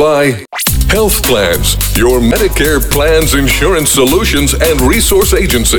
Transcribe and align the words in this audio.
by 0.00 0.46
Health 0.88 1.22
Plans, 1.22 1.76
your 1.94 2.20
Medicare 2.20 2.80
plans, 2.80 3.34
insurance 3.34 3.90
solutions, 3.90 4.54
and 4.54 4.80
resource 4.80 5.34
agency. 5.34 5.76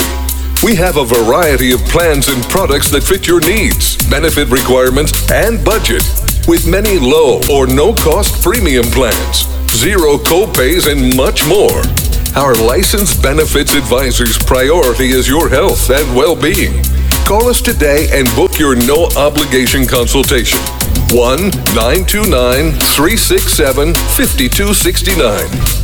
We 0.62 0.76
have 0.76 0.98
a 0.98 1.06
variety 1.06 1.72
of 1.72 1.80
plans 1.86 2.28
and 2.28 2.44
products 2.44 2.92
that 2.92 3.02
fit 3.02 3.26
your 3.26 3.42
needs, 3.42 3.98
benefit 4.12 4.50
requirements, 4.50 5.32
and 5.32 5.66
budget, 5.66 6.04
with 6.48 6.68
many 6.70 7.00
low 7.00 7.42
or 7.50 7.66
no 7.66 7.96
cost 7.96 8.44
premium 8.44 8.86
plans, 8.94 9.50
zero 9.72 10.18
copays, 10.18 10.86
and 10.86 11.18
much 11.18 11.42
more. 11.48 11.82
Our 12.38 12.54
licensed 12.54 13.24
benefits 13.24 13.74
advisor's 13.74 14.38
priority 14.38 15.10
is 15.10 15.28
your 15.28 15.50
health 15.50 15.90
and 15.90 16.16
well 16.16 16.36
being. 16.36 16.84
Call 17.26 17.50
us 17.50 17.60
today 17.60 18.06
and 18.12 18.30
book 18.36 18.60
your 18.60 18.76
no 18.76 19.10
obligation 19.18 19.88
consultation. 19.88 20.60
1 21.14 21.40
929 21.76 22.72
367 22.72 23.94
5269. 23.94 25.82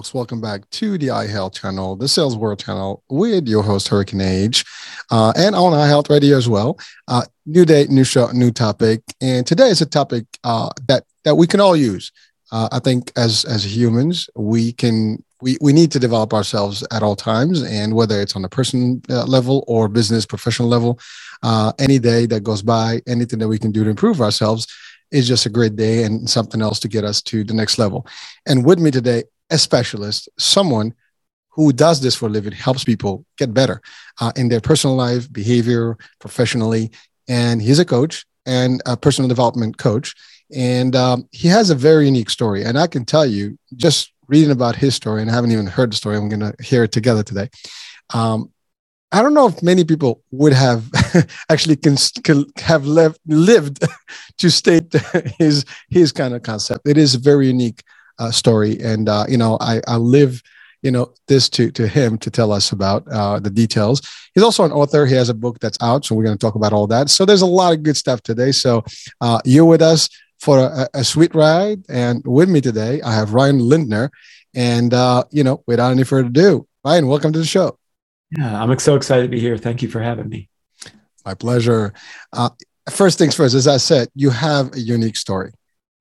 folks. 0.00 0.14
Welcome 0.14 0.40
back 0.40 0.70
to 0.70 0.96
the 0.96 1.08
iHealth 1.08 1.52
channel, 1.54 1.94
the 1.94 2.08
Sales 2.08 2.36
World 2.36 2.58
channel, 2.58 3.02
with 3.10 3.46
your 3.48 3.62
host, 3.62 3.88
Hurricane 3.88 4.20
Age, 4.22 4.64
uh, 5.10 5.32
and 5.36 5.54
on 5.54 5.72
iHealth 5.72 6.10
Radio 6.10 6.36
as 6.36 6.48
well. 6.48 6.78
Uh, 7.08 7.22
new 7.46 7.64
day, 7.64 7.86
new 7.88 8.04
show, 8.04 8.30
new 8.32 8.50
topic. 8.50 9.02
And 9.20 9.46
today 9.46 9.68
is 9.68 9.80
a 9.80 9.86
topic 9.86 10.24
uh, 10.44 10.70
that, 10.88 11.04
that 11.24 11.36
we 11.36 11.46
can 11.46 11.60
all 11.60 11.76
use. 11.76 12.12
Uh, 12.52 12.68
I 12.72 12.78
think 12.80 13.12
as, 13.16 13.44
as 13.44 13.64
humans, 13.64 14.28
we 14.34 14.72
can 14.72 15.22
we, 15.42 15.56
we 15.62 15.72
need 15.72 15.90
to 15.92 15.98
develop 15.98 16.34
ourselves 16.34 16.86
at 16.92 17.02
all 17.02 17.16
times 17.16 17.62
and 17.62 17.94
whether 17.94 18.20
it's 18.20 18.36
on 18.36 18.44
a 18.44 18.48
person 18.48 19.00
uh, 19.08 19.24
level 19.24 19.64
or 19.66 19.88
business 19.88 20.26
professional 20.26 20.68
level 20.68 21.00
uh, 21.42 21.72
any 21.78 21.98
day 21.98 22.26
that 22.26 22.42
goes 22.42 22.60
by 22.60 23.00
anything 23.06 23.38
that 23.38 23.48
we 23.48 23.58
can 23.58 23.72
do 23.72 23.82
to 23.82 23.88
improve 23.88 24.20
ourselves 24.20 24.66
is 25.10 25.26
just 25.26 25.46
a 25.46 25.48
great 25.48 25.76
day 25.76 26.02
and 26.02 26.28
something 26.28 26.60
else 26.60 26.78
to 26.78 26.88
get 26.88 27.04
us 27.04 27.22
to 27.22 27.42
the 27.42 27.54
next 27.54 27.78
level 27.78 28.06
and 28.44 28.66
with 28.66 28.78
me 28.78 28.90
today 28.90 29.22
a 29.50 29.58
specialist, 29.58 30.28
someone 30.38 30.94
who 31.50 31.72
does 31.72 32.00
this 32.00 32.14
for 32.14 32.26
a 32.26 32.28
living, 32.28 32.52
helps 32.52 32.84
people 32.84 33.24
get 33.36 33.52
better 33.52 33.80
uh, 34.20 34.32
in 34.36 34.48
their 34.48 34.60
personal 34.60 34.96
life, 34.96 35.30
behavior, 35.32 35.96
professionally. 36.20 36.90
And 37.28 37.60
he's 37.60 37.78
a 37.78 37.84
coach 37.84 38.24
and 38.46 38.82
a 38.86 38.96
personal 38.96 39.28
development 39.28 39.78
coach. 39.78 40.14
And 40.54 40.96
um, 40.96 41.28
he 41.32 41.48
has 41.48 41.70
a 41.70 41.74
very 41.74 42.06
unique 42.06 42.30
story. 42.30 42.64
And 42.64 42.78
I 42.78 42.86
can 42.86 43.04
tell 43.04 43.26
you, 43.26 43.58
just 43.76 44.12
reading 44.28 44.50
about 44.50 44.76
his 44.76 44.94
story, 44.94 45.20
and 45.20 45.30
I 45.30 45.34
haven't 45.34 45.52
even 45.52 45.66
heard 45.66 45.92
the 45.92 45.96
story, 45.96 46.16
I'm 46.16 46.28
going 46.28 46.40
to 46.40 46.54
hear 46.62 46.84
it 46.84 46.92
together 46.92 47.22
today. 47.22 47.48
Um, 48.14 48.52
I 49.12 49.22
don't 49.22 49.34
know 49.34 49.48
if 49.48 49.60
many 49.60 49.82
people 49.82 50.22
would 50.30 50.52
have 50.52 50.88
actually 51.50 51.76
can 51.76 51.96
have 52.58 52.86
lived, 52.86 53.18
lived 53.26 53.84
to 54.38 54.50
state 54.50 54.92
his 55.38 55.64
his 55.88 56.12
kind 56.12 56.32
of 56.34 56.42
concept. 56.44 56.86
It 56.86 56.96
is 56.96 57.16
a 57.16 57.18
very 57.18 57.48
unique 57.48 57.82
uh, 58.20 58.30
story. 58.30 58.80
And 58.80 59.08
uh, 59.08 59.26
you 59.28 59.36
know, 59.36 59.58
I, 59.60 59.80
I 59.88 59.96
live 59.96 60.42
you 60.82 60.90
know 60.90 61.12
this 61.28 61.48
to 61.50 61.70
to 61.72 61.86
him 61.86 62.18
to 62.18 62.30
tell 62.30 62.52
us 62.52 62.72
about 62.72 63.06
uh, 63.08 63.38
the 63.38 63.50
details. 63.50 64.00
He's 64.34 64.44
also 64.44 64.64
an 64.64 64.72
author. 64.72 65.06
He 65.06 65.14
has 65.14 65.28
a 65.28 65.34
book 65.34 65.58
that's 65.60 65.78
out, 65.80 66.04
so 66.04 66.14
we're 66.14 66.24
going 66.24 66.36
to 66.36 66.46
talk 66.46 66.54
about 66.54 66.72
all 66.72 66.86
that. 66.88 67.10
So 67.10 67.24
there's 67.24 67.42
a 67.42 67.46
lot 67.46 67.72
of 67.72 67.82
good 67.82 67.96
stuff 67.96 68.22
today. 68.22 68.52
So 68.52 68.84
uh, 69.20 69.40
you're 69.44 69.64
with 69.64 69.82
us 69.82 70.08
for 70.38 70.58
a, 70.58 70.88
a, 70.94 71.04
sweet 71.04 71.34
ride, 71.34 71.82
and 71.88 72.22
with 72.24 72.48
me 72.48 72.60
today 72.60 73.02
I 73.02 73.14
have 73.14 73.34
Ryan 73.34 73.58
Lindner. 73.58 74.10
And 74.54 74.94
uh, 74.94 75.24
you 75.30 75.44
know, 75.44 75.62
without 75.66 75.90
any 75.90 76.04
further 76.04 76.28
ado, 76.28 76.66
Ryan, 76.84 77.06
welcome 77.06 77.32
to 77.32 77.38
the 77.38 77.44
show. 77.44 77.78
Yeah, 78.36 78.62
I'm 78.62 78.78
so 78.78 78.96
excited 78.96 79.22
to 79.22 79.28
be 79.28 79.40
here. 79.40 79.58
Thank 79.58 79.82
you 79.82 79.88
for 79.88 80.00
having 80.00 80.28
me. 80.28 80.48
My 81.24 81.34
pleasure. 81.34 81.92
Uh, 82.32 82.50
first 82.88 83.18
things 83.18 83.34
first, 83.34 83.54
as 83.54 83.68
I 83.68 83.76
said, 83.76 84.08
you 84.14 84.30
have 84.30 84.74
a 84.74 84.80
unique 84.80 85.16
story 85.16 85.52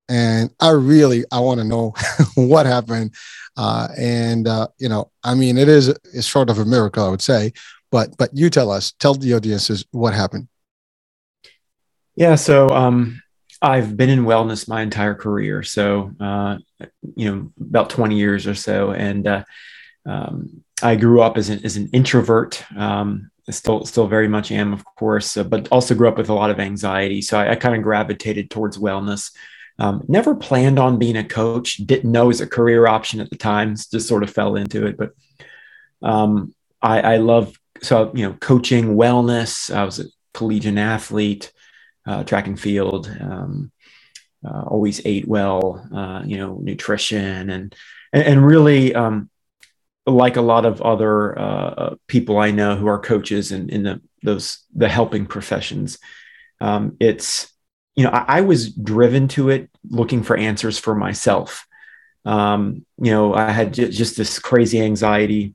and 0.09 0.49
I 0.59 0.71
really 0.71 1.23
I 1.31 1.39
want 1.39 1.59
to 1.59 1.63
know 1.63 1.93
what 2.35 2.65
happened. 2.65 3.13
Uh, 3.59 3.89
and 3.97 4.47
uh, 4.47 4.67
you 4.77 4.87
know, 4.87 5.11
I 5.21 5.35
mean, 5.35 5.57
it 5.57 5.67
is 5.67 5.89
it's 6.13 6.25
sort 6.25 6.49
of 6.49 6.59
a 6.59 6.65
miracle, 6.65 7.05
I 7.05 7.09
would 7.09 7.21
say. 7.21 7.51
But 7.91 8.15
but 8.17 8.29
you 8.31 8.49
tell 8.49 8.71
us, 8.71 8.93
tell 8.93 9.15
the 9.15 9.33
audiences 9.33 9.83
what 9.91 10.13
happened. 10.13 10.47
Yeah, 12.15 12.35
so 12.35 12.69
um, 12.69 13.21
I've 13.61 13.97
been 13.97 14.09
in 14.09 14.23
wellness 14.23 14.69
my 14.69 14.81
entire 14.81 15.13
career, 15.13 15.61
so 15.61 16.11
uh, 16.21 16.59
you 17.17 17.29
know 17.29 17.51
about 17.59 17.89
twenty 17.89 18.17
years 18.17 18.47
or 18.47 18.55
so, 18.55 18.91
and 18.91 19.27
uh, 19.27 19.43
um, 20.05 20.63
I 20.81 20.95
grew 20.95 21.21
up 21.21 21.37
as 21.37 21.49
an 21.49 21.59
as 21.65 21.75
an 21.75 21.89
introvert. 21.91 22.63
Um, 22.77 23.29
still 23.49 23.85
still 23.85 24.07
very 24.07 24.29
much 24.29 24.53
am, 24.53 24.71
of 24.71 24.85
course, 24.85 25.35
uh, 25.35 25.43
but 25.43 25.67
also 25.69 25.95
grew 25.95 26.07
up 26.07 26.17
with 26.17 26.29
a 26.29 26.33
lot 26.33 26.49
of 26.49 26.61
anxiety. 26.61 27.21
So 27.21 27.37
I, 27.37 27.51
I 27.51 27.55
kind 27.55 27.75
of 27.75 27.83
gravitated 27.83 28.49
towards 28.49 28.77
wellness. 28.77 29.31
Um, 29.79 30.03
never 30.07 30.35
planned 30.35 30.77
on 30.77 30.99
being 30.99 31.15
a 31.15 31.23
coach. 31.23 31.77
Didn't 31.77 32.11
know 32.11 32.25
it 32.25 32.27
was 32.27 32.41
a 32.41 32.47
career 32.47 32.85
option 32.85 33.21
at 33.21 33.29
the 33.29 33.37
time. 33.37 33.75
Just 33.75 34.07
sort 34.07 34.23
of 34.23 34.29
fell 34.29 34.55
into 34.55 34.85
it. 34.85 34.97
But 34.97 35.13
um, 36.01 36.53
I, 36.81 37.01
I 37.01 37.17
love 37.17 37.57
so 37.81 38.11
you 38.13 38.27
know 38.27 38.33
coaching, 38.33 38.95
wellness. 38.95 39.73
I 39.73 39.85
was 39.85 39.99
a 39.99 40.05
collegiate 40.33 40.77
athlete, 40.77 41.51
uh, 42.05 42.23
track 42.25 42.47
and 42.47 42.59
field. 42.59 43.07
Um, 43.19 43.71
uh, 44.45 44.63
always 44.67 45.01
ate 45.05 45.27
well. 45.27 45.87
Uh, 45.93 46.23
you 46.25 46.37
know, 46.37 46.59
nutrition 46.61 47.49
and 47.49 47.75
and, 48.13 48.23
and 48.23 48.45
really. 48.45 48.93
Um, 48.93 49.29
like 50.05 50.37
a 50.37 50.41
lot 50.41 50.65
of 50.65 50.81
other 50.81 51.37
uh, 51.37 51.95
people 52.07 52.39
I 52.39 52.49
know 52.49 52.75
who 52.75 52.87
are 52.87 52.99
coaches 52.99 53.51
in, 53.51 53.69
in 53.69 53.83
the 53.83 54.01
those 54.23 54.65
the 54.75 54.89
helping 54.89 55.27
professions, 55.27 55.99
um, 56.59 56.97
it's 56.99 57.53
you 57.99 58.05
know, 58.05 58.11
I, 58.11 58.37
I, 58.37 58.41
was 58.41 58.71
driven 58.71 59.27
to 59.29 59.49
it 59.49 59.69
looking 59.89 60.23
for 60.23 60.37
answers 60.37 60.79
for 60.79 60.95
myself. 60.95 61.67
Um, 62.23 62.85
you 62.97 63.11
know, 63.11 63.33
I 63.33 63.51
had 63.51 63.73
j- 63.73 63.89
just 63.89 64.15
this 64.15 64.39
crazy 64.39 64.79
anxiety 64.79 65.53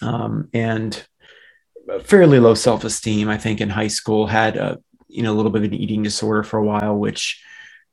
um, 0.00 0.48
and 0.54 1.06
fairly 2.04 2.40
low 2.40 2.54
self 2.54 2.84
esteem. 2.84 3.28
I 3.28 3.36
think 3.36 3.60
in 3.60 3.68
high 3.68 3.88
school 3.88 4.26
had 4.26 4.56
a 4.56 4.78
you 5.08 5.22
know 5.22 5.34
a 5.34 5.36
little 5.36 5.52
bit 5.52 5.62
of 5.62 5.70
an 5.70 5.74
eating 5.74 6.02
disorder 6.02 6.42
for 6.42 6.58
a 6.58 6.64
while, 6.64 6.96
which 6.96 7.44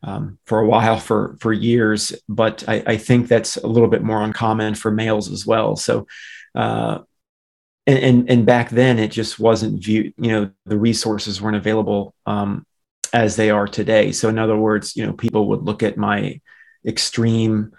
um, 0.03 0.39
for 0.45 0.61
a 0.61 0.65
while 0.65 0.97
for 0.97 1.35
for 1.41 1.51
years. 1.51 2.15
But 2.29 2.63
I, 2.69 2.81
I, 2.87 2.95
think 2.95 3.27
that's 3.27 3.57
a 3.57 3.67
little 3.67 3.89
bit 3.89 4.03
more 4.03 4.23
uncommon 4.23 4.75
for 4.75 4.89
males 4.89 5.29
as 5.29 5.45
well. 5.45 5.75
So. 5.75 6.07
Uh, 6.53 6.99
and, 7.87 7.99
and, 7.99 8.29
and 8.31 8.45
back 8.47 8.71
then 8.71 8.97
it 8.97 9.11
just 9.11 9.37
wasn't 9.37 9.83
viewed 9.83 10.11
you 10.17 10.31
know 10.31 10.49
the 10.65 10.77
resources 10.77 11.39
weren't 11.39 11.57
available 11.57 12.15
um, 12.25 12.65
as 13.15 13.37
they 13.37 13.49
are 13.49 13.67
today. 13.67 14.11
So, 14.11 14.27
in 14.27 14.37
other 14.37 14.57
words, 14.57 14.95
you 14.95 15.05
know, 15.05 15.13
people 15.13 15.47
would 15.47 15.63
look 15.63 15.83
at 15.83 15.97
my 15.97 16.41
extreme 16.85 17.71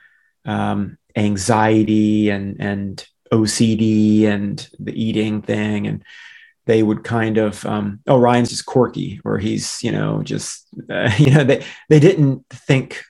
um, 0.46 0.96
anxiety 1.14 2.30
and 2.30 2.56
and 2.58 3.06
OCD 3.30 4.24
and 4.24 4.66
the 4.80 4.94
eating 5.00 5.42
thing, 5.42 5.86
and 5.86 6.02
they 6.64 6.82
would 6.82 7.04
kind 7.04 7.36
of, 7.36 7.64
um, 7.66 8.00
oh, 8.06 8.18
Ryan's 8.18 8.48
just 8.48 8.66
quirky, 8.66 9.20
or 9.24 9.38
he's, 9.38 9.82
you 9.84 9.92
know, 9.92 10.22
just, 10.22 10.66
uh, 10.90 11.10
you 11.18 11.30
know, 11.30 11.44
they 11.44 11.64
they 11.90 12.00
didn't 12.00 12.46
think, 12.50 13.02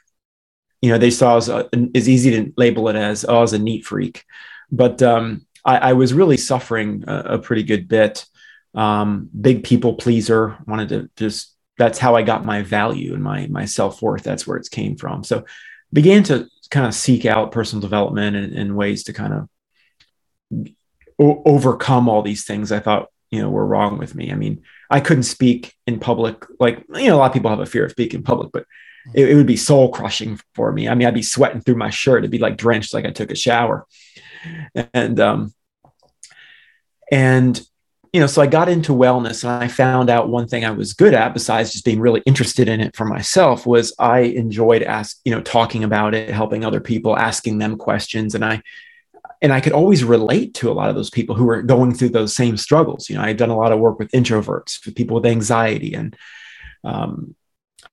you 0.83 0.91
know, 0.91 0.99
they 0.99 1.11
saw 1.11 1.37
as 1.37 1.49
a, 1.49 1.69
it's 1.73 2.09
easy 2.09 2.31
to 2.33 2.53
label 2.57 2.89
it 2.89 2.97
as, 2.97 3.25
oh, 3.29 3.43
as 3.43 3.53
a 3.53 3.59
neat 3.59 3.87
freak, 3.87 4.25
but 4.73 5.01
um, 5.01 5.47
I, 5.65 5.91
I 5.91 5.93
was 5.93 6.13
really 6.13 6.37
suffering 6.37 7.05
a, 7.07 7.35
a 7.35 7.39
pretty 7.39 7.63
good 7.63 7.87
bit. 7.87 8.27
Um, 8.75 9.31
big 9.41 9.65
people 9.65 9.95
pleaser, 9.95 10.59
wanted 10.67 10.89
to 10.91 11.11
just 11.17 11.56
that's 11.79 11.99
how 11.99 12.17
I 12.17 12.23
got 12.23 12.45
my 12.45 12.63
value 12.63 13.15
and 13.15 13.23
my 13.23 13.47
my 13.49 13.65
self 13.65 14.03
worth. 14.03 14.23
That's 14.23 14.47
where 14.47 14.57
it 14.57 14.71
came 14.71 14.97
from. 14.97 15.25
So 15.25 15.45
began 15.93 16.23
to 16.25 16.49
kind 16.71 16.87
of 16.87 16.95
seek 16.95 17.25
out 17.25 17.53
personal 17.53 17.81
development 17.81 18.37
and, 18.37 18.53
and 18.55 18.77
ways 18.77 19.05
to 19.05 19.13
kind 19.13 19.33
of 19.33 19.49
o- 21.19 21.43
overcome 21.45 22.09
all 22.09 22.23
these 22.23 22.45
things 22.45 22.73
I 22.73 22.81
thought 22.81 23.09
you 23.31 23.41
know 23.41 23.51
were 23.51 23.67
wrong 23.67 23.99
with 23.99 24.15
me. 24.15 24.33
I 24.33 24.35
mean, 24.35 24.63
I 24.91 25.01
couldn't 25.01 25.25
speak 25.25 25.75
in 25.87 26.01
public 26.01 26.45
like 26.59 26.85
you 26.95 27.09
know 27.09 27.17
a 27.17 27.19
lot 27.19 27.27
of 27.27 27.33
people 27.33 27.51
have 27.51 27.61
a 27.61 27.67
fear 27.67 27.85
of 27.85 27.91
speaking 27.93 28.21
in 28.21 28.25
public, 28.25 28.53
but 28.53 28.67
it, 29.15 29.31
it 29.31 29.35
would 29.35 29.47
be 29.47 29.57
soul 29.57 29.91
crushing 29.91 30.41
for 30.55 30.73
me. 30.73 30.89
I 30.89 30.95
mean, 30.95 31.07
I'd 31.07 31.15
be 31.15 31.23
sweating 31.23 31.61
through 31.61 31.77
my 31.77 31.91
shirt. 31.91 32.23
It'd 32.23 32.31
be 32.31 32.39
like 32.39 32.57
drenched, 32.57 32.95
like 32.95 33.05
I 33.05 33.11
took 33.11 33.31
a 33.31 33.37
shower, 33.37 33.87
and 34.93 35.21
um, 35.21 35.55
and 37.11 37.61
you 38.17 38.21
know, 38.21 38.27
so 38.27 38.41
I 38.41 38.47
got 38.47 38.71
into 38.71 38.93
wellness 38.93 39.45
and 39.45 39.63
I 39.63 39.69
found 39.69 40.09
out 40.09 40.31
one 40.31 40.49
thing 40.49 40.65
I 40.65 40.71
was 40.71 40.95
good 40.95 41.13
at, 41.13 41.35
besides 41.35 41.73
just 41.73 41.85
being 41.85 42.01
really 42.01 42.23
interested 42.25 42.67
in 42.67 42.81
it 42.81 42.97
for 42.97 43.05
myself, 43.05 43.67
was 43.67 43.93
I 43.99 44.21
enjoyed 44.21 44.83
ask, 44.83 45.19
you 45.27 45.33
know, 45.33 45.43
talking 45.43 45.85
about 45.85 46.15
it, 46.15 46.31
helping 46.31 46.65
other 46.65 46.81
people, 46.81 47.15
asking 47.15 47.59
them 47.59 47.77
questions. 47.77 48.35
And 48.35 48.43
I 48.43 48.63
and 49.43 49.53
I 49.53 49.61
could 49.61 49.75
always 49.75 50.03
relate 50.03 50.55
to 50.55 50.71
a 50.71 50.73
lot 50.73 50.89
of 50.89 50.95
those 50.95 51.11
people 51.11 51.37
who 51.37 51.45
were 51.45 51.61
going 51.61 51.93
through 51.93 52.09
those 52.09 52.35
same 52.35 52.57
struggles. 52.57 53.11
You 53.11 53.17
know, 53.17 53.21
I've 53.21 53.37
done 53.37 53.51
a 53.51 53.57
lot 53.57 53.71
of 53.71 53.81
work 53.81 53.99
with 53.99 54.11
introverts, 54.13 54.87
with 54.87 54.97
people 54.97 55.17
with 55.17 55.27
anxiety, 55.27 55.93
and 55.93 56.17
um, 56.85 57.37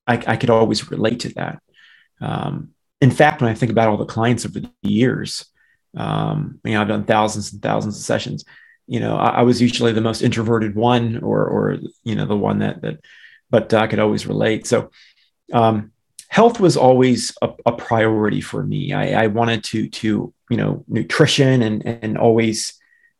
I, 0.07 0.23
I, 0.25 0.37
could 0.37 0.49
always 0.49 0.89
relate 0.89 1.19
to 1.19 1.33
that. 1.33 1.61
Um, 2.21 2.69
in 3.01 3.11
fact, 3.11 3.41
when 3.41 3.51
I 3.51 3.55
think 3.55 3.73
about 3.73 3.89
all 3.89 3.97
the 3.97 4.05
clients 4.05 4.45
over 4.45 4.61
the 4.61 4.71
years, 4.83 5.43
um, 5.97 6.61
you 6.63 6.75
know, 6.75 6.81
I've 6.81 6.87
done 6.87 7.03
thousands 7.03 7.51
and 7.51 7.61
thousands 7.61 7.97
of 7.97 8.03
sessions. 8.03 8.45
You 8.87 8.99
know, 8.99 9.15
I, 9.15 9.29
I, 9.29 9.41
was 9.43 9.61
usually 9.61 9.93
the 9.93 10.01
most 10.01 10.21
introverted 10.21 10.75
one, 10.75 11.17
or 11.19 11.45
or 11.45 11.77
you 12.03 12.15
know, 12.15 12.25
the 12.25 12.37
one 12.37 12.59
that 12.59 12.81
that, 12.81 12.99
but 13.49 13.73
I 13.73 13.87
could 13.87 13.99
always 13.99 14.27
relate. 14.27 14.67
So, 14.67 14.91
um, 15.53 15.91
health 16.27 16.59
was 16.59 16.75
always 16.75 17.35
a, 17.41 17.49
a 17.65 17.71
priority 17.71 18.41
for 18.41 18.63
me. 18.63 18.93
I, 18.93 19.23
I, 19.23 19.27
wanted 19.27 19.63
to 19.65 19.89
to 19.89 20.33
you 20.49 20.57
know 20.57 20.83
nutrition 20.87 21.61
and 21.61 21.85
and 21.85 22.17
always, 22.17 22.73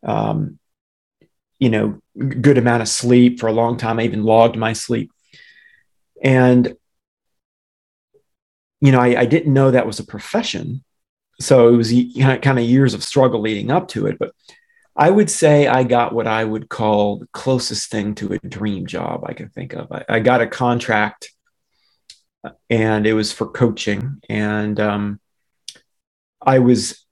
um, 0.06 0.60
you 1.60 1.69
know, 1.69 2.00
good 2.18 2.57
amount 2.57 2.81
of 2.81 2.89
sleep 2.89 3.39
for 3.39 3.48
a 3.48 3.54
long 3.54 3.77
time. 3.77 4.00
I 4.00 4.04
even 4.04 4.24
logged 4.24 4.57
my 4.57 4.74
sleep, 4.74 5.12
and 6.21 6.75
you 8.81 8.92
know, 8.92 9.00
I, 9.00 9.21
I 9.21 9.25
didn't 9.25 9.54
know 9.54 9.71
that 9.71 9.88
was 9.88 10.00
a 10.00 10.06
profession. 10.06 10.83
So 11.39 11.69
it 11.69 11.77
was 11.77 11.94
kind 12.42 12.59
of 12.59 12.66
years 12.66 12.94
of 12.94 13.01
struggle 13.01 13.39
leading 13.39 13.71
up 13.71 13.88
to 13.89 14.07
it. 14.07 14.19
But 14.19 14.33
I 14.95 15.10
would 15.10 15.30
say 15.30 15.68
I 15.68 15.84
got 15.84 16.13
what 16.13 16.28
I 16.28 16.44
would 16.44 16.69
call 16.69 17.19
the 17.19 17.28
closest 17.28 17.90
thing 17.90 18.13
to 18.16 18.34
a 18.34 18.40
dream 18.40 18.86
job 18.86 19.24
I 19.25 19.34
can 19.34 19.50
think 19.50 19.74
of. 19.74 19.92
I, 19.92 20.06
I 20.07 20.19
got 20.19 20.42
a 20.42 20.48
contract 20.48 21.31
and 22.69 23.07
it 23.07 23.13
was 23.13 23.31
for 23.31 23.48
coaching. 23.48 24.22
And 24.30 24.80
um, 24.80 25.19
I 26.42 26.60
was 26.60 27.04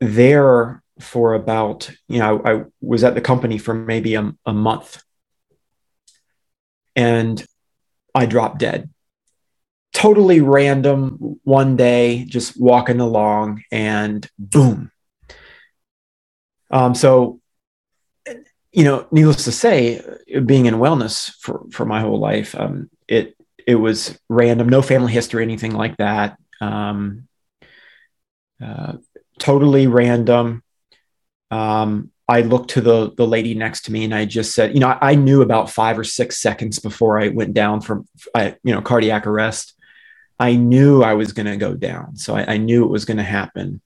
there 0.00 0.82
for 0.98 1.34
about, 1.34 1.90
you 2.08 2.18
know, 2.18 2.42
I, 2.44 2.52
I 2.52 2.64
was 2.82 3.04
at 3.04 3.14
the 3.14 3.20
company 3.22 3.56
for 3.56 3.72
maybe 3.72 4.14
a, 4.16 4.34
a 4.44 4.52
month. 4.52 5.02
And 6.94 7.44
I 8.14 8.26
dropped 8.26 8.58
dead 8.58 8.90
totally 9.92 10.40
random 10.40 11.38
one 11.44 11.76
day, 11.76 12.24
just 12.24 12.60
walking 12.60 13.00
along 13.00 13.62
and 13.70 14.28
boom. 14.38 14.90
Um, 16.70 16.94
so, 16.94 17.40
you 18.72 18.84
know, 18.84 19.06
needless 19.10 19.44
to 19.44 19.52
say, 19.52 20.00
being 20.44 20.66
in 20.66 20.74
wellness 20.74 21.34
for, 21.40 21.64
for 21.72 21.84
my 21.84 22.00
whole 22.00 22.18
life, 22.18 22.54
um, 22.58 22.90
it, 23.08 23.36
it 23.66 23.74
was 23.74 24.18
random, 24.28 24.68
no 24.68 24.82
family 24.82 25.12
history, 25.12 25.42
anything 25.42 25.72
like 25.72 25.96
that. 25.96 26.38
Um, 26.60 27.28
uh, 28.64 28.94
totally 29.38 29.86
random. 29.86 30.62
Um, 31.50 32.12
I 32.30 32.42
looked 32.42 32.70
to 32.70 32.80
the 32.80 33.12
the 33.16 33.26
lady 33.26 33.54
next 33.54 33.86
to 33.86 33.92
me 33.92 34.04
and 34.04 34.14
I 34.14 34.24
just 34.24 34.54
said, 34.54 34.72
you 34.72 34.78
know, 34.78 34.88
I, 34.88 35.10
I 35.10 35.14
knew 35.16 35.42
about 35.42 35.68
five 35.68 35.98
or 35.98 36.04
six 36.04 36.38
seconds 36.38 36.78
before 36.78 37.18
I 37.18 37.28
went 37.28 37.54
down 37.54 37.80
from, 37.80 38.06
I, 38.36 38.54
you 38.62 38.72
know, 38.72 38.80
cardiac 38.80 39.26
arrest. 39.26 39.74
I 40.38 40.54
knew 40.54 41.02
I 41.02 41.14
was 41.14 41.32
going 41.32 41.46
to 41.46 41.56
go 41.56 41.74
down. 41.74 42.14
So 42.16 42.36
I, 42.36 42.54
I, 42.54 42.56
knew 42.56 42.84
it 42.84 42.90
was 42.90 43.04
going 43.04 43.16
to 43.16 43.22
happen. 43.24 43.82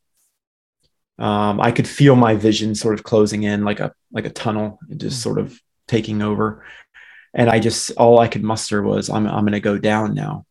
Um, 1.19 1.61
I 1.61 1.71
could 1.71 1.87
feel 1.87 2.17
my 2.17 2.35
vision 2.35 2.75
sort 2.75 2.95
of 2.95 3.05
closing 3.05 3.45
in 3.45 3.65
like 3.65 3.81
a 3.81 3.93
like 4.13 4.27
a 4.27 4.31
tunnel, 4.31 4.79
just 4.97 5.23
sort 5.23 5.39
of 5.39 5.59
taking 5.87 6.23
over. 6.23 6.65
And 7.33 7.49
I 7.49 7.61
just 7.61 7.93
all 7.93 8.19
I 8.19 8.29
could 8.29 8.43
muster 8.43 8.83
was 8.83 9.11
I'm 9.11 9.27
I'm 9.27 9.45
going 9.45 9.53
to 9.53 9.61
go 9.61 9.79
down 9.79 10.15
now. 10.15 10.47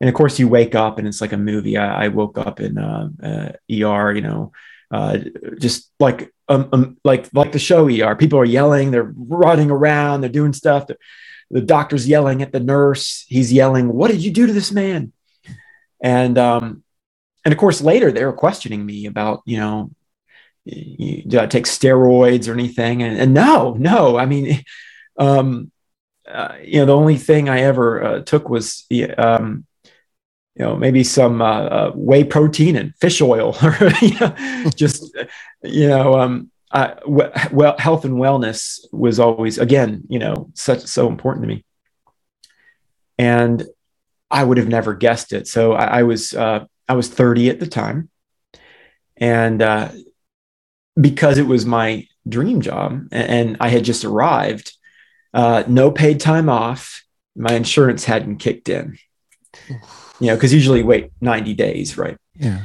And 0.00 0.08
of 0.08 0.14
course, 0.14 0.38
you 0.38 0.48
wake 0.48 0.74
up 0.74 0.98
and 0.98 1.08
it's 1.08 1.20
like 1.20 1.32
a 1.32 1.38
movie. 1.38 1.76
I, 1.76 2.04
I 2.04 2.08
woke 2.08 2.38
up 2.38 2.60
in 2.60 2.78
uh, 2.78 3.08
uh, 3.22 3.52
ER, 3.70 4.12
you 4.12 4.20
know, 4.20 4.52
uh, 4.90 5.18
just 5.58 5.90
like 5.98 6.32
um, 6.48 6.68
um, 6.72 6.96
like 7.04 7.28
like 7.34 7.52
the 7.52 7.58
show 7.58 7.88
ER. 7.88 8.16
People 8.16 8.38
are 8.38 8.44
yelling, 8.44 8.90
they're 8.90 9.12
running 9.16 9.70
around, 9.70 10.20
they're 10.20 10.30
doing 10.30 10.52
stuff. 10.52 10.86
the 11.50 11.60
doctor's 11.60 12.08
yelling 12.08 12.42
at 12.42 12.52
the 12.52 12.60
nurse. 12.60 13.24
He's 13.28 13.52
yelling, 13.52 13.92
"What 13.92 14.10
did 14.10 14.22
you 14.22 14.30
do 14.30 14.46
to 14.46 14.52
this 14.52 14.72
man?" 14.72 15.12
and 16.00 16.38
um, 16.38 16.82
and 17.44 17.52
of 17.52 17.58
course 17.58 17.80
later 17.80 18.12
they 18.12 18.24
were 18.24 18.32
questioning 18.32 18.84
me 18.84 19.06
about 19.06 19.42
you 19.44 19.58
know 19.58 19.90
do 20.68 21.38
I 21.38 21.46
take 21.46 21.64
steroids 21.64 22.48
or 22.48 22.52
anything? 22.52 23.02
And, 23.02 23.18
and 23.18 23.34
no 23.34 23.74
no. 23.78 24.18
I 24.18 24.26
mean 24.26 24.64
um, 25.18 25.70
uh, 26.26 26.56
you 26.62 26.80
know 26.80 26.86
the 26.86 26.96
only 26.96 27.16
thing 27.16 27.48
I 27.48 27.60
ever 27.60 28.02
uh, 28.02 28.20
took 28.20 28.48
was 28.48 28.86
um, 29.16 29.66
you 30.54 30.64
know 30.64 30.76
maybe 30.76 31.04
some 31.04 31.40
uh, 31.40 31.62
uh 31.62 31.92
whey 31.94 32.24
protein 32.24 32.76
and 32.76 32.94
fish 32.96 33.20
oil 33.20 33.56
or 33.62 33.90
you 34.02 34.18
know, 34.20 34.70
just 34.74 35.16
you 35.62 35.88
know 35.88 36.18
um, 36.18 36.50
well 36.72 37.76
health 37.78 38.04
and 38.04 38.16
wellness 38.16 38.80
was 38.92 39.18
always 39.18 39.58
again 39.58 40.02
you 40.08 40.18
know 40.18 40.50
such 40.54 40.80
so 40.80 41.08
important 41.08 41.44
to 41.44 41.48
me. 41.48 41.64
And 43.20 43.66
I 44.30 44.44
would 44.44 44.58
have 44.58 44.68
never 44.68 44.94
guessed 44.94 45.32
it. 45.32 45.48
So 45.48 45.72
I, 45.72 46.00
I 46.00 46.02
was 46.02 46.34
uh, 46.34 46.66
I 46.88 46.94
was 46.94 47.08
30 47.08 47.50
at 47.50 47.60
the 47.60 47.66
time, 47.66 48.10
and 49.16 49.62
uh, 49.62 49.90
because 51.00 51.38
it 51.38 51.46
was 51.46 51.64
my 51.64 52.06
dream 52.28 52.60
job 52.60 53.08
and, 53.12 53.56
I 53.60 53.68
had 53.68 53.84
just 53.84 54.04
arrived, 54.04 54.72
uh, 55.34 55.64
no 55.66 55.90
paid 55.90 56.20
time 56.20 56.48
off. 56.48 57.04
My 57.36 57.52
insurance 57.54 58.04
hadn't 58.04 58.38
kicked 58.38 58.68
in. 58.68 58.98
You 60.20 60.26
know, 60.26 60.34
because 60.34 60.52
usually 60.52 60.82
wait 60.82 61.12
90 61.20 61.54
days, 61.54 61.96
right? 61.96 62.16
Yeah. 62.34 62.62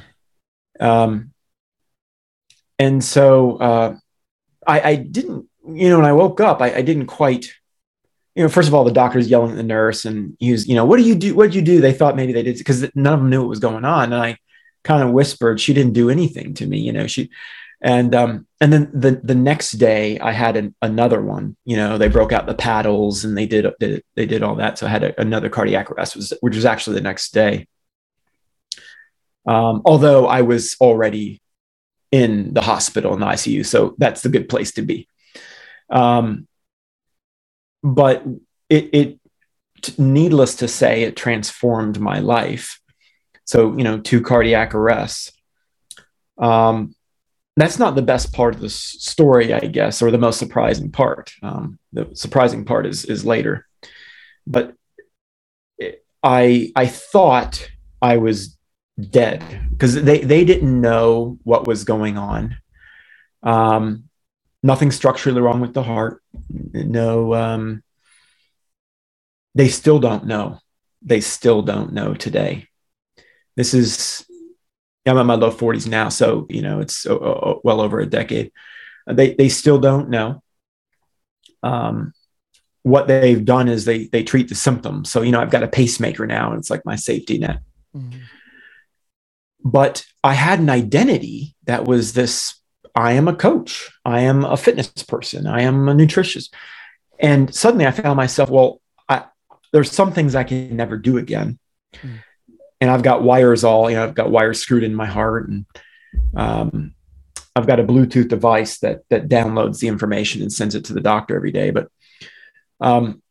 Um, 0.80 1.32
and 2.80 3.04
so 3.04 3.58
uh, 3.58 3.96
I, 4.66 4.82
I 4.82 4.96
didn't, 4.96 5.48
you 5.68 5.90
know, 5.90 5.98
when 5.98 6.08
I 6.08 6.14
woke 6.14 6.42
up, 6.42 6.62
I, 6.62 6.74
I 6.74 6.82
didn't 6.82 7.06
quite 7.06 7.54
you 8.36 8.44
know, 8.44 8.50
first 8.50 8.68
of 8.68 8.74
all, 8.74 8.84
the 8.84 8.92
doctor's 8.92 9.30
yelling 9.30 9.52
at 9.52 9.58
the 9.58 9.64
nurse, 9.64 10.06
and 10.06 10.36
he 10.40 10.52
was, 10.52 10.68
you 10.68 10.76
know, 10.76 10.86
what 10.86 10.98
do 10.98 11.04
you 11.04 11.16
do? 11.16 11.36
What 11.36 11.46
did 11.46 11.56
you 11.56 11.62
do? 11.62 11.82
They 11.82 11.94
thought 11.94 12.16
maybe 12.16 12.34
they 12.34 12.42
did 12.42 12.58
because 12.58 12.84
none 12.96 13.14
of 13.14 13.20
them 13.20 13.30
knew 13.30 13.42
what 13.42 13.50
was 13.50 13.60
going 13.60 13.86
on. 13.86 14.12
And 14.12 14.16
I 14.16 14.38
kind 14.84 15.04
of 15.04 15.12
whispered, 15.12 15.62
she 15.62 15.74
didn't 15.74 15.94
do 15.94 16.10
anything 16.10 16.56
to 16.56 16.66
me, 16.66 16.80
you 16.80 16.92
know. 16.92 17.06
She, 17.06 17.30
and 17.84 18.16
um, 18.16 18.48
and 18.62 18.72
then 18.72 18.90
the 18.94 19.20
the 19.24 19.36
next 19.36 19.74
day 19.74 20.18
I 20.20 20.32
had 20.32 20.56
an, 20.56 20.74
another 20.82 21.22
one. 21.22 21.58
You 21.66 21.76
know, 21.76 21.98
they 21.98 22.08
broke 22.08 22.32
out 22.32 22.46
the 22.46 22.56
paddles 22.56 23.26
and 23.26 23.38
they 23.38 23.46
did 23.46 23.68
they, 23.80 24.02
they 24.16 24.26
did 24.26 24.42
all 24.42 24.56
that. 24.56 24.78
So 24.78 24.88
I 24.88 24.90
had 24.90 25.04
a, 25.04 25.22
another 25.22 25.50
cardiac 25.50 25.92
arrest, 25.92 26.16
was, 26.16 26.34
which 26.40 26.56
was 26.56 26.66
actually 26.66 26.96
the 26.96 27.02
next 27.02 27.34
day. 27.34 27.68
Um, 29.46 29.82
although 29.84 30.28
I 30.28 30.42
was 30.44 30.78
already 30.80 31.42
in 32.10 32.54
the 32.54 32.62
hospital 32.62 33.14
in 33.14 33.20
the 33.20 33.26
ICU, 33.26 33.66
so 33.66 33.96
that's 33.98 34.22
the 34.22 34.30
good 34.30 34.48
place 34.48 34.72
to 34.74 34.82
be. 34.82 35.10
Um, 35.90 36.48
but 37.84 38.24
it, 38.70 38.90
it 38.94 39.20
needless 40.00 40.56
to 40.56 40.70
say 40.70 41.04
it 41.04 41.18
transformed 41.18 42.00
my 42.00 42.20
life 42.20 42.80
so 43.44 43.76
you 43.78 43.84
know 43.84 44.00
two 44.00 44.22
cardiac 44.22 44.74
arrests 44.74 45.34
um, 46.38 46.96
that's 47.56 47.78
not 47.78 47.96
the 47.96 48.02
best 48.02 48.34
part 48.34 48.56
of 48.56 48.62
the 48.62 48.70
story 48.70 49.54
i 49.54 49.60
guess 49.60 50.02
or 50.02 50.12
the 50.12 50.18
most 50.18 50.40
surprising 50.40 50.92
part 50.92 51.32
um, 51.42 51.78
the 51.92 52.10
surprising 52.14 52.66
part 52.66 52.86
is 52.86 53.06
is 53.06 53.26
later 53.26 53.68
but 54.48 54.74
i 56.24 56.72
i 56.76 56.86
thought 56.86 57.70
i 58.02 58.18
was 58.18 58.58
dead 59.10 59.44
because 59.72 59.96
they 60.04 60.20
they 60.20 60.46
didn't 60.46 60.80
know 60.80 61.38
what 61.44 61.68
was 61.68 61.84
going 61.84 62.18
on 62.18 62.56
um, 63.44 64.06
nothing 64.64 64.92
structurally 64.92 65.42
wrong 65.42 65.60
with 65.60 65.74
the 65.74 65.84
heart. 65.84 66.24
No, 66.50 67.34
um, 67.36 67.84
they 69.54 69.68
still 69.68 70.00
don't 70.00 70.26
know. 70.26 70.60
They 71.02 71.20
still 71.20 71.62
don't 71.62 71.94
know 71.94 72.14
today. 72.14 72.70
This 73.56 73.74
is, 73.74 74.26
I'm 75.06 75.18
in 75.18 75.28
my 75.28 75.36
low 75.36 75.52
40s 75.52 75.88
now, 75.88 76.10
so 76.10 76.48
you 76.50 76.62
know 76.62 76.80
it's 76.80 77.06
uh, 77.06 77.16
uh, 77.16 77.60
well 77.64 77.82
over 77.82 78.00
a 78.00 78.06
decade. 78.06 78.52
They 79.06 79.34
they 79.34 79.50
still 79.50 79.80
don't 79.80 80.10
know. 80.10 80.42
Um, 81.62 82.14
what 82.84 83.08
they've 83.08 83.44
done 83.44 83.68
is 83.68 83.86
they 83.86 84.06
they 84.06 84.24
treat 84.24 84.50
the 84.50 84.56
symptoms. 84.56 85.12
So 85.12 85.22
you 85.22 85.32
know 85.32 85.42
I've 85.42 85.52
got 85.52 85.64
a 85.64 85.68
pacemaker 85.68 86.26
now, 86.26 86.52
and 86.52 86.60
it's 86.60 86.70
like 86.70 86.86
my 86.86 86.96
safety 86.96 87.38
net. 87.38 87.60
Mm-hmm. 87.96 88.20
But 89.66 90.06
I 90.24 90.34
had 90.34 90.60
an 90.60 90.70
identity 90.70 91.56
that 91.66 91.86
was 91.86 92.14
this 92.14 92.62
I 92.96 93.14
am 93.14 93.28
a 93.28 93.36
coach. 93.36 93.92
I 94.06 94.22
am 94.22 94.46
a 94.46 94.58
fitness 94.58 94.88
person. 94.88 95.48
I 95.48 95.62
am 95.62 95.90
a 95.90 95.94
nutritionist. 95.94 96.54
And 97.20 97.54
suddenly 97.54 97.86
I 97.86 97.92
found 97.92 98.18
myself, 98.18 98.50
well, 98.50 98.82
I, 99.10 99.26
there's 99.72 99.92
some 99.92 100.12
things 100.12 100.36
I 100.36 100.44
can 100.44 100.76
never 100.76 100.98
do 100.98 101.18
again. 101.18 101.58
Mm. 101.94 102.20
And 102.82 102.90
I've 102.90 103.04
got 103.04 103.24
wires 103.24 103.64
all, 103.64 103.90
you 103.90 103.96
know, 103.96 104.04
I've 104.04 104.16
got 104.16 104.32
wires 104.32 104.60
screwed 104.60 104.84
in 104.84 104.94
my 104.94 105.06
heart 105.06 105.48
and 105.48 105.66
um, 106.36 106.96
I've 107.56 107.68
got 107.68 107.80
a 107.80 107.84
Bluetooth 107.84 108.28
device 108.28 108.80
that, 108.80 109.02
that 109.10 109.30
downloads 109.30 109.80
the 109.80 109.88
information 109.88 110.42
and 110.42 110.52
sends 110.52 110.76
it 110.76 110.86
to 110.86 110.94
the 110.94 111.02
doctor 111.02 111.36
every 111.36 111.52
day. 111.52 111.70
But 111.70 111.90
um, 112.82 113.22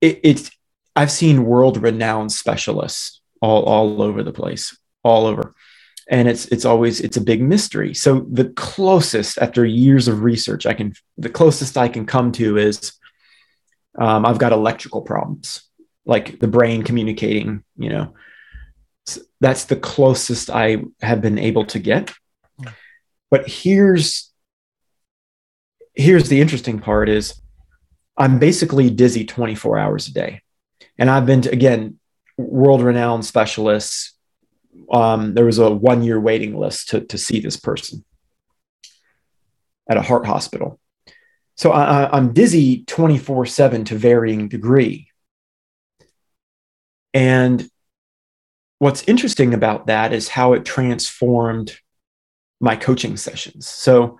it, 0.00 0.20
it's, 0.22 0.50
I've 0.94 1.10
seen 1.10 1.44
world 1.44 1.82
renowned 1.82 2.32
specialists 2.32 3.20
all, 3.40 3.64
all 3.64 4.02
over 4.02 4.22
the 4.22 4.32
place, 4.32 4.76
all 5.02 5.26
over. 5.26 5.54
And 6.08 6.28
it's 6.28 6.46
it's 6.46 6.64
always 6.64 7.00
it's 7.00 7.16
a 7.16 7.20
big 7.20 7.42
mystery. 7.42 7.92
So 7.92 8.26
the 8.30 8.50
closest 8.50 9.38
after 9.38 9.64
years 9.64 10.06
of 10.06 10.22
research 10.22 10.64
i 10.64 10.72
can 10.72 10.94
the 11.18 11.28
closest 11.28 11.76
i 11.76 11.88
can 11.88 12.06
come 12.06 12.30
to 12.32 12.56
is 12.58 12.92
um, 13.98 14.24
i've 14.24 14.38
got 14.38 14.52
electrical 14.52 15.02
problems 15.02 15.65
like 16.06 16.38
the 16.38 16.48
brain 16.48 16.82
communicating 16.82 17.62
you 17.76 17.90
know 17.90 18.14
that's 19.40 19.64
the 19.64 19.76
closest 19.76 20.50
I 20.50 20.82
have 21.00 21.20
been 21.20 21.38
able 21.38 21.66
to 21.66 21.78
get. 21.78 22.12
But 23.30 23.48
here's 23.48 24.32
here's 25.94 26.28
the 26.28 26.40
interesting 26.40 26.78
part 26.78 27.08
is 27.08 27.40
I'm 28.16 28.38
basically 28.38 28.90
dizzy 28.90 29.24
24 29.24 29.78
hours 29.78 30.08
a 30.08 30.12
day. 30.12 30.42
And 30.98 31.10
I've 31.10 31.26
been 31.26 31.42
to 31.42 31.50
again 31.50 31.98
world 32.36 32.82
renowned 32.82 33.24
specialists. 33.24 34.14
Um, 34.90 35.34
there 35.34 35.44
was 35.44 35.58
a 35.58 35.70
one 35.70 36.02
year 36.02 36.20
waiting 36.20 36.56
list 36.56 36.90
to, 36.90 37.00
to 37.00 37.18
see 37.18 37.40
this 37.40 37.56
person 37.56 38.04
at 39.88 39.96
a 39.96 40.02
heart 40.02 40.26
hospital. 40.26 40.78
So 41.56 41.72
I, 41.72 42.14
I'm 42.14 42.32
dizzy 42.32 42.84
24 42.84 43.46
7 43.46 43.84
to 43.86 43.96
varying 43.96 44.48
degree. 44.48 45.08
And 47.16 47.66
what's 48.78 49.08
interesting 49.08 49.54
about 49.54 49.86
that 49.86 50.12
is 50.12 50.28
how 50.28 50.52
it 50.52 50.66
transformed 50.66 51.78
my 52.60 52.76
coaching 52.76 53.16
sessions. 53.16 53.66
So 53.66 54.18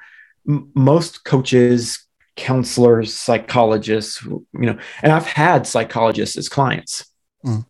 m- 0.48 0.70
most 0.74 1.22
coaches, 1.22 2.06
counselors, 2.36 3.12
psychologists, 3.12 4.24
you 4.24 4.46
know, 4.52 4.78
and 5.02 5.12
I've 5.12 5.26
had 5.26 5.66
psychologists 5.66 6.38
as 6.38 6.48
clients. 6.48 7.04
Mm. 7.44 7.66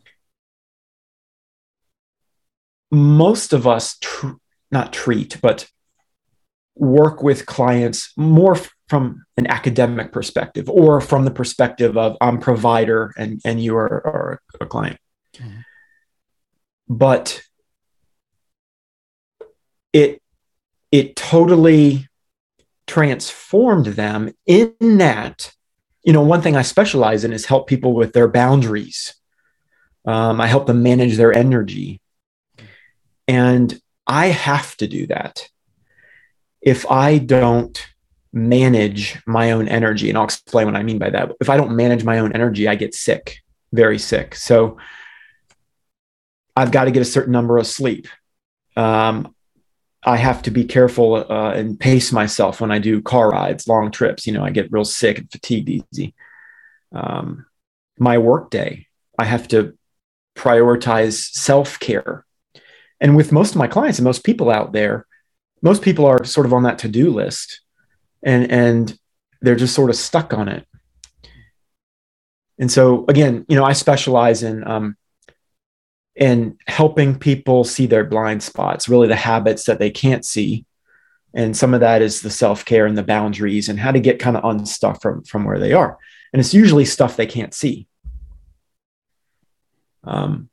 Most 2.92 3.52
of 3.52 3.66
us 3.66 3.98
tr- 3.98 4.38
not 4.70 4.92
treat, 4.92 5.38
but 5.42 5.68
work 6.76 7.24
with 7.24 7.46
clients 7.46 8.12
more 8.16 8.56
from 8.88 9.24
an 9.36 9.48
academic 9.48 10.12
perspective 10.12 10.70
or 10.70 11.00
from 11.00 11.24
the 11.24 11.32
perspective 11.32 11.96
of 11.98 12.16
I'm 12.20 12.38
provider 12.38 13.12
and, 13.16 13.40
and 13.44 13.60
you 13.60 13.76
are, 13.76 14.06
are 14.06 14.40
a 14.60 14.66
client. 14.66 15.00
Mm-hmm. 15.38 15.60
But 16.88 17.42
it 19.92 20.22
it 20.92 21.16
totally 21.16 22.08
transformed 22.86 23.86
them 23.86 24.32
in 24.46 24.74
that 24.98 25.52
you 26.04 26.12
know 26.12 26.22
one 26.22 26.40
thing 26.40 26.56
i 26.56 26.62
specialize 26.62 27.24
in 27.24 27.32
is 27.32 27.46
help 27.46 27.66
people 27.66 27.94
with 27.94 28.12
their 28.12 28.28
boundaries. 28.28 29.14
Um, 30.04 30.40
i 30.40 30.46
help 30.46 30.66
them 30.66 30.82
manage 30.82 31.16
their 31.16 31.32
energy. 31.32 32.00
And 33.26 33.80
i 34.06 34.26
have 34.26 34.76
to 34.76 34.86
do 34.86 35.06
that. 35.08 35.48
If 36.60 36.88
i 36.90 37.18
don't 37.18 37.84
manage 38.32 39.18
my 39.26 39.52
own 39.52 39.66
energy 39.66 40.08
and 40.08 40.18
i'll 40.18 40.24
explain 40.24 40.66
what 40.66 40.76
i 40.76 40.82
mean 40.82 40.98
by 40.98 41.10
that. 41.10 41.32
If 41.40 41.50
i 41.50 41.56
don't 41.56 41.74
manage 41.74 42.04
my 42.04 42.18
own 42.18 42.32
energy 42.32 42.68
i 42.68 42.76
get 42.76 42.94
sick 42.94 43.38
very 43.72 43.98
sick. 43.98 44.34
So 44.34 44.78
i've 46.56 46.72
got 46.72 46.84
to 46.84 46.90
get 46.90 47.02
a 47.02 47.06
certain 47.06 47.32
number 47.32 47.58
of 47.58 47.66
sleep 47.66 48.08
um, 48.76 49.34
I 50.06 50.16
have 50.16 50.42
to 50.42 50.52
be 50.52 50.64
careful 50.64 51.16
uh, 51.16 51.52
and 51.52 51.78
pace 51.78 52.12
myself 52.12 52.60
when 52.60 52.70
I 52.70 52.78
do 52.78 53.02
car 53.02 53.30
rides, 53.30 53.66
long 53.66 53.90
trips. 53.90 54.24
You 54.24 54.34
know, 54.34 54.44
I 54.44 54.50
get 54.50 54.70
real 54.70 54.84
sick 54.84 55.18
and 55.18 55.30
fatigued 55.30 55.68
easy. 55.68 56.14
Um, 56.92 57.46
my 57.98 58.16
work 58.18 58.50
day, 58.50 58.86
I 59.18 59.24
have 59.24 59.48
to 59.48 59.76
prioritize 60.36 61.32
self 61.32 61.80
care. 61.80 62.24
And 63.00 63.16
with 63.16 63.32
most 63.32 63.50
of 63.50 63.56
my 63.56 63.66
clients 63.66 63.98
and 63.98 64.04
most 64.04 64.22
people 64.22 64.48
out 64.48 64.72
there, 64.72 65.06
most 65.60 65.82
people 65.82 66.06
are 66.06 66.24
sort 66.24 66.46
of 66.46 66.54
on 66.54 66.62
that 66.62 66.78
to 66.80 66.88
do 66.88 67.10
list 67.10 67.62
and, 68.22 68.50
and 68.50 68.98
they're 69.40 69.56
just 69.56 69.74
sort 69.74 69.90
of 69.90 69.96
stuck 69.96 70.32
on 70.32 70.48
it. 70.48 70.66
And 72.58 72.70
so, 72.70 73.04
again, 73.08 73.44
you 73.48 73.56
know, 73.56 73.64
I 73.64 73.72
specialize 73.72 74.42
in 74.42 74.66
um, 74.66 74.96
and 76.16 76.58
helping 76.66 77.18
people 77.18 77.64
see 77.64 77.86
their 77.86 78.04
blind 78.04 78.42
spots, 78.42 78.88
really 78.88 79.08
the 79.08 79.16
habits 79.16 79.64
that 79.64 79.78
they 79.78 79.90
can't 79.90 80.24
see. 80.24 80.64
And 81.34 81.54
some 81.54 81.74
of 81.74 81.80
that 81.80 82.00
is 82.00 82.22
the 82.22 82.30
self 82.30 82.64
care 82.64 82.86
and 82.86 82.96
the 82.96 83.02
boundaries 83.02 83.68
and 83.68 83.78
how 83.78 83.92
to 83.92 84.00
get 84.00 84.18
kind 84.18 84.36
of 84.36 84.44
unstuck 84.44 85.02
from, 85.02 85.22
from 85.24 85.44
where 85.44 85.58
they 85.58 85.72
are. 85.72 85.98
And 86.32 86.40
it's 86.40 86.54
usually 86.54 86.86
stuff 86.86 87.16
they 87.16 87.26
can't 87.26 87.52
see. 87.52 87.86
Um, 90.04 90.48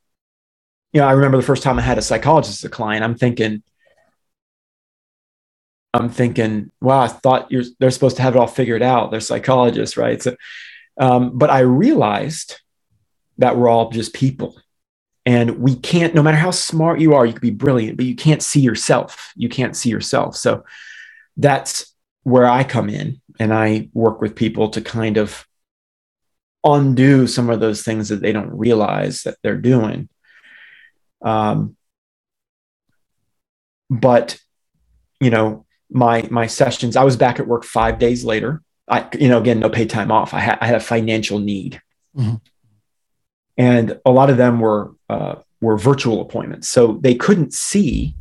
you 0.92 1.00
know, 1.00 1.06
I 1.06 1.12
remember 1.12 1.38
the 1.38 1.42
first 1.42 1.62
time 1.62 1.78
I 1.78 1.82
had 1.82 1.98
a 1.98 2.02
psychologist 2.02 2.60
as 2.60 2.68
a 2.68 2.70
client, 2.70 3.02
I'm 3.02 3.14
thinking, 3.14 3.62
I'm 5.94 6.10
thinking, 6.10 6.70
wow, 6.80 7.00
I 7.00 7.08
thought 7.08 7.50
you're, 7.50 7.64
they're 7.78 7.90
supposed 7.90 8.16
to 8.16 8.22
have 8.22 8.36
it 8.36 8.38
all 8.38 8.46
figured 8.46 8.82
out. 8.82 9.10
They're 9.10 9.20
psychologists, 9.20 9.96
right? 9.96 10.22
So, 10.22 10.36
um, 11.00 11.38
but 11.38 11.50
I 11.50 11.60
realized 11.60 12.60
that 13.38 13.56
we're 13.56 13.68
all 13.68 13.90
just 13.90 14.12
people 14.12 14.56
and 15.26 15.58
we 15.58 15.74
can't 15.74 16.14
no 16.14 16.22
matter 16.22 16.36
how 16.36 16.50
smart 16.50 17.00
you 17.00 17.14
are 17.14 17.24
you 17.24 17.32
could 17.32 17.42
be 17.42 17.50
brilliant 17.50 17.96
but 17.96 18.06
you 18.06 18.14
can't 18.14 18.42
see 18.42 18.60
yourself. 18.60 19.32
You 19.36 19.48
can't 19.48 19.76
see 19.76 19.90
yourself. 19.90 20.36
So 20.36 20.64
that's 21.36 21.92
where 22.22 22.46
i 22.46 22.64
come 22.64 22.88
in 22.88 23.20
and 23.38 23.52
i 23.52 23.88
work 23.92 24.20
with 24.20 24.36
people 24.36 24.70
to 24.70 24.80
kind 24.80 25.16
of 25.16 25.46
undo 26.64 27.26
some 27.26 27.50
of 27.50 27.60
those 27.60 27.82
things 27.82 28.08
that 28.08 28.22
they 28.22 28.32
don't 28.32 28.56
realize 28.56 29.24
that 29.24 29.36
they're 29.42 29.58
doing. 29.58 30.08
Um, 31.20 31.76
but 33.90 34.38
you 35.20 35.30
know 35.30 35.66
my 35.90 36.26
my 36.30 36.46
sessions 36.46 36.96
i 36.96 37.04
was 37.04 37.16
back 37.16 37.38
at 37.38 37.46
work 37.46 37.64
five 37.64 37.98
days 37.98 38.24
later. 38.24 38.62
I 38.88 39.08
you 39.18 39.28
know 39.28 39.38
again 39.38 39.60
no 39.60 39.70
paid 39.70 39.90
time 39.90 40.12
off. 40.12 40.34
I 40.34 40.40
had, 40.40 40.58
I 40.60 40.66
had 40.66 40.76
a 40.76 40.80
financial 40.80 41.38
need. 41.38 41.80
Mm-hmm 42.16 42.36
and 43.56 44.00
a 44.04 44.10
lot 44.10 44.30
of 44.30 44.36
them 44.36 44.60
were 44.60 44.92
uh, 45.08 45.36
were 45.60 45.76
virtual 45.76 46.20
appointments, 46.20 46.68
so 46.68 46.98
they 47.00 47.14
couldn't 47.14 47.54
see 47.54 48.14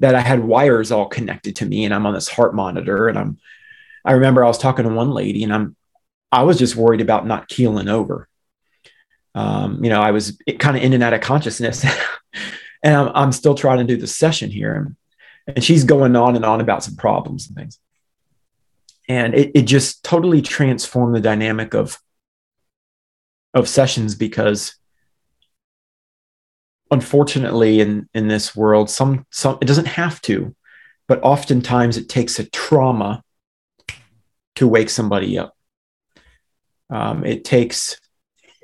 that 0.00 0.14
I 0.14 0.20
had 0.20 0.44
wires 0.44 0.92
all 0.92 1.06
connected 1.06 1.56
to 1.56 1.66
me, 1.66 1.84
and 1.84 1.92
I'm 1.92 2.06
on 2.06 2.14
this 2.14 2.28
heart 2.28 2.54
monitor, 2.54 3.08
and 3.08 3.18
I'm. 3.18 3.38
I 4.04 4.12
remember 4.12 4.42
I 4.42 4.48
was 4.48 4.58
talking 4.58 4.88
to 4.88 4.94
one 4.94 5.10
lady, 5.10 5.44
and 5.44 5.52
I'm, 5.52 5.76
I 6.32 6.44
was 6.44 6.58
just 6.58 6.76
worried 6.76 7.00
about 7.00 7.26
not 7.26 7.48
keeling 7.48 7.88
over. 7.88 8.28
Um, 9.34 9.84
you 9.84 9.90
know, 9.90 10.00
I 10.00 10.12
was 10.12 10.40
kind 10.58 10.76
of 10.76 10.82
in 10.82 10.94
and 10.94 11.02
out 11.02 11.12
of 11.12 11.20
consciousness, 11.20 11.84
and 12.82 12.94
I'm, 12.94 13.10
I'm 13.14 13.32
still 13.32 13.54
trying 13.54 13.78
to 13.78 13.84
do 13.84 14.00
the 14.00 14.06
session 14.06 14.50
here, 14.50 14.74
and, 14.74 14.96
and 15.56 15.64
she's 15.64 15.84
going 15.84 16.16
on 16.16 16.36
and 16.36 16.44
on 16.44 16.60
about 16.60 16.84
some 16.84 16.96
problems 16.96 17.48
and 17.48 17.56
things, 17.56 17.78
and 19.08 19.34
it, 19.34 19.50
it 19.54 19.62
just 19.62 20.04
totally 20.04 20.40
transformed 20.40 21.14
the 21.14 21.20
dynamic 21.20 21.74
of 21.74 21.98
of 23.54 23.68
sessions 23.68 24.14
because 24.14 24.74
unfortunately 26.90 27.80
in 27.80 28.08
in 28.14 28.28
this 28.28 28.56
world 28.56 28.88
some 28.88 29.26
some 29.30 29.58
it 29.60 29.66
doesn't 29.66 29.86
have 29.86 30.20
to 30.22 30.54
but 31.08 31.22
oftentimes 31.22 31.96
it 31.96 32.08
takes 32.08 32.38
a 32.38 32.48
trauma 32.50 33.24
to 34.58 34.68
wake 34.68 34.90
somebody 34.90 35.38
up. 35.38 35.56
Um, 36.90 37.24
it 37.24 37.44
takes 37.44 37.98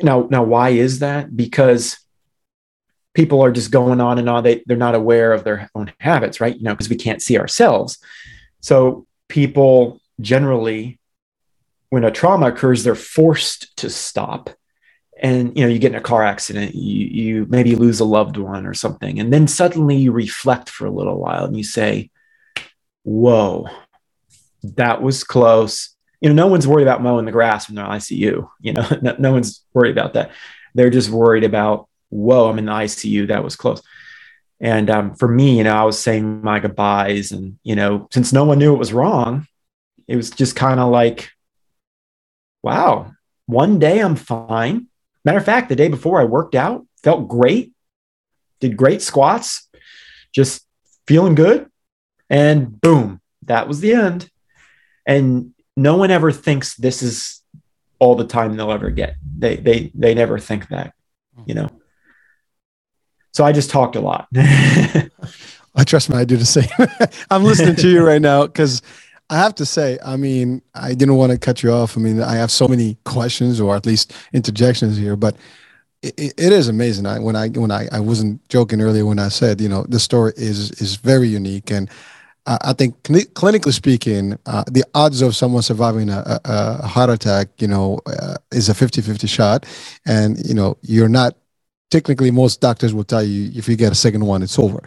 now 0.01 0.29
now 0.31 0.43
why 0.45 0.71
is 0.71 1.01
that? 1.01 1.35
Because 1.35 1.99
people 3.15 3.43
are 3.43 3.53
just 3.53 3.71
going 3.71 4.01
on 4.01 4.19
and 4.19 4.29
on. 4.29 4.43
They, 4.43 4.63
they're 4.67 4.77
not 4.77 4.95
aware 4.95 5.33
of 5.33 5.45
their 5.45 5.71
own 5.75 5.93
habits 5.99 6.41
right? 6.41 6.57
You 6.57 6.65
know 6.65 6.75
because 6.75 6.91
we 6.91 6.97
can't 6.97 7.23
see 7.23 7.39
ourselves. 7.39 7.99
So 8.61 9.07
people 9.29 10.01
generally 10.21 10.99
when 11.91 12.05
a 12.05 12.11
trauma 12.11 12.49
occurs 12.49 12.83
they're 12.85 12.95
forced 12.95 13.77
to 13.79 13.89
stop 13.89 14.51
and 15.23 15.57
you 15.57 15.65
know 15.65 15.71
you 15.71 15.79
get 15.79 15.93
in 15.93 15.99
a 15.99 16.03
car 16.03 16.23
accident 16.23 16.75
you 16.75 17.07
you 17.07 17.47
maybe 17.49 17.77
lose 17.77 18.01
a 18.01 18.05
loved 18.05 18.37
one 18.37 18.67
or 18.67 18.75
something 18.75 19.21
and 19.21 19.33
then 19.33 19.47
suddenly 19.47 19.97
you 19.97 20.13
reflect 20.13 20.69
for 20.69 20.87
a 20.87 20.91
little 20.91 21.19
while 21.19 21.45
and 21.45 21.57
you 21.57 21.65
say 21.65 22.11
whoa 23.05 23.69
that 24.77 25.03
was 25.03 25.25
close. 25.25 25.91
You 26.21 26.31
know 26.31 26.35
no 26.35 26.47
one's 26.47 26.67
worried 26.67 26.85
about 26.85 27.03
mowing 27.03 27.27
the 27.27 27.33
grass 27.33 27.69
when 27.69 27.77
they're 27.77 27.85
in 27.85 27.91
icu 27.91 28.49
you 28.61 28.73
know 28.73 28.87
no, 29.03 29.15
no 29.19 29.33
one's 29.33 29.63
worried 29.75 29.93
about 29.93 30.15
that. 30.15 30.31
They're 30.75 30.91
just 30.91 31.11
worried 31.11 31.45
about 31.45 31.89
whoa 32.11 32.49
i'm 32.49 32.59
in 32.59 32.67
the 32.67 32.73
icu 32.73 33.29
that 33.29 33.45
was 33.45 33.57
close. 33.57 33.83
And 34.61 34.89
um, 34.89 35.15
for 35.17 35.29
me 35.29 35.59
you 35.59 35.65
know 35.65 35.75
i 35.75 35.85
was 35.85 35.99
saying 35.99 36.43
my 36.43 36.61
goodbyes 36.61 37.33
and 37.33 37.59
you 37.63 37.77
know 37.77 38.09
since 38.13 38.33
no 38.33 38.45
one 38.45 38.59
knew 38.59 38.75
it 38.75 38.79
was 38.79 38.93
wrong 38.93 39.47
it 40.09 40.17
was 40.17 40.31
just 40.31 40.57
kind 40.57 40.81
of 40.81 40.91
like 40.91 41.31
wow 42.63 43.13
one 43.47 43.79
day 43.79 43.99
i'm 44.01 44.17
fine 44.17 44.87
Matter 45.25 45.39
of 45.39 45.45
fact, 45.45 45.69
the 45.69 45.77
day 45.77 45.89
before 45.89 46.21
I 46.21 46.25
worked 46.25 46.55
out, 46.55 46.87
felt 47.03 47.29
great, 47.29 47.73
did 48.61 48.77
great 48.77 49.03
squats, 49.03 49.69
just 50.33 50.67
feeling 51.07 51.35
good. 51.35 51.71
And 52.29 52.81
boom, 52.81 53.21
that 53.43 53.69
was 53.69 53.81
the 53.81 53.93
end. 53.93 54.31
And 55.07 55.53
no 55.77 55.97
one 55.97 56.11
ever 56.11 56.33
thinks 56.33 56.75
this 56.75 57.03
is 57.03 57.43
all 57.99 58.15
the 58.15 58.27
time 58.27 58.57
they'll 58.57 58.73
ever 58.73 58.91
get. 58.91 59.17
They 59.39 59.57
they 59.57 59.91
they 59.95 60.15
never 60.15 60.39
think 60.39 60.69
that, 60.69 60.95
you 61.47 61.55
know. 61.55 61.69
So 63.33 63.45
I 63.45 63.53
just 63.53 63.71
talked 63.71 63.97
a 63.97 64.01
lot. 64.01 64.29
I 65.77 65.83
trust 65.85 66.09
me, 66.09 66.17
I 66.17 66.25
do 66.25 66.37
the 66.37 66.47
same. 66.47 66.69
I'm 67.31 67.43
listening 67.43 67.77
to 67.77 67.89
you 67.89 68.05
right 68.05 68.23
now 68.23 68.47
because 68.47 68.81
I 69.31 69.37
have 69.37 69.55
to 69.57 69.67
say, 69.67 69.99
I 70.05 70.17
mean, 70.17 70.63
I 70.75 70.95
didn't 70.95 71.17
want 71.17 71.33
to 71.33 71.39
cut 71.39 71.63
you 71.63 71.73
off. 71.73 71.97
I 71.97 72.01
mean, 72.01 72.21
I 72.21 72.35
have 72.35 72.51
so 72.51 72.69
many 72.69 72.97
questions 73.05 73.61
or 73.61 73.75
at 73.75 73.87
least 73.87 74.13
interjections 74.33 74.97
here, 74.97 75.17
but 75.17 75.37
it, 76.03 76.35
it 76.37 76.53
is 76.53 76.69
amazing. 76.69 77.07
I, 77.07 77.19
when 77.19 77.35
I 77.35 77.49
when 77.49 77.71
I, 77.71 77.89
I 77.91 78.01
wasn't 78.01 78.47
joking 78.49 78.81
earlier 78.81 79.07
when 79.07 79.19
I 79.19 79.29
said 79.29 79.61
you 79.61 79.69
know 79.69 79.85
the 79.89 79.99
story 79.99 80.33
is 80.37 80.71
is 80.73 80.97
very 80.97 81.29
unique 81.29 81.71
and 81.71 81.89
uh, 82.47 82.59
I 82.63 82.73
think 82.75 82.95
cl- 83.07 83.25
clinically 83.33 83.73
speaking, 83.73 84.39
uh, 84.47 84.65
the 84.71 84.85
odds 84.95 85.23
of 85.23 85.35
someone 85.35 85.63
surviving 85.63 86.11
a, 86.11 86.41
a, 86.45 86.51
a 86.83 86.87
heart 86.87 87.11
attack, 87.11 87.49
you 87.59 87.69
know, 87.69 88.01
uh, 88.07 88.37
is 88.53 88.69
a 88.69 88.75
50-50 88.75 89.29
shot, 89.29 89.67
and 90.07 90.45
you 90.47 90.55
know 90.55 90.77
you're 90.83 91.09
not. 91.09 91.37
Technically, 91.91 92.31
most 92.33 92.61
doctors 92.61 92.95
will 92.95 93.05
tell 93.05 93.23
you 93.25 93.51
if 93.55 93.69
you 93.69 93.77
get 93.77 93.93
a 93.93 93.97
second 93.97 94.27
one, 94.27 94.43
it's 94.43 94.59
over. 94.59 94.83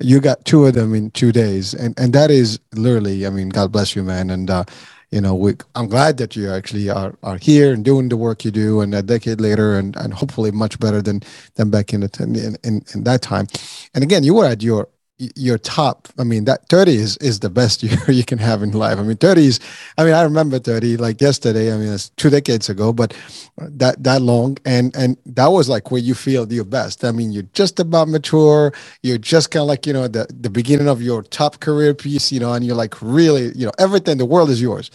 You 0.00 0.20
got 0.20 0.44
two 0.46 0.66
of 0.66 0.74
them 0.74 0.94
in 0.94 1.10
two 1.12 1.32
days, 1.32 1.74
and 1.74 1.98
and 1.98 2.12
that 2.14 2.30
is 2.30 2.60
literally. 2.74 3.26
I 3.26 3.30
mean, 3.30 3.50
God 3.50 3.72
bless 3.72 3.96
you, 3.96 4.02
man, 4.02 4.30
and 4.30 4.50
uh, 4.50 4.64
you 5.12 5.20
know, 5.20 5.34
we, 5.34 5.54
I'm 5.76 5.88
glad 5.88 6.18
that 6.18 6.36
you 6.36 6.50
actually 6.50 6.90
are, 6.90 7.14
are 7.22 7.38
here 7.38 7.72
and 7.72 7.84
doing 7.84 8.08
the 8.10 8.16
work 8.16 8.44
you 8.44 8.50
do, 8.50 8.80
and 8.82 8.94
a 8.94 9.02
decade 9.02 9.40
later, 9.40 9.78
and, 9.78 9.96
and 9.96 10.14
hopefully 10.14 10.50
much 10.50 10.78
better 10.80 11.02
than 11.02 11.22
than 11.56 11.70
back 11.70 11.94
in 11.94 12.00
the 12.02 12.10
in, 12.20 12.56
in, 12.64 12.82
in 12.94 13.04
that 13.04 13.22
time. 13.22 13.46
And 13.94 14.04
again, 14.04 14.24
you 14.24 14.34
were 14.34 14.46
at 14.46 14.62
your 14.62 14.88
your 15.18 15.58
top 15.58 16.08
i 16.18 16.24
mean 16.24 16.44
that 16.44 16.68
30 16.68 16.96
is 16.96 17.16
is 17.18 17.40
the 17.40 17.50
best 17.50 17.82
year 17.84 17.98
you 18.08 18.24
can 18.24 18.38
have 18.38 18.62
in 18.62 18.72
life. 18.72 18.98
I 18.98 19.02
mean 19.02 19.16
30 19.16 19.46
is 19.46 19.60
i 19.98 20.04
mean 20.04 20.14
i 20.14 20.22
remember 20.22 20.58
30 20.58 20.96
like 20.98 21.20
yesterday 21.20 21.72
i 21.72 21.78
mean 21.78 21.92
it's 21.92 22.10
two 22.10 22.30
decades 22.30 22.68
ago 22.68 22.92
but 22.92 23.14
that 23.58 24.02
that 24.04 24.22
long 24.22 24.58
and 24.66 24.94
and 24.96 25.16
that 25.26 25.48
was 25.48 25.68
like 25.68 25.90
where 25.90 26.00
you 26.00 26.14
feel 26.14 26.50
your 26.52 26.64
best. 26.64 27.04
I 27.04 27.12
mean 27.12 27.32
you're 27.32 27.44
just 27.54 27.80
about 27.80 28.08
mature. 28.08 28.72
You're 29.02 29.18
just 29.18 29.50
kind 29.50 29.62
of 29.62 29.68
like 29.68 29.86
you 29.86 29.92
know 29.94 30.08
the 30.08 30.26
the 30.40 30.50
beginning 30.50 30.88
of 30.88 31.02
your 31.02 31.22
top 31.22 31.60
career 31.60 31.94
piece 31.94 32.32
you 32.32 32.40
know 32.40 32.52
and 32.52 32.64
you're 32.66 32.76
like 32.76 33.00
really 33.02 33.52
you 33.56 33.66
know 33.66 33.72
everything 33.78 34.18
the 34.18 34.26
world 34.26 34.50
is 34.50 34.62
yours 34.62 34.90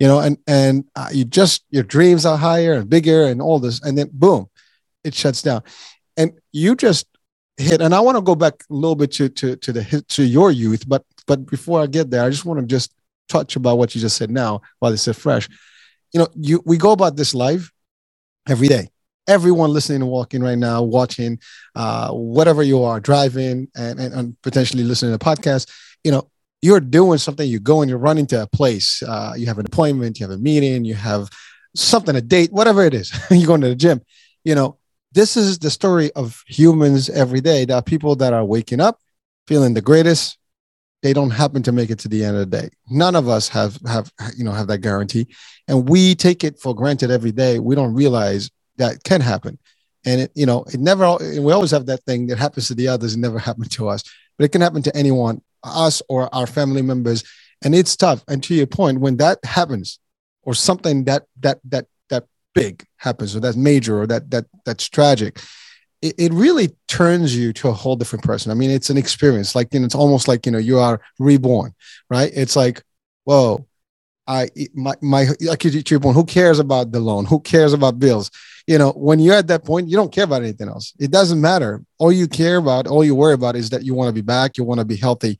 you 0.00 0.08
know 0.08 0.20
and 0.20 0.38
and 0.46 0.84
uh, 0.96 1.08
you 1.12 1.24
just 1.24 1.64
your 1.70 1.84
dreams 1.84 2.26
are 2.26 2.38
higher 2.38 2.74
and 2.74 2.90
bigger 2.90 3.24
and 3.26 3.42
all 3.42 3.58
this 3.60 3.82
and 3.82 3.98
then 3.98 4.10
boom 4.12 4.48
it 5.04 5.14
shuts 5.14 5.42
down. 5.42 5.62
And 6.16 6.32
you 6.52 6.76
just 6.76 7.06
hit 7.56 7.80
and 7.80 7.94
i 7.94 8.00
want 8.00 8.16
to 8.16 8.22
go 8.22 8.34
back 8.34 8.54
a 8.70 8.74
little 8.74 8.96
bit 8.96 9.12
to 9.12 9.28
to 9.28 9.56
to 9.56 9.72
the 9.72 10.04
to 10.08 10.24
your 10.24 10.50
youth 10.50 10.88
but 10.88 11.04
but 11.26 11.44
before 11.46 11.80
i 11.80 11.86
get 11.86 12.10
there 12.10 12.24
i 12.24 12.30
just 12.30 12.44
want 12.44 12.58
to 12.58 12.66
just 12.66 12.94
touch 13.32 13.56
about 13.56 13.78
what 13.78 13.94
you 13.94 14.00
just 14.00 14.16
said 14.16 14.30
now 14.30 14.60
while 14.78 14.92
it's 14.92 15.02
still 15.02 15.14
fresh. 15.14 15.48
You 16.12 16.20
know 16.20 16.28
you 16.34 16.62
we 16.66 16.76
go 16.76 16.92
about 16.92 17.16
this 17.16 17.34
live 17.34 17.72
every 18.48 18.68
day. 18.68 18.88
Everyone 19.28 19.72
listening 19.72 20.02
and 20.02 20.10
walking 20.10 20.42
right 20.42 20.58
now 20.58 20.82
watching 20.82 21.38
uh 21.74 22.10
whatever 22.10 22.62
you 22.62 22.82
are 22.82 23.00
driving 23.00 23.68
and, 23.74 23.98
and, 23.98 24.12
and 24.12 24.42
potentially 24.42 24.82
listening 24.82 25.16
to 25.16 25.24
podcast 25.24 25.70
you 26.04 26.10
know 26.10 26.28
you're 26.60 26.80
doing 26.80 27.18
something 27.18 27.48
you 27.48 27.60
go 27.60 27.80
and 27.80 27.88
you're 27.88 27.98
running 27.98 28.26
to 28.26 28.42
a 28.42 28.46
place 28.48 29.02
uh, 29.04 29.32
you 29.36 29.46
have 29.46 29.58
an 29.58 29.66
appointment 29.66 30.18
you 30.18 30.26
have 30.26 30.36
a 30.36 30.42
meeting 30.42 30.84
you 30.84 30.94
have 30.94 31.28
something 31.74 32.16
a 32.16 32.20
date 32.20 32.52
whatever 32.52 32.84
it 32.84 32.94
is 32.94 33.12
you're 33.30 33.46
going 33.46 33.60
to 33.60 33.68
the 33.68 33.76
gym 33.76 34.00
you 34.44 34.56
know 34.56 34.76
this 35.12 35.36
is 35.36 35.58
the 35.58 35.70
story 35.70 36.10
of 36.12 36.42
humans 36.46 37.10
every 37.10 37.40
day. 37.40 37.64
There 37.64 37.76
are 37.76 37.82
people 37.82 38.16
that 38.16 38.32
are 38.32 38.44
waking 38.44 38.80
up 38.80 38.98
feeling 39.46 39.74
the 39.74 39.82
greatest. 39.82 40.38
They 41.02 41.12
don't 41.12 41.30
happen 41.30 41.62
to 41.64 41.72
make 41.72 41.90
it 41.90 41.98
to 42.00 42.08
the 42.08 42.24
end 42.24 42.36
of 42.36 42.50
the 42.50 42.60
day. 42.62 42.70
None 42.88 43.16
of 43.16 43.28
us 43.28 43.48
have 43.48 43.78
have 43.86 44.12
you 44.36 44.44
know 44.44 44.52
have 44.52 44.68
that 44.68 44.78
guarantee, 44.78 45.26
and 45.68 45.88
we 45.88 46.14
take 46.14 46.44
it 46.44 46.60
for 46.60 46.74
granted 46.74 47.10
every 47.10 47.32
day. 47.32 47.58
We 47.58 47.74
don't 47.74 47.94
realize 47.94 48.50
that 48.76 49.02
can 49.02 49.20
happen, 49.20 49.58
and 50.06 50.22
it 50.22 50.32
you 50.34 50.46
know 50.46 50.64
it 50.72 50.78
never. 50.78 51.16
We 51.18 51.52
always 51.52 51.72
have 51.72 51.86
that 51.86 52.04
thing 52.04 52.28
that 52.28 52.38
happens 52.38 52.68
to 52.68 52.74
the 52.74 52.88
others. 52.88 53.14
It 53.14 53.18
never 53.18 53.38
happened 53.38 53.70
to 53.72 53.88
us, 53.88 54.04
but 54.38 54.44
it 54.44 54.52
can 54.52 54.60
happen 54.60 54.82
to 54.82 54.96
anyone, 54.96 55.42
us 55.64 56.02
or 56.08 56.32
our 56.32 56.46
family 56.46 56.82
members, 56.82 57.24
and 57.64 57.74
it's 57.74 57.96
tough. 57.96 58.22
And 58.28 58.42
to 58.44 58.54
your 58.54 58.68
point, 58.68 59.00
when 59.00 59.16
that 59.16 59.44
happens, 59.44 59.98
or 60.44 60.54
something 60.54 61.04
that 61.04 61.24
that 61.40 61.58
that 61.64 61.86
big 62.54 62.84
happens 62.96 63.34
or 63.34 63.40
that's 63.40 63.56
major 63.56 64.00
or 64.00 64.06
that 64.06 64.30
that 64.30 64.46
that's 64.64 64.88
tragic 64.88 65.40
it, 66.02 66.14
it 66.18 66.32
really 66.32 66.76
turns 66.88 67.34
you 67.34 67.52
to 67.54 67.68
a 67.68 67.72
whole 67.72 67.96
different 67.96 68.24
person. 68.24 68.50
I 68.50 68.54
mean 68.54 68.70
it's 68.70 68.90
an 68.90 68.98
experience 68.98 69.54
like 69.54 69.72
you 69.72 69.80
know, 69.80 69.86
it's 69.86 69.94
almost 69.94 70.28
like 70.28 70.44
you 70.44 70.52
know 70.52 70.58
you 70.58 70.78
are 70.78 71.00
reborn 71.18 71.72
right? 72.10 72.30
It's 72.34 72.56
like 72.56 72.82
whoa 73.24 73.66
i 74.26 74.48
my 74.74 74.94
my 75.00 75.26
like 75.40 75.64
you're 75.64 75.82
reborn 75.90 76.14
who 76.14 76.24
cares 76.24 76.58
about 76.58 76.92
the 76.92 77.00
loan? 77.00 77.24
Who 77.24 77.40
cares 77.40 77.72
about 77.72 77.98
bills? 77.98 78.30
You 78.66 78.78
know 78.78 78.90
when 78.92 79.20
you're 79.20 79.34
at 79.34 79.48
that 79.48 79.64
point 79.64 79.88
you 79.88 79.96
don't 79.96 80.12
care 80.12 80.24
about 80.24 80.42
anything 80.42 80.68
else. 80.68 80.92
It 80.98 81.10
doesn't 81.10 81.40
matter. 81.40 81.82
All 81.98 82.12
you 82.12 82.28
care 82.28 82.56
about 82.56 82.86
all 82.86 83.04
you 83.04 83.14
worry 83.14 83.34
about 83.34 83.56
is 83.56 83.70
that 83.70 83.84
you 83.84 83.94
want 83.94 84.08
to 84.08 84.12
be 84.12 84.20
back 84.22 84.56
you 84.56 84.64
want 84.64 84.80
to 84.80 84.84
be 84.84 84.96
healthy. 84.96 85.38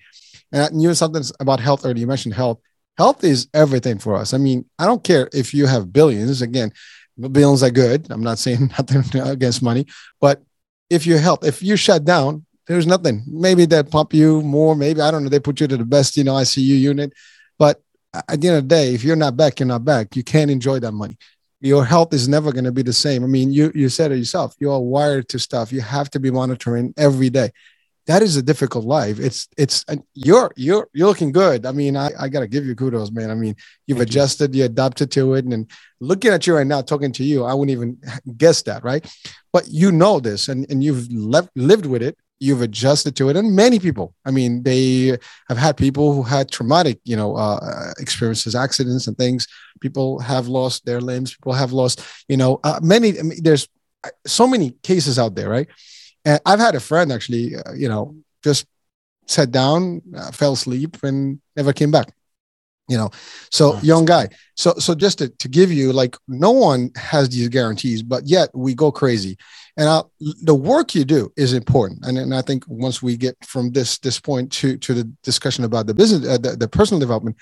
And 0.52 0.80
you 0.80 0.88
know 0.88 0.94
something 0.94 1.22
about 1.40 1.60
health 1.60 1.84
earlier 1.84 1.98
you 1.98 2.06
mentioned 2.06 2.34
health. 2.34 2.60
Health 2.98 3.24
is 3.24 3.48
everything 3.54 3.98
for 3.98 4.14
us. 4.16 4.32
I 4.32 4.38
mean 4.38 4.64
i 4.78 4.86
don't 4.86 5.02
care 5.02 5.28
if 5.32 5.52
you 5.54 5.66
have 5.66 5.92
billions. 5.92 6.40
Again 6.42 6.72
billions 7.18 7.62
are 7.62 7.70
good. 7.70 8.10
I'm 8.10 8.22
not 8.22 8.38
saying 8.38 8.72
nothing 8.78 9.20
against 9.20 9.62
money, 9.62 9.86
but 10.20 10.42
if 10.90 11.06
your 11.06 11.18
health, 11.18 11.44
if 11.44 11.62
you 11.62 11.76
shut 11.76 12.04
down, 12.04 12.44
there's 12.66 12.86
nothing. 12.86 13.24
Maybe 13.26 13.64
they 13.64 13.82
pump 13.82 14.14
you 14.14 14.42
more. 14.42 14.76
Maybe 14.76 15.00
I 15.00 15.10
don't 15.10 15.24
know. 15.24 15.28
They 15.28 15.40
put 15.40 15.60
you 15.60 15.66
to 15.66 15.76
the 15.76 15.84
best, 15.84 16.16
you 16.16 16.24
know, 16.24 16.34
ICU 16.34 16.80
unit. 16.80 17.12
But 17.58 17.82
at 18.14 18.40
the 18.40 18.48
end 18.48 18.56
of 18.58 18.68
the 18.68 18.74
day, 18.74 18.94
if 18.94 19.02
you're 19.02 19.16
not 19.16 19.36
back, 19.36 19.58
you're 19.58 19.66
not 19.66 19.84
back. 19.84 20.14
You 20.16 20.22
can't 20.22 20.50
enjoy 20.50 20.78
that 20.80 20.92
money. 20.92 21.16
Your 21.60 21.84
health 21.84 22.12
is 22.12 22.28
never 22.28 22.52
going 22.52 22.64
to 22.64 22.72
be 22.72 22.82
the 22.82 22.92
same. 22.92 23.24
I 23.24 23.26
mean, 23.26 23.52
you 23.52 23.72
you 23.74 23.88
said 23.88 24.12
it 24.12 24.18
yourself. 24.18 24.54
You 24.58 24.72
are 24.72 24.80
wired 24.80 25.28
to 25.30 25.38
stuff. 25.38 25.72
You 25.72 25.80
have 25.80 26.10
to 26.10 26.20
be 26.20 26.30
monitoring 26.30 26.92
every 26.96 27.30
day 27.30 27.52
that 28.06 28.22
is 28.22 28.36
a 28.36 28.42
difficult 28.42 28.84
life. 28.84 29.20
It's 29.20 29.48
it's 29.56 29.84
you're 30.14 30.52
you're 30.56 30.88
you're 30.92 31.06
looking 31.06 31.30
good. 31.30 31.64
I 31.64 31.72
mean, 31.72 31.96
I, 31.96 32.10
I 32.18 32.28
gotta 32.28 32.48
give 32.48 32.66
you 32.66 32.74
kudos, 32.74 33.12
man. 33.12 33.30
I 33.30 33.34
mean, 33.34 33.54
you've 33.86 33.98
Thank 33.98 34.10
adjusted, 34.10 34.54
you. 34.54 34.60
you 34.60 34.64
adapted 34.66 35.10
to 35.12 35.34
it, 35.34 35.44
and, 35.44 35.52
and 35.52 35.70
looking 36.00 36.32
at 36.32 36.46
you 36.46 36.54
right 36.56 36.66
now, 36.66 36.82
talking 36.82 37.12
to 37.12 37.24
you, 37.24 37.44
I 37.44 37.54
wouldn't 37.54 37.70
even 37.70 38.00
guess 38.36 38.62
that, 38.62 38.82
right? 38.82 39.06
But 39.52 39.68
you 39.68 39.92
know 39.92 40.18
this, 40.20 40.48
and 40.48 40.68
and 40.70 40.82
you've 40.82 41.10
left, 41.12 41.50
lived 41.54 41.86
with 41.86 42.02
it. 42.02 42.16
You've 42.40 42.62
adjusted 42.62 43.14
to 43.16 43.28
it, 43.28 43.36
and 43.36 43.54
many 43.54 43.78
people. 43.78 44.14
I 44.24 44.32
mean, 44.32 44.64
they 44.64 45.16
have 45.48 45.58
had 45.58 45.76
people 45.76 46.12
who 46.12 46.24
had 46.24 46.50
traumatic, 46.50 46.98
you 47.04 47.14
know, 47.14 47.36
uh, 47.36 47.92
experiences, 47.98 48.56
accidents, 48.56 49.06
and 49.06 49.16
things. 49.16 49.46
People 49.80 50.18
have 50.18 50.48
lost 50.48 50.84
their 50.84 51.00
limbs. 51.00 51.36
People 51.36 51.52
have 51.52 51.72
lost, 51.72 52.04
you 52.28 52.36
know, 52.36 52.58
uh, 52.64 52.80
many. 52.82 53.16
I 53.16 53.22
mean, 53.22 53.38
there's 53.42 53.68
so 54.26 54.48
many 54.48 54.70
cases 54.82 55.20
out 55.20 55.36
there, 55.36 55.48
right? 55.48 55.68
And 56.24 56.40
I've 56.46 56.60
had 56.60 56.74
a 56.74 56.80
friend 56.80 57.12
actually, 57.12 57.56
uh, 57.56 57.72
you 57.74 57.88
know, 57.88 58.16
just 58.42 58.66
sat 59.26 59.50
down, 59.50 60.02
uh, 60.16 60.30
fell 60.30 60.52
asleep, 60.52 60.96
and 61.02 61.40
never 61.56 61.72
came 61.72 61.90
back. 61.90 62.12
You 62.88 62.98
know, 62.98 63.10
so 63.50 63.78
young 63.80 64.04
guy. 64.04 64.28
So 64.56 64.74
so 64.74 64.94
just 64.94 65.18
to, 65.18 65.28
to 65.28 65.48
give 65.48 65.72
you 65.72 65.92
like, 65.92 66.16
no 66.28 66.50
one 66.50 66.90
has 66.96 67.28
these 67.28 67.48
guarantees, 67.48 68.02
but 68.02 68.26
yet 68.26 68.50
we 68.52 68.74
go 68.74 68.90
crazy. 68.92 69.38
And 69.76 69.88
I'll, 69.88 70.12
the 70.42 70.54
work 70.54 70.94
you 70.94 71.04
do 71.04 71.32
is 71.36 71.54
important. 71.54 72.04
And, 72.04 72.18
and 72.18 72.34
I 72.34 72.42
think 72.42 72.64
once 72.68 73.00
we 73.00 73.16
get 73.16 73.36
from 73.44 73.70
this 73.70 73.98
this 73.98 74.20
point 74.20 74.52
to 74.52 74.76
to 74.78 74.94
the 74.94 75.04
discussion 75.22 75.64
about 75.64 75.86
the 75.86 75.94
business, 75.94 76.28
uh, 76.28 76.38
the, 76.38 76.56
the 76.56 76.68
personal 76.68 77.00
development, 77.00 77.36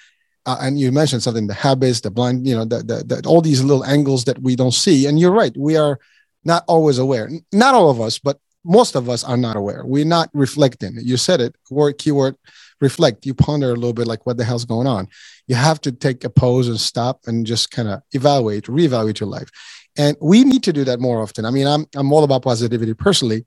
uh, 0.47 0.59
and 0.61 0.79
you 0.79 0.93
mentioned 0.93 1.23
something 1.23 1.47
the 1.47 1.55
habits 1.55 2.01
the 2.01 2.11
blind 2.11 2.47
you 2.47 2.57
know 2.57 2.65
the, 2.65 2.79
the, 2.79 3.05
the, 3.05 3.29
all 3.29 3.41
these 3.41 3.63
little 3.63 3.85
angles 3.85 4.25
that 4.25 4.41
we 4.41 4.57
don't 4.57 4.75
see 4.75 5.07
and 5.07 5.19
you're 5.19 5.33
right 5.33 5.57
we 5.57 5.77
are 5.77 5.99
not 6.45 6.65
always 6.67 6.99
aware 6.99 7.31
not 7.53 7.75
all 7.75 7.91
of 7.91 8.01
us 8.01 8.19
but 8.19 8.39
most 8.65 8.95
of 8.95 9.09
us 9.09 9.25
are 9.25 9.37
not 9.37 9.57
aware. 9.57 9.83
We're 9.85 10.05
not 10.05 10.31
reflecting. 10.33 10.97
You 11.03 11.17
said 11.17 11.41
it, 11.41 11.57
word 11.71 11.99
keyword 11.99 12.37
reflect. 12.81 13.27
You 13.27 13.35
ponder 13.35 13.71
a 13.71 13.75
little 13.75 13.93
bit 13.93 14.07
like 14.07 14.27
what 14.27 14.37
the 14.37 14.45
hell's 14.45 14.65
going 14.65 14.87
on. 14.87 15.09
You 15.47 15.55
have 15.55 15.81
to 15.83 15.93
take 15.93 16.25
a 16.25 16.31
pause 16.31 16.69
and 16.69 16.81
stop 16.81 17.21
and 17.27 17.47
just 17.47 17.71
kind 17.71 17.89
of 17.89 18.03
evaluate, 18.13 18.65
reevaluate 18.65 19.21
your 19.21 19.29
life. 19.29 19.51
And 19.97 20.17
we 20.21 20.45
need 20.45 20.63
to 20.65 20.73
do 20.73 20.85
that 20.85 21.01
more 21.01 21.21
often. 21.21 21.45
I 21.45 21.51
mean, 21.51 21.67
I'm 21.67 21.87
I'm 21.95 22.13
all 22.13 22.25
about 22.25 22.43
positivity 22.43 22.95
personally. 22.95 23.45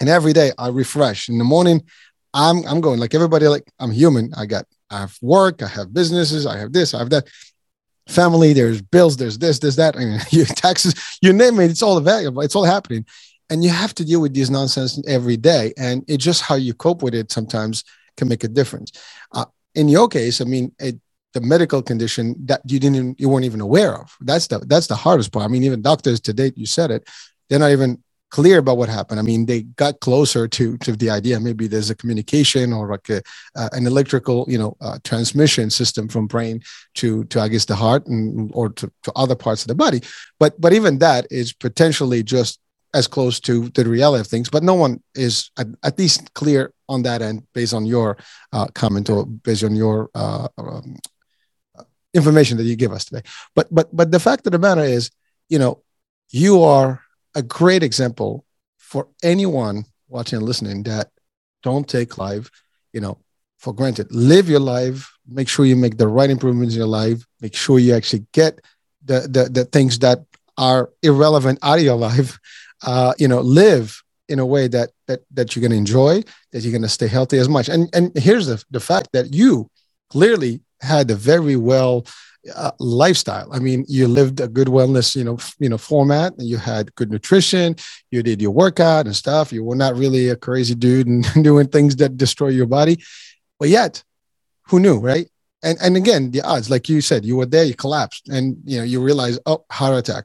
And 0.00 0.08
every 0.08 0.32
day 0.32 0.52
I 0.58 0.68
refresh. 0.68 1.28
In 1.28 1.38
the 1.38 1.44
morning, 1.44 1.82
I'm 2.34 2.66
I'm 2.66 2.80
going 2.80 3.00
like 3.00 3.14
everybody, 3.14 3.48
like 3.48 3.64
I'm 3.78 3.90
human. 3.90 4.32
I 4.36 4.46
got 4.46 4.66
I 4.90 5.00
have 5.00 5.16
work, 5.22 5.62
I 5.62 5.68
have 5.68 5.94
businesses, 5.94 6.46
I 6.46 6.58
have 6.58 6.72
this, 6.72 6.94
I 6.94 6.98
have 6.98 7.10
that. 7.10 7.28
Family, 8.08 8.52
there's 8.52 8.82
bills, 8.82 9.16
there's 9.16 9.38
this, 9.38 9.60
there's 9.60 9.76
that, 9.76 9.94
your 10.32 10.44
taxes, 10.44 10.92
you 11.22 11.32
name 11.32 11.60
it, 11.60 11.70
it's 11.70 11.82
all 11.82 11.96
available, 11.96 12.42
it's 12.42 12.56
all 12.56 12.64
happening 12.64 13.06
and 13.52 13.62
you 13.62 13.68
have 13.68 13.94
to 13.94 14.04
deal 14.04 14.22
with 14.22 14.32
these 14.32 14.50
nonsense 14.50 14.98
every 15.06 15.36
day. 15.36 15.74
And 15.76 16.04
it's 16.08 16.24
just 16.24 16.40
how 16.40 16.54
you 16.54 16.72
cope 16.72 17.02
with 17.02 17.14
it 17.14 17.30
sometimes 17.30 17.84
can 18.16 18.26
make 18.26 18.44
a 18.44 18.48
difference. 18.48 18.92
Uh, 19.32 19.44
in 19.74 19.88
your 19.88 20.08
case 20.08 20.40
i 20.40 20.44
mean 20.44 20.70
it, 20.78 20.96
the 21.34 21.40
medical 21.40 21.82
condition 21.82 22.34
that 22.44 22.60
you 22.66 22.78
didn't 22.78 23.18
you 23.18 23.28
weren't 23.28 23.46
even 23.46 23.60
aware 23.60 23.94
of. 23.96 24.14
That's 24.20 24.46
the 24.48 24.58
that's 24.72 24.86
the 24.86 24.96
hardest 25.04 25.32
part. 25.32 25.44
I 25.44 25.48
mean 25.48 25.64
even 25.64 25.80
doctors 25.80 26.20
to 26.22 26.32
date 26.32 26.56
you 26.56 26.66
said 26.66 26.90
it 26.90 27.08
they're 27.48 27.58
not 27.58 27.70
even 27.70 28.02
clear 28.30 28.58
about 28.58 28.78
what 28.78 28.88
happened. 28.88 29.20
I 29.20 29.22
mean 29.22 29.46
they 29.46 29.62
got 29.62 30.00
closer 30.00 30.46
to 30.48 30.76
to 30.78 30.92
the 30.92 31.10
idea. 31.10 31.40
Maybe 31.40 31.68
there's 31.68 31.90
a 31.90 31.94
communication 31.94 32.72
or 32.72 32.90
like 32.90 33.08
a, 33.08 33.22
uh, 33.56 33.70
an 33.72 33.86
electrical 33.86 34.44
you 34.48 34.58
know 34.58 34.76
uh, 34.80 34.98
transmission 35.04 35.70
system 35.70 36.06
from 36.08 36.26
brain 36.26 36.60
to 37.00 37.24
to 37.30 37.40
i 37.40 37.48
guess 37.48 37.66
the 37.66 37.76
heart 37.76 38.06
and 38.06 38.50
or 38.54 38.68
to, 38.78 38.90
to 39.04 39.12
other 39.16 39.36
parts 39.44 39.62
of 39.62 39.68
the 39.68 39.74
body. 39.84 40.00
But 40.40 40.60
but 40.60 40.72
even 40.74 40.98
that 40.98 41.26
is 41.30 41.52
potentially 41.54 42.22
just 42.22 42.58
as 42.94 43.08
close 43.08 43.40
to 43.40 43.68
the 43.70 43.84
reality 43.84 44.20
of 44.20 44.26
things, 44.26 44.50
but 44.50 44.62
no 44.62 44.74
one 44.74 45.02
is 45.14 45.50
at, 45.58 45.66
at 45.82 45.98
least 45.98 46.32
clear 46.34 46.72
on 46.88 47.02
that 47.02 47.22
end 47.22 47.46
based 47.54 47.74
on 47.74 47.86
your 47.86 48.18
uh, 48.52 48.66
comment 48.74 49.08
or 49.08 49.24
based 49.26 49.64
on 49.64 49.74
your 49.74 50.10
uh, 50.14 50.48
um, 50.58 50.96
information 52.14 52.56
that 52.58 52.64
you 52.64 52.76
give 52.76 52.92
us 52.92 53.04
today. 53.04 53.22
But 53.54 53.68
but 53.74 53.94
but 53.94 54.10
the 54.10 54.20
fact 54.20 54.46
of 54.46 54.52
the 54.52 54.58
matter 54.58 54.82
is, 54.84 55.10
you 55.48 55.58
know, 55.58 55.82
you 56.30 56.62
are 56.62 57.00
a 57.34 57.42
great 57.42 57.82
example 57.82 58.44
for 58.78 59.08
anyone 59.22 59.84
watching 60.08 60.38
and 60.38 60.46
listening 60.46 60.82
that 60.82 61.10
don't 61.62 61.88
take 61.88 62.18
life, 62.18 62.50
you 62.92 63.00
know, 63.00 63.18
for 63.58 63.72
granted. 63.72 64.12
Live 64.12 64.48
your 64.48 64.60
life. 64.60 65.10
Make 65.26 65.48
sure 65.48 65.64
you 65.64 65.76
make 65.76 65.96
the 65.96 66.08
right 66.08 66.28
improvements 66.28 66.74
in 66.74 66.78
your 66.78 66.88
life. 66.88 67.24
Make 67.40 67.54
sure 67.54 67.78
you 67.78 67.94
actually 67.94 68.26
get 68.32 68.60
the 69.04 69.20
the, 69.20 69.48
the 69.50 69.64
things 69.64 69.98
that 70.00 70.24
are 70.58 70.90
irrelevant 71.02 71.58
out 71.62 71.78
of 71.78 71.84
your 71.84 71.96
life. 71.96 72.38
Uh, 72.82 73.12
you 73.18 73.28
know, 73.28 73.40
live 73.40 74.02
in 74.28 74.38
a 74.38 74.46
way 74.46 74.68
that 74.68 74.90
that 75.06 75.20
that 75.32 75.54
you're 75.54 75.60
going 75.60 75.72
to 75.72 75.76
enjoy, 75.76 76.22
that 76.52 76.62
you're 76.62 76.72
going 76.72 76.82
to 76.82 76.88
stay 76.88 77.06
healthy 77.06 77.38
as 77.38 77.48
much. 77.48 77.68
And 77.68 77.88
and 77.94 78.16
here's 78.16 78.46
the 78.46 78.62
the 78.70 78.80
fact 78.80 79.10
that 79.12 79.32
you 79.34 79.70
clearly 80.10 80.60
had 80.80 81.10
a 81.10 81.14
very 81.14 81.56
well 81.56 82.04
uh, 82.54 82.72
lifestyle. 82.80 83.48
I 83.52 83.58
mean, 83.58 83.84
you 83.88 84.08
lived 84.08 84.40
a 84.40 84.48
good 84.48 84.68
wellness, 84.68 85.14
you 85.14 85.24
know, 85.24 85.34
f- 85.34 85.54
you 85.58 85.68
know, 85.68 85.78
format. 85.78 86.36
And 86.38 86.48
you 86.48 86.56
had 86.56 86.94
good 86.94 87.10
nutrition. 87.10 87.76
You 88.10 88.22
did 88.22 88.42
your 88.42 88.50
workout 88.50 89.06
and 89.06 89.14
stuff. 89.14 89.52
You 89.52 89.64
were 89.64 89.76
not 89.76 89.94
really 89.96 90.28
a 90.28 90.36
crazy 90.36 90.74
dude 90.74 91.06
and 91.06 91.24
doing 91.42 91.68
things 91.68 91.96
that 91.96 92.16
destroy 92.16 92.48
your 92.48 92.66
body. 92.66 93.02
But 93.58 93.68
yet, 93.68 94.02
who 94.68 94.80
knew, 94.80 94.98
right? 94.98 95.28
And 95.62 95.78
and 95.80 95.96
again, 95.96 96.30
the 96.32 96.42
odds, 96.42 96.68
like 96.70 96.88
you 96.88 97.00
said, 97.00 97.24
you 97.24 97.36
were 97.36 97.46
there, 97.46 97.64
you 97.64 97.74
collapsed, 97.74 98.28
and 98.28 98.56
you 98.64 98.78
know, 98.78 98.84
you 98.84 99.00
realize, 99.00 99.38
oh, 99.46 99.64
heart 99.70 99.96
attack. 99.96 100.24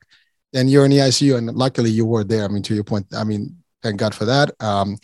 Then 0.58 0.68
you're 0.68 0.86
in 0.86 0.90
the 0.90 0.98
ICU, 0.98 1.38
and 1.38 1.54
luckily 1.56 1.92
you 1.92 2.04
were 2.04 2.24
there. 2.24 2.44
I 2.44 2.48
mean, 2.48 2.64
to 2.64 2.74
your 2.74 2.84
point, 2.84 3.06
I 3.16 3.24
mean, 3.24 3.58
thank 3.84 3.98
God 3.98 4.16
for 4.16 4.26
that. 4.26 4.50
Um, 4.60 4.98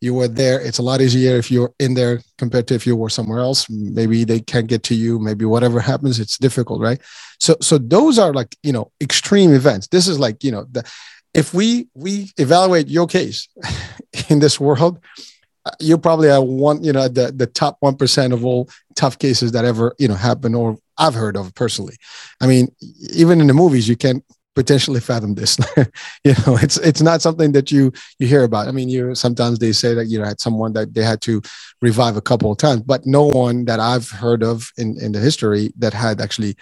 you 0.00 0.14
were 0.14 0.28
there. 0.28 0.60
It's 0.60 0.78
a 0.78 0.82
lot 0.82 1.00
easier 1.00 1.36
if 1.36 1.50
you're 1.50 1.74
in 1.80 1.94
there 1.94 2.20
compared 2.38 2.68
to 2.68 2.76
if 2.76 2.86
you 2.86 2.94
were 2.94 3.10
somewhere 3.10 3.40
else. 3.40 3.68
Maybe 3.68 4.22
they 4.22 4.38
can't 4.38 4.68
get 4.68 4.84
to 4.84 4.94
you. 4.94 5.18
Maybe 5.18 5.44
whatever 5.44 5.80
happens, 5.80 6.20
it's 6.20 6.38
difficult, 6.38 6.80
right? 6.80 7.00
So, 7.40 7.56
so 7.60 7.76
those 7.76 8.20
are 8.20 8.32
like 8.32 8.56
you 8.62 8.72
know 8.72 8.92
extreme 9.00 9.52
events. 9.52 9.88
This 9.88 10.06
is 10.06 10.20
like 10.20 10.44
you 10.44 10.52
know 10.52 10.64
the 10.70 10.88
if 11.34 11.52
we 11.52 11.88
we 11.94 12.30
evaluate 12.38 12.86
your 12.86 13.08
case 13.08 13.48
in 14.28 14.38
this 14.38 14.60
world, 14.60 15.00
uh, 15.66 15.72
you 15.80 15.98
probably 15.98 16.30
are 16.30 16.40
one 16.40 16.84
you 16.84 16.92
know 16.92 17.08
the 17.08 17.32
the 17.32 17.48
top 17.48 17.78
one 17.80 17.96
percent 17.96 18.32
of 18.32 18.44
all 18.44 18.70
tough 18.94 19.18
cases 19.18 19.50
that 19.52 19.64
ever 19.64 19.92
you 19.98 20.06
know 20.06 20.14
happen 20.14 20.54
or 20.54 20.78
I've 20.96 21.14
heard 21.14 21.36
of 21.36 21.52
personally. 21.56 21.96
I 22.40 22.46
mean, 22.46 22.68
even 23.12 23.40
in 23.40 23.48
the 23.48 23.54
movies, 23.54 23.88
you 23.88 23.96
can't 23.96 24.22
potentially 24.54 25.00
fathom 25.00 25.34
this. 25.34 25.58
you 26.24 26.34
know, 26.46 26.56
it's 26.60 26.76
it's 26.78 27.02
not 27.02 27.22
something 27.22 27.52
that 27.52 27.70
you 27.70 27.92
you 28.18 28.26
hear 28.26 28.44
about. 28.44 28.68
I 28.68 28.72
mean, 28.72 28.88
you 28.88 29.14
sometimes 29.14 29.58
they 29.58 29.72
say 29.72 29.94
that 29.94 30.06
you 30.06 30.18
know 30.18 30.24
had 30.24 30.40
someone 30.40 30.72
that 30.74 30.94
they 30.94 31.02
had 31.02 31.20
to 31.22 31.42
revive 31.80 32.16
a 32.16 32.22
couple 32.22 32.50
of 32.50 32.58
times, 32.58 32.82
but 32.82 33.06
no 33.06 33.24
one 33.26 33.64
that 33.66 33.80
I've 33.80 34.10
heard 34.10 34.42
of 34.42 34.70
in 34.76 35.00
in 35.00 35.12
the 35.12 35.20
history 35.20 35.72
that 35.78 35.94
had 35.94 36.20
actually 36.20 36.56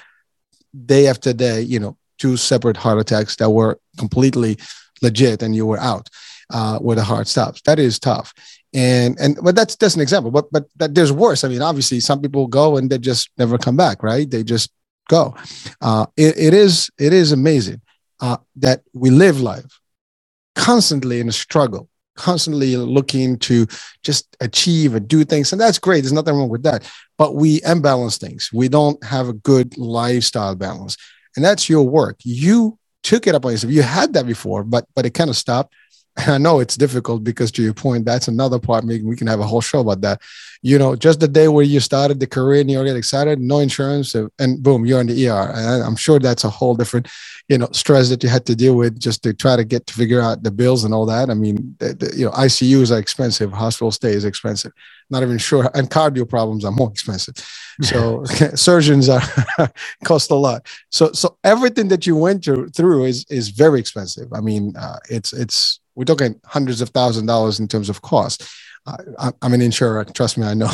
day 0.86 1.06
after 1.06 1.32
day, 1.32 1.62
you 1.62 1.80
know, 1.80 1.96
two 2.18 2.36
separate 2.36 2.76
heart 2.76 2.98
attacks 2.98 3.36
that 3.36 3.50
were 3.50 3.78
completely 3.96 4.58
legit, 5.02 5.42
and 5.42 5.54
you 5.54 5.66
were 5.66 5.80
out 5.80 6.08
uh, 6.50 6.78
where 6.78 6.96
the 6.96 7.04
heart 7.04 7.28
stops. 7.28 7.60
That 7.62 7.78
is 7.78 7.98
tough. 7.98 8.32
And 8.74 9.18
and 9.18 9.38
but 9.42 9.54
that's 9.54 9.76
just 9.76 9.96
an 9.96 10.02
example. 10.02 10.30
But 10.30 10.52
but 10.52 10.66
that 10.76 10.94
there's 10.94 11.12
worse. 11.12 11.42
I 11.42 11.48
mean, 11.48 11.62
obviously, 11.62 12.00
some 12.00 12.20
people 12.20 12.46
go 12.46 12.76
and 12.76 12.90
they 12.90 12.98
just 12.98 13.30
never 13.38 13.56
come 13.56 13.76
back, 13.76 14.02
right? 14.02 14.30
They 14.30 14.44
just 14.44 14.70
go. 15.08 15.34
Uh, 15.80 16.06
it, 16.16 16.38
it 16.38 16.54
is 16.54 16.90
it 16.98 17.12
is 17.12 17.32
amazing 17.32 17.80
uh, 18.20 18.36
that 18.56 18.82
we 18.92 19.10
live 19.10 19.40
life 19.40 19.80
constantly 20.54 21.20
in 21.20 21.28
a 21.28 21.32
struggle, 21.32 21.88
constantly 22.16 22.76
looking 22.76 23.38
to 23.38 23.66
just 24.02 24.36
achieve 24.40 24.94
and 24.94 25.08
do 25.08 25.24
things, 25.24 25.52
and 25.52 25.60
that's 25.60 25.78
great. 25.78 26.02
There's 26.02 26.12
nothing 26.12 26.34
wrong 26.34 26.48
with 26.48 26.62
that. 26.62 26.88
But 27.16 27.34
we 27.34 27.60
imbalance 27.64 28.18
things. 28.18 28.50
We 28.52 28.68
don't 28.68 29.02
have 29.04 29.28
a 29.28 29.32
good 29.32 29.76
lifestyle 29.76 30.54
balance, 30.54 30.96
and 31.34 31.44
that's 31.44 31.68
your 31.68 31.82
work. 31.82 32.16
You 32.22 32.78
took 33.02 33.26
it 33.26 33.34
upon 33.34 33.52
yourself. 33.52 33.72
You 33.72 33.82
had 33.82 34.12
that 34.12 34.26
before, 34.26 34.62
but 34.62 34.86
but 34.94 35.06
it 35.06 35.14
kind 35.14 35.30
of 35.30 35.36
stopped. 35.36 35.74
I 36.26 36.38
know 36.38 36.60
it's 36.60 36.76
difficult 36.76 37.24
because 37.24 37.50
to 37.52 37.62
your 37.62 37.74
point, 37.74 38.04
that's 38.04 38.28
another 38.28 38.58
part. 38.58 38.84
Maybe 38.84 39.04
we 39.04 39.16
can 39.16 39.26
have 39.26 39.40
a 39.40 39.46
whole 39.46 39.60
show 39.60 39.80
about 39.80 40.00
that. 40.02 40.20
You 40.62 40.78
know, 40.78 40.96
just 40.96 41.20
the 41.20 41.28
day 41.28 41.46
where 41.48 41.64
you 41.64 41.78
started 41.80 42.18
the 42.18 42.26
career 42.26 42.60
and 42.60 42.70
you 42.70 42.82
get 42.84 42.96
excited, 42.96 43.38
no 43.40 43.60
insurance, 43.60 44.14
and 44.14 44.62
boom, 44.62 44.86
you're 44.86 45.00
in 45.00 45.06
the 45.06 45.28
ER. 45.28 45.52
And 45.54 45.84
I'm 45.84 45.94
sure 45.94 46.18
that's 46.18 46.44
a 46.44 46.50
whole 46.50 46.74
different, 46.74 47.08
you 47.48 47.58
know, 47.58 47.68
stress 47.72 48.08
that 48.08 48.22
you 48.24 48.28
had 48.28 48.44
to 48.46 48.56
deal 48.56 48.74
with 48.74 48.98
just 48.98 49.22
to 49.22 49.32
try 49.34 49.54
to 49.56 49.64
get 49.64 49.86
to 49.86 49.94
figure 49.94 50.20
out 50.20 50.42
the 50.42 50.50
bills 50.50 50.82
and 50.84 50.92
all 50.92 51.06
that. 51.06 51.30
I 51.30 51.34
mean, 51.34 51.76
the, 51.78 51.94
the, 51.94 52.16
you 52.16 52.24
know, 52.24 52.32
ICUs 52.32 52.90
are 52.94 52.98
expensive, 52.98 53.52
hospital 53.52 53.92
stay 53.92 54.10
is 54.10 54.24
expensive. 54.24 54.72
Not 55.10 55.22
even 55.22 55.38
sure, 55.38 55.70
and 55.74 55.88
cardio 55.88 56.28
problems 56.28 56.64
are 56.64 56.72
more 56.72 56.90
expensive. 56.90 57.34
So 57.80 58.24
surgeons 58.56 59.08
are 59.08 59.22
cost 60.04 60.32
a 60.32 60.34
lot. 60.34 60.66
So 60.90 61.12
so 61.12 61.38
everything 61.44 61.86
that 61.88 62.08
you 62.08 62.16
went 62.16 62.44
through, 62.44 62.70
through 62.70 63.04
is 63.04 63.24
is 63.30 63.50
very 63.50 63.78
expensive. 63.78 64.32
I 64.32 64.40
mean, 64.40 64.74
uh, 64.76 64.98
it's 65.08 65.32
it's 65.32 65.78
we're 65.98 66.04
talking 66.04 66.40
hundreds 66.44 66.80
of 66.80 66.90
thousand 66.90 67.26
dollars 67.26 67.58
in 67.58 67.66
terms 67.66 67.88
of 67.88 68.02
cost. 68.02 68.48
Uh, 68.86 69.32
I'm 69.42 69.52
an 69.52 69.60
insurer. 69.60 70.04
Trust 70.04 70.38
me, 70.38 70.46
I 70.46 70.54
know. 70.54 70.70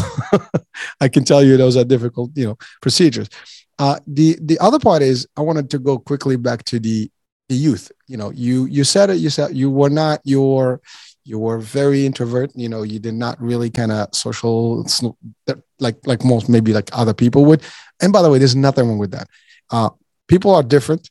I 1.00 1.08
can 1.08 1.24
tell 1.24 1.42
you 1.42 1.56
those 1.56 1.78
are 1.78 1.84
difficult, 1.84 2.32
you 2.34 2.44
know, 2.44 2.58
procedures. 2.82 3.30
Uh, 3.78 3.98
the 4.06 4.36
the 4.42 4.58
other 4.58 4.78
part 4.78 5.00
is 5.00 5.26
I 5.34 5.40
wanted 5.40 5.70
to 5.70 5.78
go 5.78 5.98
quickly 5.98 6.36
back 6.36 6.62
to 6.64 6.78
the 6.78 7.10
the 7.48 7.54
youth. 7.54 7.90
You 8.06 8.18
know, 8.18 8.30
you 8.32 8.66
you 8.66 8.84
said 8.84 9.08
it. 9.08 9.16
You 9.16 9.30
said 9.30 9.56
you 9.56 9.70
were 9.70 9.88
not 9.88 10.20
your 10.24 10.82
you 11.24 11.38
were 11.38 11.58
very 11.58 12.04
introvert. 12.04 12.52
You 12.54 12.68
know, 12.68 12.82
you 12.82 12.98
did 12.98 13.14
not 13.14 13.40
really 13.40 13.70
kind 13.70 13.92
of 13.92 14.14
social 14.14 14.86
like 15.80 15.96
like 16.06 16.22
most 16.22 16.50
maybe 16.50 16.74
like 16.74 16.90
other 16.92 17.14
people 17.14 17.46
would. 17.46 17.62
And 18.02 18.12
by 18.12 18.20
the 18.20 18.30
way, 18.30 18.38
there's 18.38 18.54
nothing 18.54 18.86
wrong 18.86 18.98
with 18.98 19.12
that. 19.12 19.28
Uh, 19.70 19.88
people 20.28 20.54
are 20.54 20.62
different. 20.62 21.08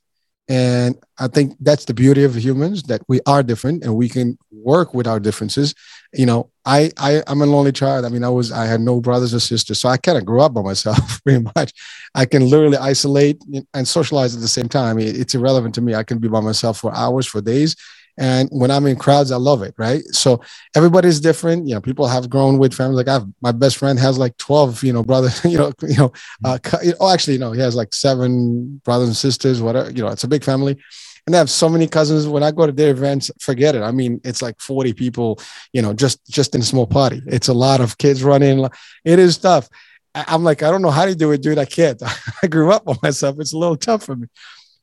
And 0.49 0.97
I 1.17 1.27
think 1.27 1.55
that's 1.61 1.85
the 1.85 1.93
beauty 1.93 2.25
of 2.25 2.35
humans 2.35 2.83
that 2.83 3.01
we 3.07 3.21
are 3.25 3.43
different 3.43 3.83
and 3.83 3.95
we 3.95 4.09
can 4.09 4.37
work 4.51 4.93
with 4.93 5.07
our 5.07 5.19
differences. 5.19 5.73
You 6.13 6.25
know, 6.25 6.49
I, 6.65 6.91
I 6.97 7.23
I'm 7.27 7.41
a 7.41 7.45
lonely 7.45 7.71
child. 7.71 8.03
I 8.03 8.09
mean, 8.09 8.23
I 8.23 8.29
was 8.29 8.51
I 8.51 8.65
had 8.65 8.81
no 8.81 8.99
brothers 8.99 9.33
or 9.33 9.39
sisters, 9.39 9.79
so 9.79 9.87
I 9.87 9.97
kind 9.97 10.17
of 10.17 10.25
grew 10.25 10.41
up 10.41 10.53
by 10.53 10.61
myself 10.61 11.23
pretty 11.23 11.45
much. 11.55 11.73
I 12.13 12.25
can 12.25 12.49
literally 12.49 12.77
isolate 12.77 13.41
and 13.73 13.87
socialize 13.87 14.35
at 14.35 14.41
the 14.41 14.47
same 14.47 14.67
time. 14.67 14.99
It's 14.99 15.33
irrelevant 15.33 15.75
to 15.75 15.81
me. 15.81 15.95
I 15.95 16.03
can 16.03 16.19
be 16.19 16.27
by 16.27 16.41
myself 16.41 16.79
for 16.79 16.93
hours, 16.93 17.25
for 17.25 17.41
days, 17.41 17.75
and 18.17 18.49
when 18.51 18.69
I'm 18.69 18.85
in 18.85 18.95
crowds, 18.95 19.31
I 19.31 19.37
love 19.37 19.63
it, 19.63 19.73
right? 19.77 20.03
So 20.11 20.41
everybody's 20.75 21.19
different. 21.19 21.67
You 21.67 21.75
know, 21.75 21.81
people 21.81 22.07
have 22.07 22.29
grown 22.29 22.59
with 22.59 22.73
families. 22.73 22.97
Like 22.97 23.07
I 23.07 23.13
have 23.13 23.27
my 23.41 23.51
best 23.51 23.77
friend 23.77 23.97
has 23.99 24.17
like 24.17 24.37
12, 24.37 24.83
you 24.83 24.93
know, 24.93 25.03
brother, 25.03 25.29
you 25.49 25.57
know, 25.57 25.71
you 25.81 25.97
know, 25.97 26.13
uh, 26.45 26.59
oh, 26.99 27.11
actually, 27.11 27.37
know, 27.37 27.51
he 27.51 27.61
has 27.61 27.75
like 27.75 27.93
seven 27.93 28.81
brothers 28.83 29.07
and 29.07 29.17
sisters, 29.17 29.61
whatever, 29.61 29.89
you 29.89 30.03
know, 30.03 30.09
it's 30.09 30.23
a 30.23 30.27
big 30.27 30.43
family. 30.43 30.77
And 31.25 31.35
I 31.35 31.39
have 31.39 31.49
so 31.49 31.69
many 31.69 31.87
cousins. 31.87 32.27
When 32.27 32.43
I 32.43 32.51
go 32.51 32.65
to 32.65 32.71
their 32.71 32.91
events, 32.91 33.31
forget 33.39 33.75
it. 33.75 33.81
I 33.81 33.91
mean, 33.91 34.19
it's 34.25 34.41
like 34.41 34.59
40 34.59 34.93
people, 34.93 35.39
you 35.71 35.81
know, 35.81 35.93
just 35.93 36.19
just 36.29 36.53
in 36.53 36.61
a 36.61 36.65
small 36.65 36.85
party. 36.85 37.21
It's 37.27 37.47
a 37.47 37.53
lot 37.53 37.79
of 37.79 37.97
kids 37.97 38.23
running. 38.23 38.67
It 39.05 39.19
is 39.19 39.37
tough. 39.37 39.69
I'm 40.13 40.43
like, 40.43 40.61
I 40.61 40.69
don't 40.69 40.81
know 40.81 40.91
how 40.91 41.05
to 41.05 41.15
do 41.15 41.31
it, 41.31 41.41
dude. 41.41 41.57
I 41.57 41.65
can't. 41.65 42.01
I 42.43 42.47
grew 42.47 42.71
up 42.71 42.87
on 42.87 42.97
myself. 43.01 43.37
It's 43.39 43.53
a 43.53 43.57
little 43.57 43.77
tough 43.77 44.03
for 44.03 44.15
me, 44.15 44.27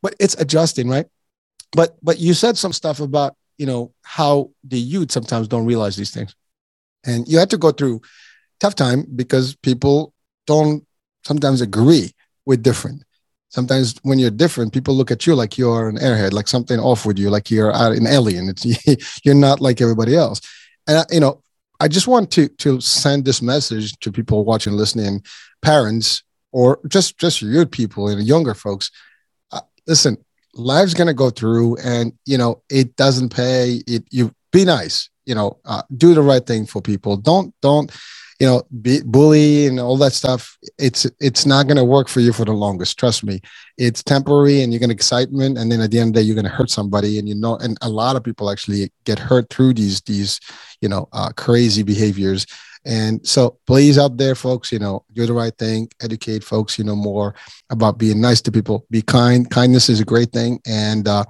but 0.03 0.15
it's 0.19 0.35
adjusting, 0.35 0.89
right? 0.89 1.07
But 1.73 1.97
but 2.03 2.19
you 2.19 2.35
said 2.35 2.57
some 2.57 2.73
stuff 2.73 3.01
about 3.01 3.37
you 3.59 3.67
know 3.67 3.93
how 4.03 4.51
the 4.65 4.79
youth 4.79 5.13
sometimes 5.13 5.49
don't 5.49 5.67
realize 5.67 5.97
these 5.97 6.11
things. 6.11 6.35
And 7.05 7.27
you 7.29 7.39
had 7.39 7.51
to 7.51 7.59
go 7.59 7.71
through 7.71 8.03
tough 8.59 8.75
time 8.75 9.07
because 9.17 9.55
people 9.57 10.13
don't 10.47 10.87
sometimes 11.25 11.61
agree 11.61 12.13
with 12.47 12.63
different. 12.63 13.05
Sometimes 13.49 13.97
when 14.03 14.19
you're 14.19 14.31
different 14.31 14.73
people 14.73 14.95
look 14.95 15.11
at 15.11 15.27
you 15.27 15.35
like 15.35 15.59
you're 15.59 15.89
an 15.89 15.97
airhead 15.97 16.33
like 16.33 16.49
something 16.49 16.79
off 16.79 17.05
with 17.05 17.19
you 17.19 17.31
like 17.31 17.51
you're 17.51 17.73
an 17.75 18.07
alien. 18.07 18.49
It's 18.49 19.25
you're 19.25 19.35
not 19.35 19.61
like 19.61 19.81
everybody 19.81 20.17
else. 20.17 20.41
And 20.87 21.05
you 21.11 21.21
know 21.21 21.43
i 21.83 21.89
just 21.89 22.07
want 22.07 22.31
to 22.31 22.49
to 22.49 22.79
send 22.81 23.25
this 23.25 23.41
message 23.41 23.99
to 24.01 24.13
people 24.13 24.45
watching 24.45 24.75
listening 24.75 25.23
parents 25.63 26.23
or 26.53 26.79
just 26.89 27.17
just 27.19 27.41
youth 27.41 27.71
people 27.71 28.09
and 28.09 28.23
younger 28.27 28.55
folks. 28.55 28.91
Uh, 29.53 29.61
listen 29.87 30.17
life's 30.55 30.95
going 30.95 31.09
to 31.09 31.15
go 31.15 31.31
through 31.31 31.77
and 31.79 32.13
you 32.27 32.39
know 32.39 32.63
it 32.69 32.97
doesn't 32.97 33.35
pay. 33.35 33.83
It 33.87 34.05
you 34.11 34.35
be 34.53 34.65
nice 34.65 35.09
you 35.31 35.35
know 35.37 35.59
uh, 35.65 35.83
do 35.97 36.13
the 36.13 36.23
right 36.23 36.45
thing 36.45 36.67
for 36.67 36.83
people. 36.83 37.17
Don't 37.17 37.55
don't 37.63 37.91
you 38.41 38.47
know 38.47 38.63
be, 38.83 39.01
bully 39.03 39.67
and 39.67 39.79
all 39.79 39.97
that 39.99 40.13
stuff. 40.13 40.59
It's 40.77 41.07
it's 41.21 41.47
not 41.47 41.69
going 41.69 41.77
to 41.77 41.85
work 41.85 42.09
for 42.09 42.19
you 42.19 42.33
for 42.33 42.45
the 42.45 42.53
longest 42.53 42.99
trust 42.99 43.23
me. 43.23 43.41
It's 43.79 44.03
temporary 44.03 44.63
and 44.63 44.73
you're 44.73 44.81
going 44.81 44.91
to 44.91 44.95
excitement 44.95 45.57
and 45.57 45.71
then 45.71 45.81
at 45.81 45.93
the 45.93 46.01
end 46.01 46.09
of 46.09 46.15
the 46.15 46.21
day 46.21 46.27
you're 46.27 46.35
going 46.35 46.51
to 46.51 46.59
hurt 46.59 46.71
somebody 46.71 47.19
and 47.21 47.29
you 47.29 47.37
know 47.37 47.57
and 47.59 47.79
a 47.81 47.89
lot 47.89 48.17
of 48.17 48.25
people 48.25 48.51
actually 48.51 48.91
get 49.05 49.21
hurt 49.21 49.49
through 49.51 49.75
these 49.75 50.01
these 50.01 50.41
you 50.81 50.89
know 50.89 51.09
uh, 51.13 51.31
crazy 51.37 51.85
behaviors 51.85 52.45
and 52.85 53.27
so 53.27 53.59
please 53.67 53.99
out 53.99 54.17
there, 54.17 54.35
folks, 54.35 54.73
you 54.73 54.79
know, 54.79 55.05
do 55.13 55.27
the 55.27 55.33
right 55.33 55.57
thing, 55.57 55.89
educate 56.01 56.43
folks, 56.43 56.79
you 56.79 56.85
know, 56.85 56.97
more 56.97 57.35
about 57.71 57.99
being 57.99 58.21
nice 58.21 58.41
to 58.43 58.53
people, 58.53 58.87
be 58.91 59.03
kind. 59.03 59.51
Kindness 59.51 59.89
is 59.89 60.01
a 60.01 60.05
great 60.05 60.33
thing. 60.33 60.61
And, 60.67 61.07
uh, 61.07 61.25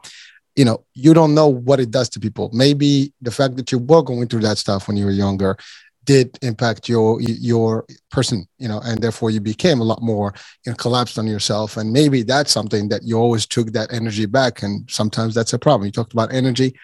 you 0.54 0.64
know, 0.64 0.84
you 0.94 1.14
don't 1.14 1.34
know 1.34 1.48
what 1.48 1.80
it 1.80 1.90
does 1.90 2.08
to 2.10 2.20
people. 2.20 2.50
Maybe 2.52 3.12
the 3.20 3.30
fact 3.30 3.56
that 3.56 3.72
you 3.72 3.78
were 3.78 4.02
going 4.02 4.28
through 4.28 4.40
that 4.40 4.58
stuff 4.58 4.86
when 4.86 4.96
you 4.96 5.04
were 5.04 5.10
younger 5.10 5.56
did 6.04 6.38
impact 6.42 6.88
your 6.88 7.20
your 7.20 7.84
person 8.10 8.46
you 8.58 8.66
know 8.66 8.80
and 8.84 9.02
therefore 9.02 9.30
you 9.30 9.40
became 9.40 9.80
a 9.80 9.84
lot 9.84 10.00
more 10.02 10.32
you 10.64 10.72
know 10.72 10.76
collapsed 10.76 11.18
on 11.18 11.26
yourself 11.26 11.76
and 11.76 11.92
maybe 11.92 12.22
that's 12.22 12.50
something 12.50 12.88
that 12.88 13.02
you 13.04 13.18
always 13.18 13.46
took 13.46 13.68
that 13.72 13.92
energy 13.92 14.26
back 14.26 14.62
and 14.62 14.90
sometimes 14.90 15.34
that's 15.34 15.52
a 15.52 15.58
problem 15.58 15.84
you 15.86 15.92
talked 15.92 16.14
about 16.14 16.32
energy 16.32 16.74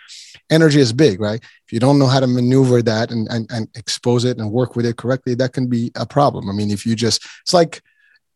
energy 0.51 0.81
is 0.81 0.93
big 0.93 1.21
right 1.21 1.43
if 1.43 1.73
you 1.73 1.81
don't 1.81 1.99
know 1.99 2.07
how 2.07 2.21
to 2.21 2.27
maneuver 2.27 2.83
that 2.83 3.11
and 3.11 3.29
and, 3.29 3.51
and 3.51 3.69
expose 3.77 4.25
it 4.25 4.39
and 4.39 4.51
work 4.51 4.77
with 4.77 4.87
it 4.87 4.97
correctly 4.97 5.35
that 5.35 5.53
can 5.53 5.67
be 5.67 5.91
a 5.97 6.07
problem 6.07 6.49
i 6.49 6.53
mean 6.53 6.71
if 6.71 6.87
you 6.87 6.95
just 6.95 7.25
it's 7.43 7.55
like 7.55 7.83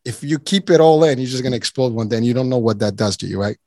if 0.05 0.23
you 0.23 0.39
keep 0.39 0.71
it 0.71 0.81
all 0.81 1.05
in 1.05 1.19
you're 1.19 1.29
just 1.29 1.43
going 1.43 1.53
to 1.53 1.57
explode 1.57 1.93
one 1.93 2.09
day 2.09 2.17
and 2.17 2.27
you 2.27 2.35
don't 2.35 2.49
know 2.49 2.59
what 2.59 2.79
that 2.79 2.97
does 2.97 3.17
to 3.17 3.27
you 3.27 3.41
right 3.41 3.59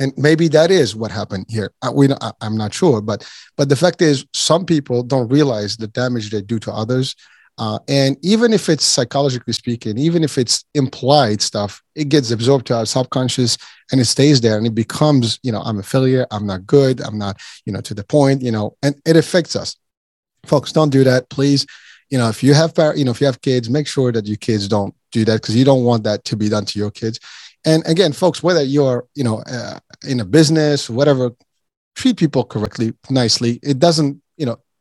and 0.00 0.14
maybe 0.16 0.48
that 0.48 0.70
is 0.70 0.96
what 0.96 1.10
happened 1.10 1.44
here. 1.48 1.72
I, 1.82 1.90
we, 1.90 2.10
I, 2.10 2.32
I'm 2.40 2.56
not 2.56 2.72
sure, 2.72 3.02
but 3.02 3.30
but 3.56 3.68
the 3.68 3.76
fact 3.76 4.00
is, 4.00 4.24
some 4.32 4.64
people 4.64 5.02
don't 5.02 5.28
realize 5.28 5.76
the 5.76 5.86
damage 5.86 6.30
they 6.30 6.40
do 6.40 6.58
to 6.60 6.72
others. 6.72 7.14
Uh, 7.60 7.78
and 7.88 8.16
even 8.22 8.54
if 8.54 8.70
it's 8.70 8.86
psychologically 8.86 9.52
speaking, 9.52 9.98
even 9.98 10.24
if 10.24 10.38
it's 10.38 10.64
implied 10.74 11.42
stuff, 11.42 11.82
it 11.94 12.08
gets 12.08 12.30
absorbed 12.30 12.66
to 12.66 12.74
our 12.74 12.86
subconscious 12.86 13.58
and 13.92 14.00
it 14.00 14.06
stays 14.06 14.40
there 14.40 14.56
and 14.56 14.66
it 14.66 14.74
becomes, 14.74 15.38
you 15.42 15.52
know, 15.52 15.60
I'm 15.60 15.78
a 15.78 15.82
failure, 15.82 16.26
I'm 16.30 16.46
not 16.46 16.66
good, 16.66 17.02
I'm 17.02 17.18
not, 17.18 17.38
you 17.66 17.72
know, 17.74 17.82
to 17.82 17.92
the 17.92 18.02
point, 18.02 18.40
you 18.40 18.50
know, 18.50 18.78
and 18.82 18.94
it 19.04 19.14
affects 19.14 19.56
us. 19.56 19.76
Folks, 20.46 20.72
don't 20.72 20.88
do 20.88 21.04
that, 21.04 21.28
please. 21.28 21.66
You 22.08 22.16
know, 22.16 22.30
if 22.30 22.42
you 22.42 22.54
have, 22.54 22.72
you 22.96 23.04
know, 23.04 23.10
if 23.10 23.20
you 23.20 23.26
have 23.26 23.42
kids, 23.42 23.68
make 23.68 23.86
sure 23.86 24.10
that 24.10 24.26
your 24.26 24.38
kids 24.38 24.66
don't 24.66 24.94
do 25.12 25.26
that 25.26 25.42
because 25.42 25.54
you 25.54 25.66
don't 25.66 25.84
want 25.84 26.04
that 26.04 26.24
to 26.24 26.36
be 26.36 26.48
done 26.48 26.64
to 26.64 26.78
your 26.78 26.90
kids. 26.90 27.20
And 27.66 27.86
again, 27.86 28.12
folks, 28.14 28.42
whether 28.42 28.62
you're, 28.62 29.06
you 29.14 29.22
know, 29.22 29.42
uh, 29.46 29.78
in 30.08 30.20
a 30.20 30.24
business, 30.24 30.88
whatever, 30.88 31.32
treat 31.94 32.16
people 32.16 32.42
correctly, 32.42 32.94
nicely. 33.10 33.60
It 33.62 33.78
doesn't, 33.78 34.22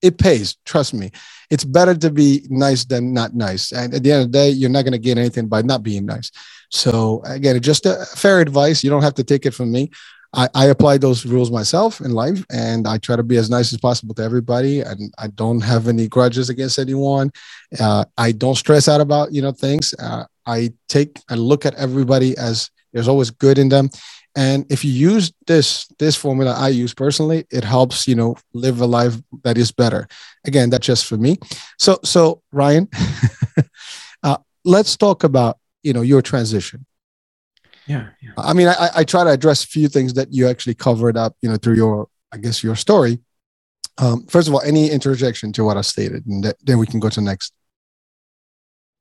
it 0.02 0.18
pays. 0.18 0.58
Trust 0.66 0.94
me. 0.94 1.12
It's 1.50 1.64
better 1.64 1.96
to 1.96 2.10
be 2.10 2.46
nice 2.50 2.86
than 2.86 3.14
not 3.14 3.36
nice. 3.36 3.72
And 3.72 3.94
at 3.94 4.04
the 4.04 4.12
end 4.12 4.22
of 4.24 4.32
the 4.32 4.38
day, 4.38 4.50
you're 4.50 4.70
not 4.70 4.84
going 4.84 4.94
to 4.94 5.00
gain 5.00 5.18
anything 5.18 5.48
by 5.48 5.62
not 5.62 5.84
being 5.84 6.06
nice. 6.06 6.32
So 6.70 7.22
again, 7.26 7.60
just 7.62 7.86
a 7.86 8.06
fair 8.16 8.40
advice. 8.40 8.84
You 8.84 8.90
don't 8.90 9.02
have 9.02 9.16
to 9.16 9.24
take 9.24 9.46
it 9.46 9.54
from 9.54 9.72
me. 9.72 9.90
I, 10.34 10.48
I 10.54 10.66
apply 10.68 11.00
those 11.00 11.26
rules 11.26 11.50
myself 11.50 12.02
in 12.02 12.12
life 12.12 12.46
and 12.52 12.88
I 12.88 13.00
try 13.00 13.16
to 13.16 13.24
be 13.24 13.38
as 13.38 13.50
nice 13.50 13.74
as 13.74 13.80
possible 13.80 14.14
to 14.16 14.22
everybody. 14.22 14.82
And 14.82 15.12
I 15.18 15.28
don't 15.28 15.62
have 15.62 15.88
any 15.88 16.08
grudges 16.08 16.50
against 16.50 16.78
anyone. 16.78 17.32
Uh, 17.80 18.06
I 18.18 18.32
don't 18.32 18.56
stress 18.56 18.88
out 18.88 19.02
about, 19.02 19.34
you 19.34 19.42
know, 19.42 19.52
things. 19.52 19.94
Uh, 19.98 20.26
I 20.46 20.74
take, 20.88 21.20
I 21.30 21.34
look 21.34 21.66
at 21.66 21.74
everybody 21.76 22.38
as 22.38 22.70
there's 22.94 23.08
always 23.08 23.32
good 23.32 23.58
in 23.58 23.70
them. 23.70 23.90
And 24.36 24.66
if 24.72 24.86
you 24.86 24.92
use 24.92 25.34
this 25.48 25.88
this 25.98 26.16
formula 26.16 26.54
I 26.54 26.70
use 26.70 26.94
personally, 26.94 27.46
it 27.52 27.64
helps 27.64 28.08
you 28.08 28.16
know 28.16 28.38
live 28.54 28.82
a 28.82 28.86
life 28.86 29.16
that 29.44 29.58
is 29.58 29.72
better. 29.72 30.08
Again, 30.46 30.70
that's 30.70 30.86
just 30.86 31.06
for 31.06 31.18
me. 31.18 31.38
So 31.78 32.00
so 32.04 32.42
Ryan, 32.52 32.90
uh, 34.24 34.38
let's 34.64 34.96
talk 34.98 35.24
about 35.24 35.58
you 35.84 35.94
know 35.94 36.02
your 36.02 36.22
transition. 36.22 36.86
Yeah, 37.88 38.10
yeah. 38.22 38.32
I 38.38 38.54
mean, 38.54 38.68
I, 38.68 38.90
I 38.98 39.04
try 39.04 39.24
to 39.24 39.32
address 39.32 39.64
a 39.64 39.68
few 39.68 39.88
things 39.88 40.14
that 40.14 40.32
you 40.32 40.48
actually 40.48 40.76
covered 40.76 41.18
up, 41.18 41.36
you 41.42 41.50
know, 41.50 41.58
through 41.58 41.76
your 41.76 42.08
I 42.32 42.38
guess 42.38 42.64
your 42.64 42.76
story. 42.76 43.20
Um, 43.98 44.28
first 44.28 44.48
of 44.48 44.54
all, 44.54 44.62
any 44.62 44.90
interjection 44.90 45.52
to 45.54 45.64
what 45.64 45.76
I 45.76 45.82
stated, 45.82 46.26
and 46.28 46.44
th- 46.44 46.56
then 46.64 46.78
we 46.78 46.86
can 46.86 47.00
go 47.00 47.10
to 47.10 47.20
next. 47.20 47.52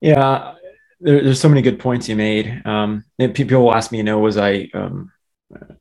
Yeah, 0.01 0.55
there, 1.01 1.23
there's 1.23 1.41
so 1.41 1.49
many 1.49 1.62
good 1.62 1.79
points 1.79 2.09
you 2.09 2.17
made. 2.17 2.62
Um, 2.64 3.05
people 3.35 3.62
will 3.62 3.75
ask 3.75 3.93
me, 3.93 3.99
you 3.99 4.05
know, 4.05 4.19
was 4.19 4.37
I, 4.37 4.69
um, 4.75 5.12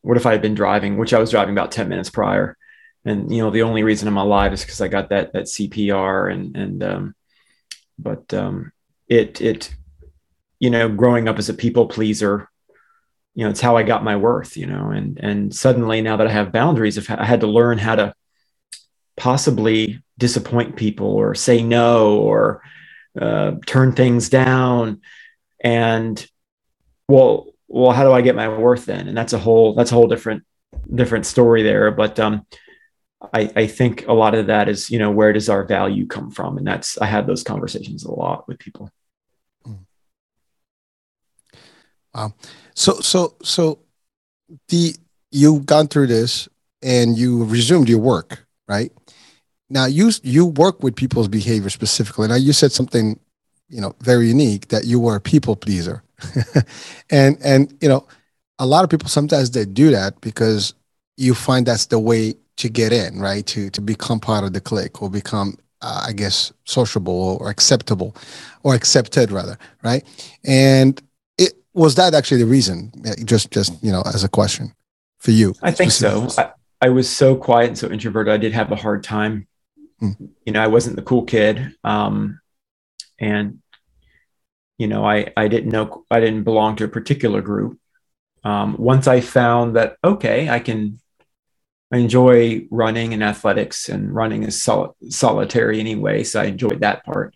what 0.01 0.17
if 0.17 0.25
I 0.25 0.31
had 0.31 0.41
been 0.41 0.55
driving, 0.55 0.97
which 0.97 1.13
I 1.13 1.19
was 1.19 1.31
driving 1.31 1.53
about 1.53 1.71
10 1.71 1.89
minutes 1.89 2.09
prior. 2.09 2.57
And, 3.05 3.31
you 3.31 3.41
know, 3.41 3.51
the 3.51 3.63
only 3.63 3.83
reason 3.83 4.07
I'm 4.07 4.17
alive 4.17 4.53
is 4.53 4.61
because 4.61 4.81
I 4.81 4.87
got 4.87 5.09
that, 5.09 5.33
that 5.33 5.45
CPR 5.45 6.31
and, 6.31 6.55
and, 6.55 6.83
um, 6.83 7.15
but, 7.97 8.33
um, 8.33 8.71
it, 9.07 9.41
it, 9.41 9.73
you 10.59 10.69
know, 10.69 10.89
growing 10.89 11.27
up 11.27 11.37
as 11.37 11.49
a 11.49 11.53
people 11.53 11.87
pleaser, 11.87 12.49
you 13.33 13.43
know, 13.43 13.49
it's 13.49 13.61
how 13.61 13.77
I 13.77 13.83
got 13.83 14.03
my 14.03 14.15
worth, 14.15 14.57
you 14.57 14.65
know, 14.65 14.89
and, 14.89 15.19
and 15.19 15.55
suddenly 15.55 16.01
now 16.01 16.17
that 16.17 16.27
I 16.27 16.31
have 16.31 16.51
boundaries, 16.51 16.97
if 16.97 17.09
I 17.09 17.23
had 17.23 17.41
to 17.41 17.47
learn 17.47 17.77
how 17.77 17.95
to 17.95 18.13
possibly 19.15 20.01
disappoint 20.17 20.75
people 20.75 21.07
or 21.07 21.35
say 21.35 21.61
no, 21.61 22.17
or, 22.17 22.61
uh, 23.19 23.53
turn 23.65 23.93
things 23.93 24.29
down 24.29 25.01
and 25.59 26.25
well 27.07 27.47
well 27.67 27.91
how 27.91 28.03
do 28.03 28.11
i 28.11 28.21
get 28.21 28.35
my 28.35 28.47
worth 28.49 28.85
then? 28.85 29.07
And 29.07 29.17
that's 29.17 29.33
a 29.33 29.37
whole 29.37 29.75
that's 29.75 29.91
a 29.91 29.95
whole 29.95 30.07
different 30.07 30.43
different 30.93 31.25
story 31.25 31.63
there. 31.63 31.91
But 31.91 32.19
um 32.19 32.45
i 33.33 33.51
i 33.55 33.67
think 33.67 34.07
a 34.07 34.13
lot 34.13 34.35
of 34.35 34.47
that 34.47 34.69
is 34.69 34.89
you 34.89 34.99
know 34.99 35.11
where 35.11 35.33
does 35.33 35.49
our 35.49 35.65
value 35.65 36.07
come 36.07 36.31
from? 36.31 36.57
And 36.57 36.67
that's 36.67 36.97
i 36.99 37.05
had 37.05 37.27
those 37.27 37.43
conversations 37.43 38.03
a 38.03 38.11
lot 38.11 38.47
with 38.47 38.59
people. 38.59 38.89
Wow 42.13 42.33
so 42.73 42.99
so 42.99 43.35
so 43.43 43.79
the 44.69 44.95
you've 45.31 45.65
gone 45.65 45.87
through 45.87 46.07
this 46.07 46.47
and 46.81 47.17
you 47.17 47.43
resumed 47.43 47.89
your 47.89 47.99
work 47.99 48.47
right? 48.67 48.91
Now 49.69 49.85
you 49.85 50.11
you 50.23 50.45
work 50.45 50.83
with 50.83 50.95
people's 50.95 51.27
behavior 51.27 51.69
specifically. 51.69 52.27
Now 52.27 52.35
you 52.35 52.53
said 52.53 52.71
something, 52.71 53.19
you 53.69 53.81
know, 53.81 53.95
very 54.01 54.27
unique 54.27 54.69
that 54.69 54.85
you 54.85 54.99
were 54.99 55.15
a 55.15 55.21
people 55.21 55.55
pleaser, 55.55 56.03
and 57.09 57.37
and 57.43 57.73
you 57.81 57.89
know, 57.89 58.07
a 58.59 58.65
lot 58.65 58.83
of 58.83 58.89
people 58.89 59.09
sometimes 59.09 59.51
they 59.51 59.65
do 59.65 59.91
that 59.91 60.19
because 60.21 60.73
you 61.17 61.33
find 61.33 61.65
that's 61.65 61.87
the 61.87 61.99
way 61.99 62.35
to 62.57 62.69
get 62.69 62.91
in, 62.91 63.19
right? 63.19 63.45
To 63.47 63.69
to 63.71 63.81
become 63.81 64.19
part 64.19 64.43
of 64.43 64.53
the 64.53 64.61
clique 64.61 65.01
or 65.01 65.09
become, 65.09 65.57
uh, 65.81 66.05
I 66.07 66.13
guess, 66.13 66.51
sociable 66.65 67.37
or 67.39 67.49
acceptable, 67.49 68.15
or 68.63 68.73
accepted 68.73 69.31
rather, 69.31 69.57
right? 69.83 70.03
And 70.45 71.01
it 71.37 71.53
was 71.73 71.95
that 71.95 72.13
actually 72.13 72.41
the 72.41 72.47
reason. 72.47 72.91
Just 73.25 73.51
just 73.51 73.83
you 73.83 73.91
know, 73.91 74.03
as 74.05 74.23
a 74.23 74.29
question 74.29 74.73
for 75.19 75.31
you. 75.31 75.53
I 75.61 75.71
think 75.71 75.91
so. 75.91 76.27
I, 76.37 76.51
I 76.81 76.89
was 76.89 77.09
so 77.09 77.35
quiet 77.35 77.69
and 77.69 77.77
so 77.77 77.89
introverted. 77.89 78.33
I 78.33 78.37
did 78.37 78.53
have 78.53 78.71
a 78.71 78.75
hard 78.75 79.03
time 79.03 79.47
Mm. 80.01 80.29
You 80.45 80.53
know, 80.53 80.61
I 80.61 80.67
wasn't 80.67 80.95
the 80.95 81.01
cool 81.01 81.23
kid. 81.23 81.75
Um, 81.83 82.39
and, 83.19 83.59
you 84.77 84.87
know, 84.87 85.05
I, 85.05 85.31
I 85.35 85.47
didn't 85.47 85.71
know, 85.71 86.05
I 86.11 86.19
didn't 86.19 86.43
belong 86.43 86.75
to 86.77 86.83
a 86.83 86.89
particular 86.89 87.41
group. 87.41 87.79
Um, 88.43 88.77
once 88.77 89.07
I 89.07 89.21
found 89.21 89.75
that, 89.75 89.97
okay, 90.03 90.49
I 90.49 90.59
can, 90.59 90.99
I 91.91 91.97
enjoy 91.97 92.67
running 92.69 93.13
and 93.13 93.23
athletics 93.23 93.89
and 93.89 94.13
running 94.13 94.43
is 94.43 94.61
sol- 94.61 94.95
solitary 95.09 95.79
anyway. 95.79 96.23
So 96.23 96.41
I 96.41 96.45
enjoyed 96.45 96.81
that 96.81 97.03
part. 97.05 97.35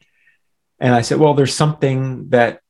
And 0.79 0.93
I 0.93 1.01
said, 1.01 1.19
well, 1.19 1.33
there's 1.33 1.53
something 1.53 2.29
that 2.29 2.61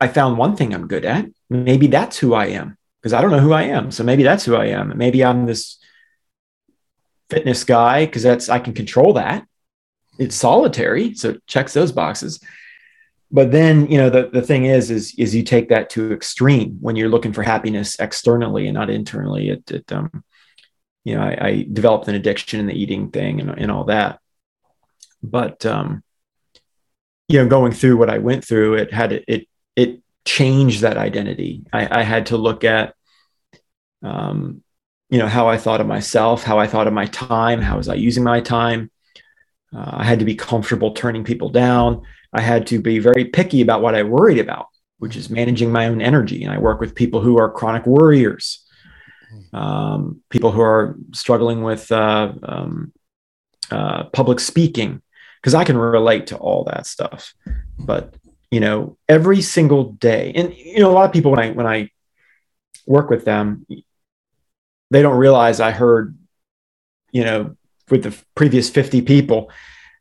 I 0.00 0.08
found 0.08 0.38
one 0.38 0.56
thing 0.56 0.74
I'm 0.74 0.88
good 0.88 1.04
at. 1.04 1.26
Maybe 1.48 1.86
that's 1.86 2.18
who 2.18 2.34
I 2.34 2.46
am 2.46 2.76
because 3.00 3.12
I 3.12 3.20
don't 3.20 3.30
know 3.30 3.40
who 3.40 3.52
I 3.52 3.62
am. 3.64 3.90
So 3.90 4.02
maybe 4.04 4.22
that's 4.22 4.44
who 4.44 4.56
I 4.56 4.66
am. 4.66 4.96
Maybe 4.96 5.24
I'm 5.24 5.46
this 5.46 5.78
fitness 7.30 7.64
guy 7.64 8.06
because 8.06 8.22
that's 8.22 8.48
I 8.48 8.58
can 8.58 8.74
control 8.74 9.14
that. 9.14 9.46
It's 10.18 10.34
solitary, 10.34 11.14
so 11.14 11.30
it 11.30 11.46
checks 11.46 11.72
those 11.72 11.92
boxes. 11.92 12.40
But 13.30 13.50
then, 13.50 13.90
you 13.90 13.98
know, 13.98 14.08
the, 14.08 14.28
the 14.32 14.42
thing 14.42 14.66
is, 14.66 14.90
is 14.90 15.14
is 15.18 15.34
you 15.34 15.42
take 15.42 15.68
that 15.70 15.90
to 15.90 16.12
extreme 16.12 16.78
when 16.80 16.96
you're 16.96 17.08
looking 17.08 17.32
for 17.32 17.42
happiness 17.42 17.96
externally 17.98 18.66
and 18.66 18.74
not 18.74 18.88
internally. 18.88 19.48
It, 19.50 19.70
it 19.70 19.92
um, 19.92 20.24
you 21.04 21.14
know, 21.14 21.22
I, 21.22 21.46
I 21.46 21.66
developed 21.72 22.08
an 22.08 22.14
addiction 22.14 22.60
in 22.60 22.66
the 22.66 22.74
eating 22.74 23.10
thing 23.10 23.40
and, 23.40 23.50
and 23.50 23.70
all 23.70 23.84
that. 23.84 24.20
But 25.22 25.66
um, 25.66 26.02
you 27.28 27.42
know, 27.42 27.48
going 27.48 27.72
through 27.72 27.96
what 27.96 28.10
I 28.10 28.18
went 28.18 28.44
through, 28.44 28.74
it 28.74 28.92
had 28.92 29.12
it 29.12 29.48
it, 29.74 30.00
changed 30.24 30.80
that 30.80 30.96
identity. 30.96 31.62
I, 31.72 32.00
I 32.00 32.02
had 32.02 32.26
to 32.26 32.36
look 32.36 32.64
at 32.64 32.96
um, 34.02 34.62
you 35.08 35.20
know 35.20 35.28
how 35.28 35.48
I 35.48 35.56
thought 35.56 35.80
of 35.80 35.86
myself, 35.86 36.42
how 36.42 36.58
I 36.58 36.66
thought 36.66 36.88
of 36.88 36.92
my 36.92 37.06
time, 37.06 37.60
how 37.60 37.76
was 37.76 37.88
I 37.88 37.94
using 37.94 38.24
my 38.24 38.40
time. 38.40 38.90
Uh, 39.74 39.90
I 39.98 40.04
had 40.04 40.18
to 40.18 40.24
be 40.24 40.34
comfortable 40.34 40.92
turning 40.92 41.24
people 41.24 41.48
down. 41.48 42.02
I 42.32 42.40
had 42.40 42.66
to 42.68 42.80
be 42.80 42.98
very 42.98 43.26
picky 43.26 43.62
about 43.62 43.82
what 43.82 43.94
I 43.94 44.02
worried 44.02 44.38
about, 44.38 44.68
which 44.98 45.16
is 45.16 45.30
managing 45.30 45.72
my 45.72 45.86
own 45.86 46.00
energy. 46.00 46.44
And 46.44 46.52
I 46.52 46.58
work 46.58 46.80
with 46.80 46.94
people 46.94 47.20
who 47.20 47.38
are 47.38 47.50
chronic 47.50 47.86
worriers, 47.86 48.64
um, 49.52 50.22
people 50.30 50.52
who 50.52 50.60
are 50.60 50.96
struggling 51.12 51.62
with 51.62 51.90
uh, 51.90 52.32
um, 52.42 52.92
uh, 53.70 54.04
public 54.04 54.40
speaking, 54.40 55.02
because 55.40 55.54
I 55.54 55.64
can 55.64 55.76
relate 55.76 56.28
to 56.28 56.36
all 56.36 56.64
that 56.64 56.86
stuff. 56.86 57.34
But 57.78 58.14
you 58.50 58.60
know, 58.60 58.96
every 59.08 59.42
single 59.42 59.92
day, 59.92 60.32
and 60.34 60.54
you 60.54 60.78
know, 60.78 60.90
a 60.90 60.94
lot 60.94 61.06
of 61.06 61.12
people 61.12 61.30
when 61.30 61.40
I 61.40 61.50
when 61.50 61.66
I 61.66 61.90
work 62.86 63.10
with 63.10 63.24
them, 63.24 63.66
they 64.90 65.02
don't 65.02 65.16
realize 65.16 65.60
I 65.60 65.72
heard, 65.72 66.16
you 67.10 67.24
know, 67.24 67.56
with 67.90 68.02
the 68.02 68.16
previous 68.34 68.70
50 68.70 69.02
people, 69.02 69.50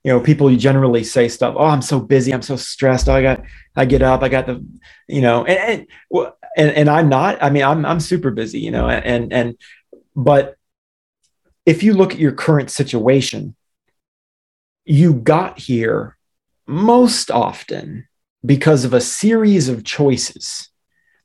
you 0.03 0.11
know, 0.11 0.19
people 0.19 0.51
you 0.51 0.57
generally 0.57 1.03
say 1.03 1.27
stuff, 1.27 1.55
oh, 1.57 1.65
I'm 1.65 1.81
so 1.81 1.99
busy, 1.99 2.33
I'm 2.33 2.41
so 2.41 2.55
stressed. 2.55 3.09
I 3.09 3.21
got, 3.21 3.43
I 3.75 3.85
get 3.85 4.01
up, 4.01 4.21
I 4.21 4.29
got 4.29 4.45
the, 4.45 4.63
you 5.07 5.21
know, 5.21 5.45
and, 5.45 5.87
and, 6.11 6.27
and, 6.57 6.71
and 6.71 6.89
I'm 6.89 7.09
not, 7.09 7.41
I 7.41 7.49
mean, 7.49 7.63
I'm, 7.63 7.85
I'm 7.85 7.99
super 7.99 8.31
busy, 8.31 8.59
you 8.59 8.71
know, 8.71 8.87
and, 8.87 9.33
and, 9.33 9.57
but 10.15 10.57
if 11.65 11.81
you 11.81 11.93
look 11.93 12.13
at 12.13 12.19
your 12.19 12.31
current 12.31 12.69
situation, 12.69 13.55
you 14.85 15.13
got 15.13 15.59
here 15.59 16.17
most 16.67 17.31
often 17.31 18.07
because 18.45 18.85
of 18.85 18.93
a 18.93 19.01
series 19.01 19.67
of 19.67 19.83
choices, 19.83 20.69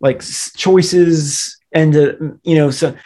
like 0.01 0.23
choices, 0.57 1.59
and 1.73 1.95
uh, 1.95 2.13
you 2.43 2.55
know, 2.55 2.71
so 2.71 2.97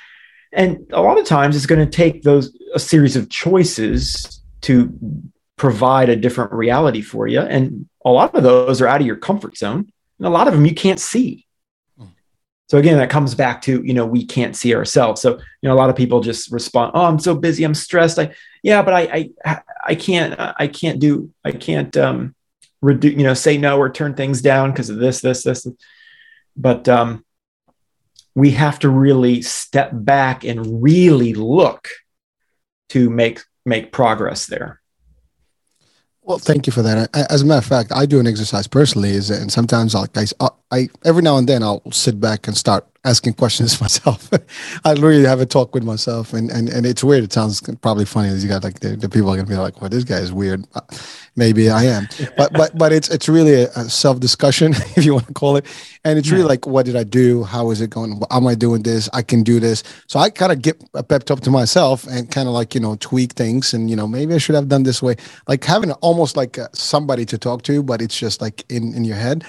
and 0.54 0.86
a 0.92 1.02
lot 1.02 1.18
of 1.18 1.26
times 1.26 1.56
it's 1.56 1.66
going 1.66 1.84
to 1.84 1.90
take 1.90 2.22
those 2.22 2.56
a 2.74 2.78
series 2.78 3.16
of 3.16 3.28
choices 3.28 4.42
to 4.62 4.92
provide 5.56 6.08
a 6.08 6.16
different 6.16 6.52
reality 6.52 7.02
for 7.02 7.26
you, 7.26 7.40
and 7.40 7.88
a 8.04 8.10
lot 8.10 8.34
of 8.34 8.42
those 8.42 8.80
are 8.80 8.86
out 8.86 9.00
of 9.00 9.06
your 9.06 9.16
comfort 9.16 9.56
zone, 9.56 9.90
and 10.18 10.26
a 10.26 10.30
lot 10.30 10.48
of 10.48 10.54
them 10.54 10.64
you 10.64 10.74
can't 10.74 11.00
see. 11.00 11.46
Hmm. 11.98 12.06
So 12.68 12.78
again, 12.78 12.98
that 12.98 13.10
comes 13.10 13.34
back 13.34 13.62
to 13.62 13.82
you 13.84 13.94
know 13.94 14.06
we 14.06 14.24
can't 14.24 14.56
see 14.56 14.74
ourselves. 14.74 15.20
So 15.20 15.32
you 15.32 15.68
know 15.68 15.74
a 15.74 15.76
lot 15.76 15.90
of 15.90 15.96
people 15.96 16.20
just 16.20 16.50
respond, 16.50 16.92
"Oh, 16.94 17.04
I'm 17.04 17.18
so 17.18 17.34
busy, 17.34 17.64
I'm 17.64 17.74
stressed." 17.74 18.18
I 18.18 18.34
yeah, 18.62 18.82
but 18.82 18.94
I 18.94 19.32
I 19.44 19.60
I 19.84 19.94
can't 19.94 20.38
I 20.38 20.68
can't 20.68 20.98
do 20.98 21.30
I 21.44 21.52
can't 21.52 21.96
um 21.96 22.34
reduce 22.80 23.14
you 23.14 23.24
know 23.24 23.34
say 23.34 23.58
no 23.58 23.78
or 23.78 23.90
turn 23.90 24.14
things 24.14 24.42
down 24.42 24.70
because 24.70 24.90
of 24.90 24.98
this 24.98 25.20
this 25.20 25.42
this. 25.42 25.66
But 26.56 26.88
um, 26.88 27.24
we 28.35 28.51
have 28.53 28.79
to 28.81 28.88
really 28.88 29.42
step 29.42 29.90
back 29.92 30.44
and 30.44 30.83
really 30.83 31.35
look 31.35 31.88
to 32.90 33.11
make 33.11 33.40
make 33.64 33.92
progress 33.92 34.47
there. 34.47 34.81
Well, 36.23 36.38
thank 36.38 36.66
you 36.66 36.73
for 36.73 36.83
that. 36.83 37.14
As 37.31 37.42
a 37.42 37.44
matter 37.44 37.59
of 37.59 37.66
fact, 37.66 37.92
I 37.92 38.07
do 38.07 38.18
an 38.18 38.27
exercise 38.27 38.66
personally, 38.66 39.11
is 39.11 39.29
and 39.31 39.53
sometimes 39.53 39.94
I'll, 39.94 40.09
I, 40.40 40.49
I 40.74 40.88
every 41.04 41.22
now 41.22 41.37
and 41.37 41.48
then 41.48 41.62
I'll 41.62 41.82
sit 41.92 42.20
back 42.20 42.48
and 42.48 42.56
start 42.56 42.84
asking 43.04 43.34
questions 43.42 43.80
myself. 43.80 44.28
I 44.84 44.92
really 44.94 45.24
have 45.24 45.40
a 45.40 45.46
talk 45.46 45.74
with 45.74 45.84
myself, 45.84 46.32
and, 46.32 46.50
and 46.50 46.68
and 46.68 46.84
it's 46.84 47.04
weird. 47.04 47.22
It 47.22 47.32
sounds 47.32 47.60
probably 47.80 48.04
funny. 48.04 48.34
You 48.34 48.48
got 48.48 48.64
like 48.64 48.80
the, 48.80 48.96
the 48.96 49.08
people 49.08 49.30
are 49.30 49.37
gonna 49.37 49.48
be 49.48 49.54
like, 49.54 49.80
"Well, 49.80 49.90
this 49.90 50.04
guy 50.04 50.18
is 50.18 50.32
weird." 50.32 50.66
Uh, 50.74 50.80
maybe 51.37 51.70
I 51.70 51.84
am, 51.84 52.08
but 52.37 52.52
but 52.52 52.76
but 52.76 52.92
it's 52.92 53.08
it's 53.08 53.28
really 53.28 53.54
a, 53.54 53.68
a 53.76 53.88
self 53.88 54.18
discussion, 54.18 54.72
if 54.96 55.04
you 55.04 55.14
want 55.14 55.28
to 55.28 55.32
call 55.34 55.56
it, 55.56 55.64
and 56.04 56.18
it's 56.18 56.30
really 56.30 56.44
like, 56.44 56.66
what 56.66 56.87
did 56.87 56.96
I 56.96 57.04
do? 57.04 57.44
How 57.44 57.70
is 57.70 57.80
it 57.80 57.90
going? 57.90 58.20
Am 58.32 58.46
I 58.48 58.56
doing 58.56 58.82
this? 58.82 59.08
I 59.12 59.22
can 59.22 59.44
do 59.44 59.60
this. 59.60 59.84
So 60.08 60.18
I 60.18 60.28
kind 60.30 60.50
of 60.50 60.60
get 60.60 60.82
a 60.94 61.04
pep 61.04 61.22
talk 61.22 61.40
to 61.42 61.50
myself 61.50 62.04
and 62.08 62.28
kind 62.30 62.48
of 62.48 62.54
like 62.54 62.74
you 62.74 62.80
know 62.80 62.96
tweak 62.96 63.34
things, 63.34 63.74
and 63.74 63.88
you 63.88 63.96
know 63.96 64.08
maybe 64.08 64.34
I 64.34 64.38
should 64.38 64.56
have 64.56 64.68
done 64.68 64.82
this 64.82 65.00
way. 65.00 65.14
Like 65.46 65.62
having 65.62 65.92
almost 66.02 66.37
like 66.37 66.58
somebody 66.72 67.24
to 67.26 67.38
talk 67.38 67.62
to, 67.62 67.82
but 67.82 68.02
it's 68.02 68.18
just 68.18 68.40
like 68.40 68.64
in 68.68 68.92
in 68.94 69.04
your 69.04 69.16
head 69.16 69.44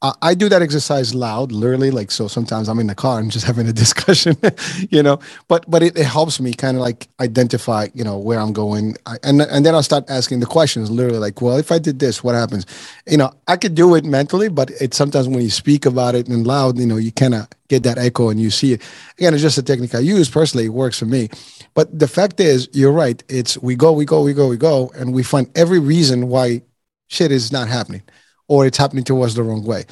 uh, 0.00 0.12
I 0.22 0.34
do 0.34 0.48
that 0.48 0.62
exercise 0.62 1.12
loud, 1.12 1.50
literally. 1.50 1.90
Like 1.90 2.12
so, 2.12 2.28
sometimes 2.28 2.68
I'm 2.68 2.78
in 2.78 2.86
the 2.86 2.94
car 2.94 3.18
and 3.18 3.32
just 3.32 3.44
having 3.50 3.66
a 3.66 3.72
discussion, 3.72 4.36
you 4.90 5.02
know. 5.02 5.18
But 5.48 5.68
but 5.68 5.82
it, 5.82 5.98
it 5.98 6.04
helps 6.04 6.40
me 6.40 6.52
kind 6.52 6.76
of 6.76 6.82
like 6.82 7.08
identify, 7.18 7.88
you 7.94 8.04
know, 8.04 8.16
where 8.16 8.38
I'm 8.38 8.52
going, 8.52 8.96
I, 9.06 9.16
and 9.24 9.42
and 9.42 9.66
then 9.66 9.74
I'll 9.74 9.82
start 9.82 10.08
asking 10.08 10.38
the 10.38 10.46
questions. 10.46 10.90
Literally, 10.90 11.18
like, 11.18 11.42
well, 11.42 11.56
if 11.56 11.72
I 11.72 11.78
did 11.78 11.98
this, 11.98 12.22
what 12.22 12.36
happens? 12.36 12.64
You 13.08 13.16
know, 13.16 13.32
I 13.48 13.56
could 13.56 13.74
do 13.74 13.96
it 13.96 14.04
mentally, 14.04 14.48
but 14.48 14.70
it's 14.80 14.96
sometimes 14.96 15.26
when 15.26 15.40
you 15.40 15.50
speak 15.50 15.84
about 15.84 16.14
it 16.14 16.28
and 16.28 16.46
loud, 16.46 16.78
you 16.78 16.86
know, 16.86 16.96
you 16.96 17.10
kind 17.10 17.34
of 17.34 17.48
get 17.68 17.82
that 17.82 17.98
echo 17.98 18.28
and 18.28 18.40
you 18.40 18.50
see 18.50 18.74
it. 18.74 18.82
Again, 19.18 19.34
it's 19.34 19.42
just 19.42 19.58
a 19.58 19.62
technique 19.62 19.96
I 19.96 19.98
use 19.98 20.30
personally. 20.30 20.66
It 20.66 20.70
works 20.70 20.98
for 20.98 21.06
me. 21.06 21.28
But 21.74 21.96
the 21.98 22.08
fact 22.08 22.38
is, 22.38 22.68
you're 22.72 22.92
right. 22.92 23.22
It's 23.28 23.58
we 23.58 23.74
go, 23.74 23.92
we 23.92 24.04
go, 24.04 24.22
we 24.22 24.32
go, 24.32 24.46
we 24.46 24.56
go, 24.56 24.92
and 24.94 25.12
we 25.12 25.24
find 25.24 25.50
every 25.56 25.80
reason 25.80 26.28
why 26.28 26.62
shit 27.08 27.32
is 27.32 27.50
not 27.50 27.66
happening 27.68 28.02
or 28.48 28.66
it's 28.66 28.78
happening 28.78 29.04
to 29.04 29.22
us 29.22 29.34
the 29.34 29.42
wrong 29.42 29.64
way. 29.64 29.84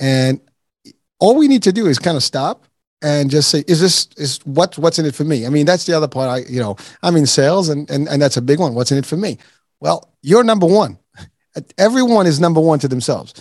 And 0.00 0.40
all 1.18 1.36
we 1.36 1.48
need 1.48 1.62
to 1.64 1.72
do 1.72 1.86
is 1.86 1.98
kind 1.98 2.16
of 2.16 2.22
stop 2.22 2.64
and 3.02 3.30
just 3.30 3.50
say, 3.50 3.62
is 3.68 3.80
this 3.80 4.08
is 4.16 4.38
what 4.44 4.78
what's 4.78 4.98
in 4.98 5.04
it 5.04 5.14
for 5.14 5.24
me? 5.24 5.46
I 5.46 5.50
mean, 5.50 5.66
that's 5.66 5.84
the 5.84 5.92
other 5.92 6.08
part. 6.08 6.30
I, 6.30 6.50
you 6.50 6.60
know, 6.60 6.76
I'm 7.02 7.16
in 7.16 7.26
sales 7.26 7.68
and 7.68 7.88
and, 7.90 8.08
and 8.08 8.22
that's 8.22 8.36
a 8.36 8.42
big 8.42 8.58
one. 8.58 8.74
What's 8.74 8.92
in 8.92 8.98
it 8.98 9.06
for 9.06 9.16
me? 9.16 9.38
Well, 9.80 10.10
you're 10.22 10.44
number 10.44 10.66
one. 10.66 10.98
Everyone 11.78 12.26
is 12.26 12.40
number 12.40 12.60
one 12.60 12.78
to 12.80 12.88
themselves. 12.88 13.34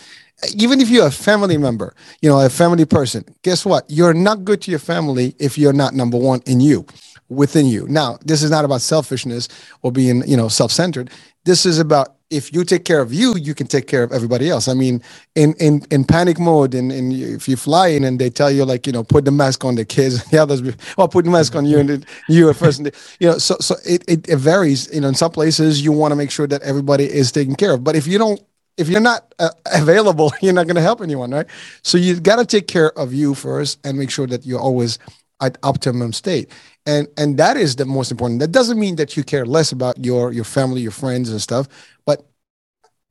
Even 0.56 0.82
if 0.82 0.90
you're 0.90 1.08
a 1.08 1.12
family 1.12 1.58
member, 1.58 1.96
you 2.22 2.30
know, 2.30 2.40
a 2.40 2.50
family 2.50 2.86
person, 2.86 3.24
guess 3.42 3.66
what? 3.66 3.86
You're 3.88 4.14
not 4.14 4.44
good 4.44 4.62
to 4.64 4.72
your 4.72 4.80
family 4.80 5.36
if 5.40 5.58
you're 5.58 5.74
not 5.74 5.94
number 5.94 6.18
one 6.18 6.42
in 6.46 6.60
you, 6.60 6.86
within 7.30 7.66
you. 7.66 7.88
Now, 7.88 8.20
this 8.24 8.44
is 8.44 8.52
not 8.52 8.66
about 8.66 8.82
selfishness 8.82 9.48
or 9.82 9.92
being, 9.92 10.28
you 10.28 10.38
know, 10.38 10.48
self-centered. 10.48 11.10
This 11.46 11.66
is 11.66 11.80
about 11.80 12.18
if 12.30 12.54
you 12.54 12.64
take 12.64 12.86
care 12.86 13.02
of 13.02 13.14
you, 13.14 13.36
you 13.38 13.56
can 13.56 13.68
take 13.68 13.88
care 13.88 14.04
of 14.04 14.12
everybody 14.12 14.50
else. 14.50 14.68
I 14.68 14.74
mean, 14.74 15.02
in 15.36 15.54
in 15.60 15.84
in 15.92 16.06
panic 16.06 16.40
mode, 16.40 16.74
and, 16.76 16.92
and 16.92 17.14
if 17.14 17.48
you 17.48 17.56
fly 17.56 17.90
in 17.90 18.04
and 18.04 18.20
they 18.20 18.30
tell 18.30 18.52
you 18.52 18.66
like, 18.66 18.88
you 18.88 18.94
know, 18.94 19.04
put 19.04 19.26
the 19.26 19.32
mask 19.32 19.66
on 19.66 19.76
the 19.76 19.86
kids, 19.86 20.22
and 20.22 20.32
the 20.32 20.40
others, 20.40 20.62
or 20.98 21.08
put 21.08 21.26
the 21.26 21.32
mask 21.32 21.56
on 21.56 21.66
you 21.66 21.80
and 21.80 21.90
the, 21.90 22.06
you 22.30 22.50
at 22.50 22.56
first, 22.58 22.82
you 23.20 23.30
know, 23.30 23.38
so 23.38 23.56
so 23.62 23.76
it, 23.86 24.04
it, 24.08 24.30
it 24.30 24.38
varies. 24.38 24.94
You 24.94 25.02
know, 25.02 25.10
in 25.10 25.16
some 25.16 25.32
places 25.32 25.84
you 25.84 25.92
want 25.92 26.12
to 26.12 26.16
make 26.16 26.32
sure 26.32 26.48
that 26.48 26.62
everybody 26.64 27.06
is 27.06 27.32
taken 27.32 27.56
care 27.56 27.74
of, 27.74 27.84
but 27.84 27.96
if 27.96 28.08
you 28.08 28.18
don't 28.18 28.42
if 28.78 28.90
you're 28.90 29.02
not 29.02 29.34
uh, 29.40 29.50
available, 29.74 30.34
you're 30.42 30.54
not 30.54 30.68
going 30.68 30.76
to 30.76 30.82
help 30.82 31.02
anyone, 31.02 31.32
right? 31.32 31.48
So 31.84 31.98
you 31.98 32.20
got 32.20 32.38
to 32.38 32.46
take 32.46 32.68
care 32.68 32.98
of 32.98 33.14
you 33.14 33.36
first 33.36 33.80
and 33.86 33.98
make 33.98 34.12
sure 34.12 34.28
that 34.28 34.46
you're 34.46 34.60
always 34.62 35.00
at 35.46 35.58
optimum 35.64 36.14
state. 36.14 36.50
And 36.86 37.08
and 37.18 37.38
that 37.38 37.58
is 37.58 37.76
the 37.76 37.86
most 37.86 38.12
important. 38.12 38.40
That 38.40 38.52
doesn't 38.52 38.80
mean 38.80 38.96
that 38.98 39.16
you 39.18 39.24
care 39.24 39.46
less 39.46 39.72
about 39.72 40.04
your 40.04 40.32
your 40.32 40.46
family 40.46 40.82
your 40.82 40.92
friends 40.92 41.30
and 41.30 41.42
stuff 41.42 41.68
but 42.06 42.26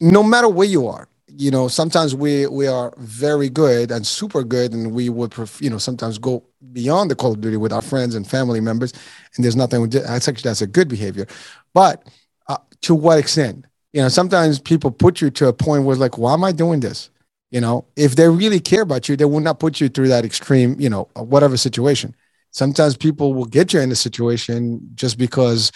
no 0.00 0.22
matter 0.22 0.48
where 0.48 0.66
you 0.66 0.86
are 0.86 1.08
you 1.36 1.50
know 1.50 1.68
sometimes 1.68 2.14
we 2.14 2.46
we 2.46 2.66
are 2.66 2.92
very 2.98 3.48
good 3.48 3.90
and 3.90 4.06
super 4.06 4.42
good 4.42 4.72
and 4.72 4.92
we 4.92 5.08
would 5.08 5.34
you 5.60 5.70
know 5.70 5.78
sometimes 5.78 6.18
go 6.18 6.44
beyond 6.72 7.10
the 7.10 7.14
call 7.14 7.32
of 7.32 7.40
duty 7.40 7.56
with 7.56 7.72
our 7.72 7.82
friends 7.82 8.14
and 8.14 8.26
family 8.26 8.60
members 8.60 8.92
and 9.36 9.44
there's 9.44 9.56
nothing 9.56 9.88
that's 9.88 10.28
actually 10.28 10.48
that's 10.48 10.62
a 10.62 10.66
good 10.66 10.88
behavior. 10.88 11.26
But 11.74 12.06
uh, 12.48 12.58
to 12.82 12.94
what 12.94 13.18
extent? 13.18 13.64
You 13.92 14.02
know 14.02 14.08
sometimes 14.08 14.58
people 14.58 14.90
put 14.90 15.20
you 15.20 15.30
to 15.30 15.48
a 15.48 15.52
point 15.52 15.84
where 15.84 15.94
it's 15.94 16.00
like 16.00 16.18
why 16.18 16.34
am 16.34 16.44
i 16.44 16.52
doing 16.52 16.80
this? 16.80 17.10
You 17.50 17.60
know 17.60 17.86
if 17.96 18.16
they 18.16 18.28
really 18.28 18.60
care 18.60 18.82
about 18.82 19.08
you 19.08 19.16
they 19.16 19.24
will 19.24 19.40
not 19.40 19.60
put 19.60 19.80
you 19.80 19.88
through 19.88 20.08
that 20.08 20.24
extreme 20.24 20.76
you 20.78 20.90
know 20.90 21.08
whatever 21.14 21.56
situation 21.56 22.14
sometimes 22.52 22.96
people 22.96 23.34
will 23.34 23.44
get 23.44 23.72
you 23.72 23.80
in 23.80 23.90
a 23.90 23.96
situation 23.96 24.80
just 24.94 25.18
because 25.18 25.72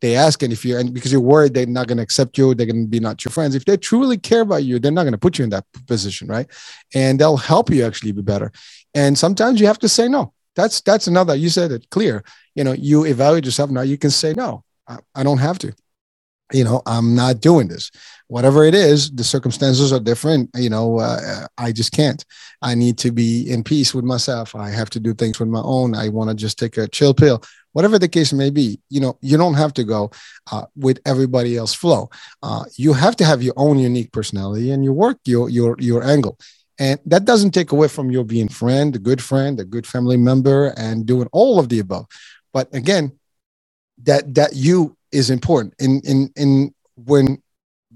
they 0.00 0.16
ask 0.16 0.42
and 0.42 0.52
if 0.52 0.64
you're 0.64 0.78
and 0.78 0.92
because 0.92 1.12
you're 1.12 1.20
worried 1.20 1.54
they're 1.54 1.66
not 1.66 1.86
going 1.86 1.96
to 1.96 2.02
accept 2.02 2.36
you 2.36 2.54
they're 2.54 2.66
going 2.66 2.84
to 2.84 2.88
be 2.88 3.00
not 3.00 3.24
your 3.24 3.32
friends. 3.32 3.54
If 3.54 3.64
they 3.64 3.76
truly 3.76 4.18
care 4.18 4.42
about 4.42 4.64
you 4.64 4.78
they're 4.78 4.92
not 4.92 5.04
going 5.04 5.12
to 5.12 5.18
put 5.18 5.38
you 5.38 5.44
in 5.44 5.50
that 5.50 5.64
position 5.86 6.28
right? 6.28 6.46
And 6.94 7.18
they'll 7.18 7.36
help 7.36 7.70
you 7.70 7.84
actually 7.84 8.12
be 8.12 8.22
better. 8.22 8.52
And 8.94 9.16
sometimes 9.18 9.60
you 9.60 9.66
have 9.66 9.78
to 9.80 9.88
say 9.88 10.08
no. 10.08 10.32
That's 10.56 10.80
that's 10.80 11.06
another 11.06 11.34
you 11.34 11.48
said 11.48 11.72
it 11.72 11.90
clear. 11.90 12.24
You 12.54 12.64
know 12.64 12.72
you 12.72 13.04
evaluate 13.04 13.44
yourself 13.44 13.70
now 13.70 13.82
you 13.82 13.98
can 13.98 14.10
say 14.10 14.32
no. 14.34 14.64
I, 14.86 14.98
I 15.14 15.22
don't 15.22 15.38
have 15.38 15.58
to 15.60 15.74
you 16.52 16.64
know 16.64 16.82
i'm 16.86 17.14
not 17.14 17.40
doing 17.40 17.68
this. 17.68 17.90
Whatever 18.28 18.64
it 18.64 18.74
is 18.74 19.10
the 19.10 19.24
circumstances 19.24 19.92
are 19.92 20.00
different 20.00 20.50
you 20.56 20.70
know 20.70 20.98
uh, 20.98 21.46
i 21.58 21.72
just 21.72 21.92
can't. 21.92 22.24
I 22.62 22.74
need 22.74 22.98
to 22.98 23.12
be 23.12 23.50
in 23.50 23.62
peace 23.62 23.94
with 23.94 24.04
myself. 24.04 24.54
I 24.54 24.70
have 24.70 24.90
to 24.90 25.00
do 25.00 25.12
things 25.14 25.38
with 25.38 25.48
my 25.48 25.60
own. 25.62 25.94
I 25.94 26.08
want 26.08 26.30
to 26.30 26.34
just 26.34 26.58
take 26.58 26.78
a 26.78 26.88
chill 26.88 27.12
pill. 27.12 27.42
Whatever 27.72 27.98
the 27.98 28.08
case 28.08 28.32
may 28.32 28.50
be 28.50 28.80
you 28.90 29.00
know 29.00 29.18
you 29.20 29.36
don't 29.36 29.54
have 29.54 29.74
to 29.74 29.84
go 29.84 30.10
uh, 30.52 30.66
with 30.76 31.00
everybody 31.06 31.56
else 31.56 31.74
flow. 31.74 32.10
Uh, 32.42 32.64
you 32.76 32.92
have 32.92 33.16
to 33.16 33.24
have 33.24 33.42
your 33.42 33.54
own 33.56 33.78
unique 33.78 34.12
personality 34.12 34.70
and 34.70 34.84
you 34.84 34.92
work 34.92 35.18
your 35.24 35.48
your 35.48 35.76
your 35.78 36.02
angle. 36.02 36.38
And 36.78 36.98
that 37.06 37.24
doesn't 37.24 37.52
take 37.52 37.70
away 37.70 37.86
from 37.86 38.10
your 38.10 38.24
being 38.24 38.48
friend 38.48 38.96
a 38.96 38.98
good 38.98 39.22
friend 39.22 39.60
a 39.60 39.64
good 39.64 39.86
family 39.86 40.16
member 40.16 40.74
and 40.76 41.06
doing 41.06 41.28
all 41.32 41.58
of 41.58 41.68
the 41.68 41.78
above. 41.78 42.06
But 42.52 42.74
again 42.74 43.12
that 44.02 44.34
that 44.34 44.54
you 44.54 44.96
is 45.14 45.30
important 45.30 45.74
And 45.80 46.04
in 46.04 46.30
in 46.36 46.74
when 46.96 47.42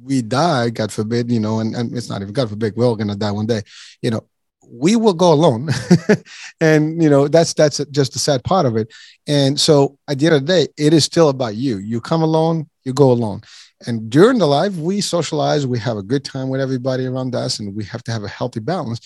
we 0.03 0.23
die, 0.23 0.71
God 0.71 0.93
forbid, 0.93 1.31
you 1.31 1.41
know, 1.41 1.59
and, 1.61 1.75
and 1.75 1.97
it's 1.97 2.09
not 2.09 2.23
even 2.23 2.33
God 2.33 2.49
forbid, 2.49 2.77
we're 2.77 2.87
all 2.87 2.97
gonna 2.97 3.16
die 3.16 3.33
one 3.33 3.47
day, 3.47 3.62
you 4.01 4.11
know, 4.11 4.25
we 4.71 4.97
will 4.97 5.14
go 5.14 5.33
alone. 5.33 5.69
and 6.61 7.03
you 7.03 7.11
know, 7.11 7.27
that's 7.29 7.55
that's 7.55 7.79
just 7.91 8.12
the 8.12 8.19
sad 8.19 8.45
part 8.45 8.66
of 8.66 8.77
it. 8.77 8.93
And 9.27 9.59
so 9.59 9.99
at 10.09 10.19
the 10.19 10.27
end 10.27 10.37
of 10.37 10.47
the 10.47 10.53
day, 10.53 10.69
it 10.77 10.93
is 10.93 11.05
still 11.05 11.29
about 11.29 11.57
you. 11.57 11.79
You 11.79 12.01
come 12.01 12.23
alone, 12.23 12.69
you 12.85 12.93
go 12.93 13.11
alone. 13.11 13.43
And 13.87 14.11
during 14.11 14.39
the 14.39 14.47
life, 14.47 14.75
we 14.77 15.01
socialize, 15.01 15.66
we 15.66 15.79
have 15.79 15.97
a 15.97 16.03
good 16.03 16.25
time 16.25 16.49
with 16.49 16.61
everybody 16.61 17.07
around 17.07 17.35
us, 17.35 17.61
and 17.61 17.75
we 17.75 17.85
have 17.85 18.03
to 18.05 18.12
have 18.12 18.25
a 18.25 18.29
healthy 18.29 18.61
balance. 18.61 19.01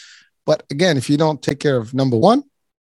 But 0.47 0.65
again, 0.71 0.97
if 0.97 1.09
you 1.11 1.17
don't 1.17 1.43
take 1.43 1.61
care 1.61 1.77
of 1.77 1.95
number 1.95 2.17
one, 2.17 2.43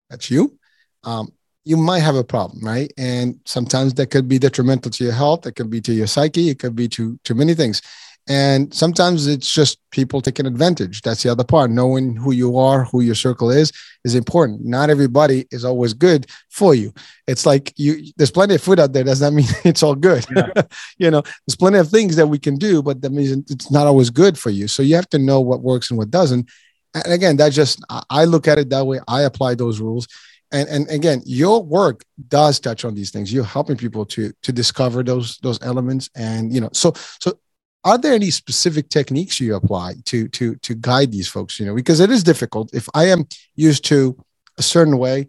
that's 0.08 0.30
you. 0.30 0.58
Um, 1.04 1.32
you 1.64 1.76
might 1.76 2.00
have 2.00 2.16
a 2.16 2.24
problem, 2.24 2.64
right? 2.64 2.92
And 2.96 3.38
sometimes 3.44 3.94
that 3.94 4.10
could 4.10 4.28
be 4.28 4.38
detrimental 4.38 4.90
to 4.92 5.04
your 5.04 5.12
health. 5.12 5.46
It 5.46 5.52
could 5.52 5.70
be 5.70 5.80
to 5.82 5.92
your 5.92 6.06
psyche. 6.06 6.48
It 6.48 6.58
could 6.58 6.74
be 6.74 6.88
to 6.88 7.18
to 7.24 7.34
many 7.34 7.54
things. 7.54 7.82
And 8.28 8.72
sometimes 8.72 9.26
it's 9.26 9.52
just 9.52 9.78
people 9.90 10.20
taking 10.20 10.46
advantage. 10.46 11.02
That's 11.02 11.22
the 11.22 11.30
other 11.30 11.42
part. 11.42 11.70
Knowing 11.70 12.14
who 12.14 12.32
you 12.32 12.58
are, 12.58 12.84
who 12.84 13.00
your 13.00 13.14
circle 13.14 13.50
is, 13.50 13.72
is 14.04 14.14
important. 14.14 14.64
Not 14.64 14.88
everybody 14.88 15.46
is 15.50 15.64
always 15.64 15.94
good 15.94 16.30
for 16.48 16.74
you. 16.74 16.92
It's 17.26 17.44
like 17.44 17.72
you. 17.76 18.12
There's 18.16 18.30
plenty 18.30 18.54
of 18.54 18.62
food 18.62 18.78
out 18.78 18.92
there. 18.92 19.04
Does 19.04 19.20
that 19.20 19.32
mean 19.32 19.46
it's 19.64 19.82
all 19.82 19.94
good? 19.96 20.24
Yeah. 20.34 20.52
you 20.98 21.10
know, 21.10 21.22
there's 21.22 21.56
plenty 21.58 21.78
of 21.78 21.88
things 21.88 22.16
that 22.16 22.28
we 22.28 22.38
can 22.38 22.56
do, 22.56 22.82
but 22.82 23.02
that 23.02 23.10
means 23.10 23.50
it's 23.50 23.70
not 23.70 23.86
always 23.86 24.10
good 24.10 24.38
for 24.38 24.50
you. 24.50 24.68
So 24.68 24.82
you 24.82 24.94
have 24.94 25.08
to 25.10 25.18
know 25.18 25.40
what 25.40 25.62
works 25.62 25.90
and 25.90 25.98
what 25.98 26.10
doesn't. 26.10 26.48
And 26.94 27.12
again, 27.12 27.36
that 27.36 27.52
just 27.52 27.84
I 28.10 28.24
look 28.24 28.48
at 28.48 28.58
it 28.58 28.70
that 28.70 28.86
way. 28.86 29.00
I 29.08 29.22
apply 29.22 29.54
those 29.54 29.80
rules 29.80 30.06
and 30.52 30.68
and 30.68 30.88
again 30.90 31.22
your 31.24 31.62
work 31.62 32.04
does 32.28 32.60
touch 32.60 32.84
on 32.84 32.94
these 32.94 33.10
things. 33.10 33.32
You're 33.32 33.44
helping 33.44 33.76
people 33.76 34.04
to 34.06 34.32
to 34.42 34.52
discover 34.52 35.02
those 35.02 35.38
those 35.38 35.62
elements 35.62 36.10
and 36.14 36.52
you 36.52 36.60
know 36.60 36.70
so 36.72 36.92
so 37.20 37.38
are 37.84 37.96
there 37.96 38.12
any 38.12 38.30
specific 38.30 38.90
techniques 38.90 39.40
you 39.40 39.54
apply 39.54 39.94
to 40.06 40.28
to 40.28 40.56
to 40.56 40.74
guide 40.74 41.12
these 41.12 41.28
folks 41.28 41.58
you 41.58 41.66
know 41.66 41.74
because 41.74 42.00
it 42.00 42.10
is 42.10 42.22
difficult. 42.22 42.74
If 42.74 42.88
i 42.94 43.04
am 43.04 43.26
used 43.54 43.84
to 43.86 44.16
a 44.58 44.62
certain 44.62 44.98
way 44.98 45.28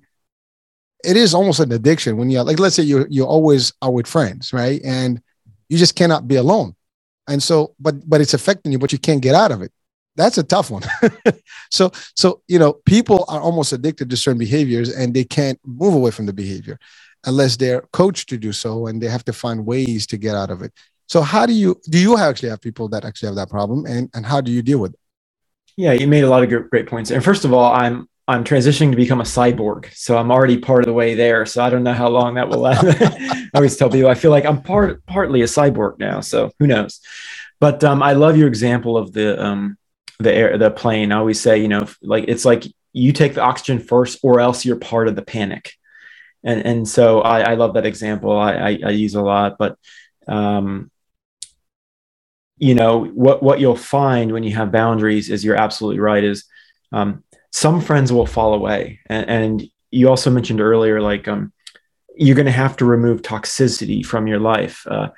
it 1.04 1.18
is 1.18 1.34
almost 1.34 1.60
an 1.60 1.72
addiction 1.72 2.18
when 2.18 2.30
you're 2.30 2.44
like 2.44 2.60
let's 2.60 2.76
say 2.76 2.84
you 2.84 3.06
you 3.10 3.26
always 3.26 3.74
are 3.82 3.92
with 3.92 4.08
friends 4.08 4.54
right? 4.54 4.82
And 4.84 5.22
you 5.70 5.78
just 5.78 5.96
cannot 5.96 6.28
be 6.28 6.36
alone. 6.36 6.76
And 7.28 7.42
so 7.42 7.76
but 7.80 8.10
but 8.10 8.22
it's 8.22 8.34
affecting 8.34 8.72
you 8.72 8.80
but 8.80 8.92
you 8.92 9.00
can't 9.00 9.22
get 9.22 9.36
out 9.36 9.52
of 9.52 9.62
it 9.62 9.72
that's 10.16 10.38
a 10.38 10.44
tough 10.44 10.70
one 10.70 10.84
so 11.72 11.92
so 12.16 12.42
you 12.48 12.60
know 12.60 12.74
people 12.86 13.26
are 13.28 13.42
almost 13.42 13.74
addicted 13.74 14.10
to 14.10 14.18
certain 14.18 14.40
behaviors 14.40 14.90
and 14.90 15.14
they 15.14 15.24
can't 15.24 15.60
move 15.66 15.94
away 15.94 16.12
from 16.12 16.26
the 16.26 16.34
behavior 16.34 16.78
unless 17.26 17.56
they're 17.56 17.82
coached 17.94 18.30
to 18.30 18.38
do 18.38 18.52
so 18.52 18.88
and 18.88 19.02
they 19.02 19.08
have 19.08 19.26
to 19.26 19.34
find 19.34 19.66
ways 19.66 20.06
to 20.08 20.18
get 20.18 20.36
out 20.36 20.50
of 20.50 20.62
it 20.62 20.74
so 21.08 21.22
how 21.22 21.46
do 21.46 21.54
you 21.54 21.80
do 21.90 22.00
you 22.00 22.18
actually 22.18 22.50
have 22.50 22.62
people 22.62 22.88
that 22.88 23.06
actually 23.06 23.28
have 23.28 23.36
that 23.36 23.50
problem 23.50 23.86
and 23.86 24.10
and 24.14 24.26
how 24.26 24.42
do 24.42 24.52
you 24.52 24.62
deal 24.62 24.80
with 24.80 24.94
it 24.94 25.00
yeah 25.78 25.92
you 25.92 26.08
made 26.08 26.24
a 26.24 26.30
lot 26.30 26.44
of 26.44 26.70
great 26.70 26.88
points 26.88 27.12
and 27.12 27.24
first 27.24 27.46
of 27.46 27.54
all 27.54 27.72
i'm 27.74 28.08
I'm 28.28 28.46
transitioning 28.46 28.92
to 28.92 28.96
become 28.96 29.20
a 29.20 29.26
cyborg. 29.26 29.94
So 29.94 30.18
I'm 30.18 30.32
already 30.32 30.58
part 30.58 30.80
of 30.80 30.86
the 30.86 30.94
way 30.94 31.16
there. 31.16 31.46
So 31.46 31.62
I 31.62 31.70
don't 31.70 31.84
know 31.84 31.94
how 31.94 32.08
long 32.08 32.36
that 32.36 32.48
will 32.48 32.60
last. 32.60 32.86
I 33.02 33.50
always 33.54 33.76
tell 33.76 33.90
people 33.90 34.10
I 34.10 34.14
feel 34.14 34.32
like 34.32 34.46
I'm 34.46 34.62
part 34.62 35.06
partly 35.06 35.42
a 35.42 35.46
cyborg 35.46 36.00
now. 36.00 36.22
So 36.22 36.50
who 36.58 36.68
knows? 36.68 37.02
But 37.60 37.84
um, 37.84 38.02
I 38.02 38.14
love 38.14 38.38
your 38.38 38.48
example 38.48 38.98
of 38.98 39.12
the 39.12 39.44
um, 39.44 39.78
the 40.22 40.34
air 40.34 40.58
the 40.58 40.72
plane. 40.72 41.12
I 41.12 41.18
always 41.18 41.40
say, 41.40 41.60
you 41.60 41.68
know, 41.68 41.88
like 42.02 42.26
it's 42.28 42.46
like 42.46 42.64
you 42.94 43.14
take 43.14 43.34
the 43.34 43.42
oxygen 43.42 43.80
first, 43.80 44.20
or 44.24 44.40
else 44.40 44.66
you're 44.66 44.78
part 44.78 45.08
of 45.08 45.16
the 45.16 45.22
panic. 45.22 45.74
And 46.44 46.66
and 46.66 46.88
so 46.88 47.22
I, 47.22 47.52
I 47.52 47.54
love 47.56 47.76
that 47.76 47.86
example. 47.86 48.38
I, 48.38 48.54
I, 48.54 48.80
I 48.86 48.90
use 48.92 49.16
a 49.16 49.22
lot, 49.22 49.58
but 49.58 49.78
um, 50.28 50.90
you 52.58 52.76
know 52.76 53.06
what 53.06 53.44
what 53.44 53.60
you'll 53.60 53.76
find 53.76 54.32
when 54.32 54.44
you 54.44 54.56
have 54.56 54.72
boundaries 54.72 55.30
is 55.30 55.44
you're 55.44 55.56
absolutely 55.56 56.00
right. 56.00 56.24
Is 56.24 56.46
um, 56.92 57.24
some 57.52 57.82
friends 57.82 58.12
will 58.12 58.26
fall 58.26 58.54
away 58.54 59.00
and, 59.08 59.30
and 59.30 59.64
you 59.92 60.10
also 60.10 60.30
mentioned 60.30 60.62
earlier 60.62 61.02
like 61.02 61.28
um, 61.28 61.52
you're 62.16 62.36
going 62.36 62.46
to 62.46 62.52
have 62.52 62.78
to 62.78 62.86
remove 62.86 63.22
toxicity 63.22 64.06
from 64.06 64.28
your 64.28 64.40
life 64.40 64.86
uh, 64.88 65.10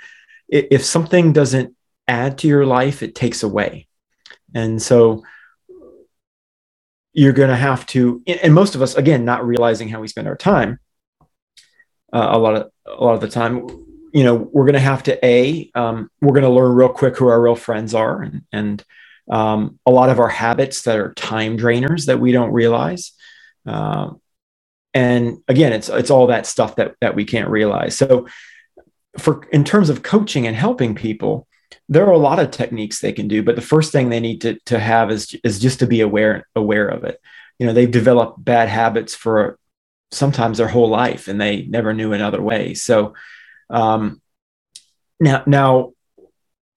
if 0.50 0.84
something 0.84 1.32
doesn't 1.32 1.76
add 2.08 2.38
to 2.38 2.48
your 2.48 2.66
life 2.66 3.04
it 3.04 3.16
takes 3.16 3.44
away 3.44 3.88
and 4.54 4.82
so 4.82 5.24
you're 7.14 7.34
going 7.34 7.50
to 7.50 7.56
have 7.56 7.86
to 7.86 8.22
and 8.26 8.54
most 8.54 8.76
of 8.76 8.82
us 8.82 8.96
again 8.96 9.26
not 9.26 9.46
realizing 9.46 9.90
how 9.90 10.00
we 10.00 10.08
spend 10.08 10.28
our 10.28 10.38
time 10.38 10.80
uh, 12.12 12.30
a 12.32 12.40
lot 12.40 12.56
of 12.56 12.72
a 12.86 13.04
lot 13.04 13.14
of 13.14 13.22
the 13.22 13.28
time 13.28 13.68
you 14.14 14.24
know 14.24 14.36
we're 14.36 14.66
going 14.66 14.74
to 14.74 14.80
have 14.80 15.04
to 15.04 15.26
a 15.26 15.70
um, 15.76 16.10
we're 16.22 16.34
going 16.34 16.44
to 16.44 16.50
learn 16.50 16.74
real 16.74 16.90
quick 16.90 17.18
who 17.18 17.28
our 17.28 17.42
real 17.42 17.56
friends 17.56 17.94
are 17.94 18.22
and, 18.22 18.44
and 18.52 18.84
um, 19.30 19.80
a 19.86 19.92
lot 19.92 20.10
of 20.10 20.20
our 20.20 20.30
habits 20.30 20.84
that 20.84 20.98
are 20.98 21.14
time 21.14 21.58
drainers 21.58 22.08
that 22.08 22.20
we 22.20 22.32
don't 22.32 22.52
realize. 22.52 23.14
Um, 23.66 24.20
and 24.94 25.40
again, 25.48 25.74
it's 25.74 25.90
it's 25.90 26.12
all 26.12 26.28
that 26.28 26.46
stuff 26.46 26.76
that 26.76 26.96
that 27.02 27.16
we 27.16 27.26
can't 27.26 27.50
realize. 27.50 27.98
So, 27.98 28.28
for 29.18 29.44
in 29.52 29.64
terms 29.64 29.90
of 29.90 30.04
coaching 30.04 30.46
and 30.46 30.56
helping 30.56 30.94
people, 30.94 31.48
there 31.90 32.06
are 32.06 32.12
a 32.12 32.18
lot 32.18 32.40
of 32.40 32.52
techniques 32.52 33.00
they 33.00 33.14
can 33.14 33.28
do. 33.28 33.44
But 33.44 33.56
the 33.56 33.62
first 33.62 33.92
thing 33.92 34.10
they 34.10 34.20
need 34.20 34.42
to 34.42 34.60
to 34.66 34.80
have 34.80 35.12
is 35.12 35.36
is 35.44 35.60
just 35.60 35.80
to 35.80 35.88
be 35.88 36.02
aware 36.02 36.48
aware 36.56 36.88
of 36.88 37.04
it. 37.04 37.20
You 37.60 37.68
know, 37.68 37.74
they've 37.74 37.90
developed 37.90 38.44
bad 38.44 38.70
habits 38.70 39.16
for 39.16 39.58
sometimes 40.12 40.58
their 40.58 40.68
whole 40.68 40.90
life, 40.90 41.28
and 41.28 41.40
they 41.40 41.64
never 41.64 41.94
knew 41.94 42.14
another 42.14 42.42
way. 42.42 42.74
So, 42.74 43.14
um, 43.70 44.22
now 45.20 45.44
now 45.46 45.94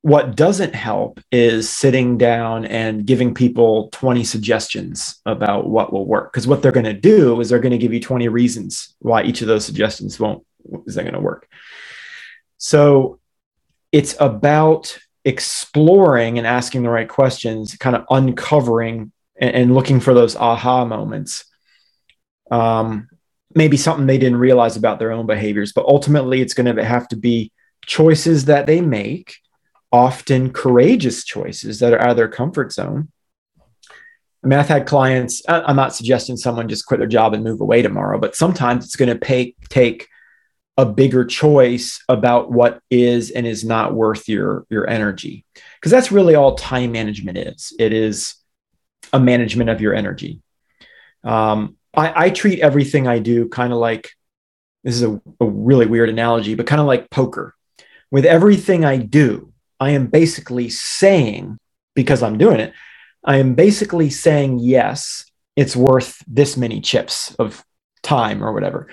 what 0.06 0.36
doesn't 0.36 0.72
help 0.72 1.18
is 1.32 1.68
sitting 1.68 2.16
down 2.16 2.64
and 2.64 3.04
giving 3.04 3.34
people 3.34 3.88
20 3.90 4.22
suggestions 4.22 5.20
about 5.26 5.68
what 5.68 5.92
will 5.92 6.06
work 6.06 6.32
because 6.32 6.46
what 6.46 6.62
they're 6.62 6.70
going 6.70 6.84
to 6.84 6.92
do 6.92 7.40
is 7.40 7.48
they're 7.48 7.58
going 7.58 7.72
to 7.72 7.78
give 7.78 7.92
you 7.92 7.98
20 7.98 8.28
reasons 8.28 8.94
why 9.00 9.24
each 9.24 9.40
of 9.40 9.48
those 9.48 9.64
suggestions 9.64 10.20
won't 10.20 10.46
isn't 10.86 11.02
going 11.02 11.12
to 11.12 11.20
work 11.20 11.48
so 12.56 13.18
it's 13.96 14.14
about 14.20 14.98
exploring 15.24 16.38
and 16.38 16.46
asking 16.46 16.82
the 16.82 16.90
right 16.90 17.08
questions 17.08 17.74
kind 17.76 17.96
of 17.96 18.04
uncovering 18.10 19.10
and, 19.40 19.54
and 19.54 19.74
looking 19.74 20.00
for 20.00 20.14
those 20.14 20.36
aha 20.36 20.84
moments 20.84 21.44
um, 22.50 23.08
maybe 23.54 23.76
something 23.76 24.06
they 24.06 24.18
didn't 24.18 24.38
realize 24.38 24.76
about 24.76 24.98
their 24.98 25.12
own 25.12 25.26
behaviors 25.26 25.72
but 25.72 25.86
ultimately 25.86 26.40
it's 26.40 26.54
going 26.54 26.76
to 26.76 26.84
have 26.84 27.08
to 27.08 27.16
be 27.16 27.50
choices 27.86 28.44
that 28.44 28.66
they 28.66 28.80
make 28.80 29.36
often 29.92 30.52
courageous 30.52 31.24
choices 31.24 31.78
that 31.80 31.92
are 31.92 32.00
out 32.00 32.10
of 32.10 32.16
their 32.16 32.28
comfort 32.28 32.72
zone. 32.72 33.08
I 34.44 34.48
mean, 34.48 34.58
I've 34.58 34.68
had 34.68 34.86
clients, 34.86 35.42
I'm 35.48 35.76
not 35.76 35.94
suggesting 35.94 36.36
someone 36.36 36.68
just 36.68 36.86
quit 36.86 36.98
their 36.98 37.08
job 37.08 37.34
and 37.34 37.42
move 37.42 37.60
away 37.60 37.82
tomorrow, 37.82 38.18
but 38.18 38.36
sometimes 38.36 38.84
it's 38.84 38.96
going 38.96 39.08
to 39.08 39.18
pay, 39.18 39.54
take 39.70 40.06
a 40.76 40.84
bigger 40.84 41.24
choice 41.24 42.02
about 42.08 42.50
what 42.50 42.80
is 42.90 43.30
and 43.30 43.46
is 43.46 43.64
not 43.64 43.94
worth 43.94 44.28
your, 44.28 44.66
your 44.68 44.88
energy. 44.88 45.44
Because 45.74 45.90
that's 45.90 46.12
really 46.12 46.34
all 46.34 46.54
time 46.54 46.92
management 46.92 47.38
is. 47.38 47.72
It 47.78 47.92
is 47.92 48.34
a 49.12 49.18
management 49.18 49.70
of 49.70 49.80
your 49.80 49.94
energy. 49.94 50.42
Um, 51.24 51.76
I, 51.96 52.26
I 52.26 52.30
treat 52.30 52.60
everything 52.60 53.08
I 53.08 53.18
do 53.18 53.48
kind 53.48 53.72
of 53.72 53.78
like 53.78 54.10
this 54.84 54.94
is 54.96 55.02
a, 55.02 55.20
a 55.40 55.46
really 55.46 55.86
weird 55.86 56.08
analogy, 56.08 56.54
but 56.54 56.66
kind 56.66 56.80
of 56.80 56.86
like 56.86 57.10
poker. 57.10 57.54
With 58.10 58.24
everything 58.24 58.84
I 58.84 58.98
do, 58.98 59.52
I 59.80 59.90
am 59.90 60.06
basically 60.06 60.68
saying, 60.68 61.58
because 61.94 62.22
I'm 62.22 62.38
doing 62.38 62.60
it, 62.60 62.72
I 63.24 63.38
am 63.38 63.54
basically 63.54 64.10
saying, 64.10 64.60
yes, 64.60 65.24
it's 65.56 65.74
worth 65.74 66.22
this 66.28 66.56
many 66.56 66.80
chips 66.80 67.34
of 67.36 67.64
time 68.02 68.44
or 68.44 68.52
whatever. 68.52 68.88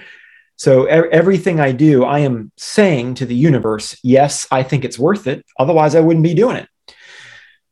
So 0.56 0.84
er- 0.84 1.10
everything 1.10 1.60
I 1.60 1.72
do, 1.72 2.04
I 2.04 2.20
am 2.20 2.51
saying 2.58 3.16
to 3.16 3.26
the 3.26 3.36
universe, 3.36 3.97
yes, 4.04 4.47
I 4.51 4.64
think 4.64 4.86
it's 4.86 4.99
worth 4.99 5.28
it. 5.28 5.45
Otherwise, 5.58 5.95
I 5.95 5.99
wouldn't 5.99 6.24
be 6.24 6.34
doing 6.34 6.58
it. 6.58 6.70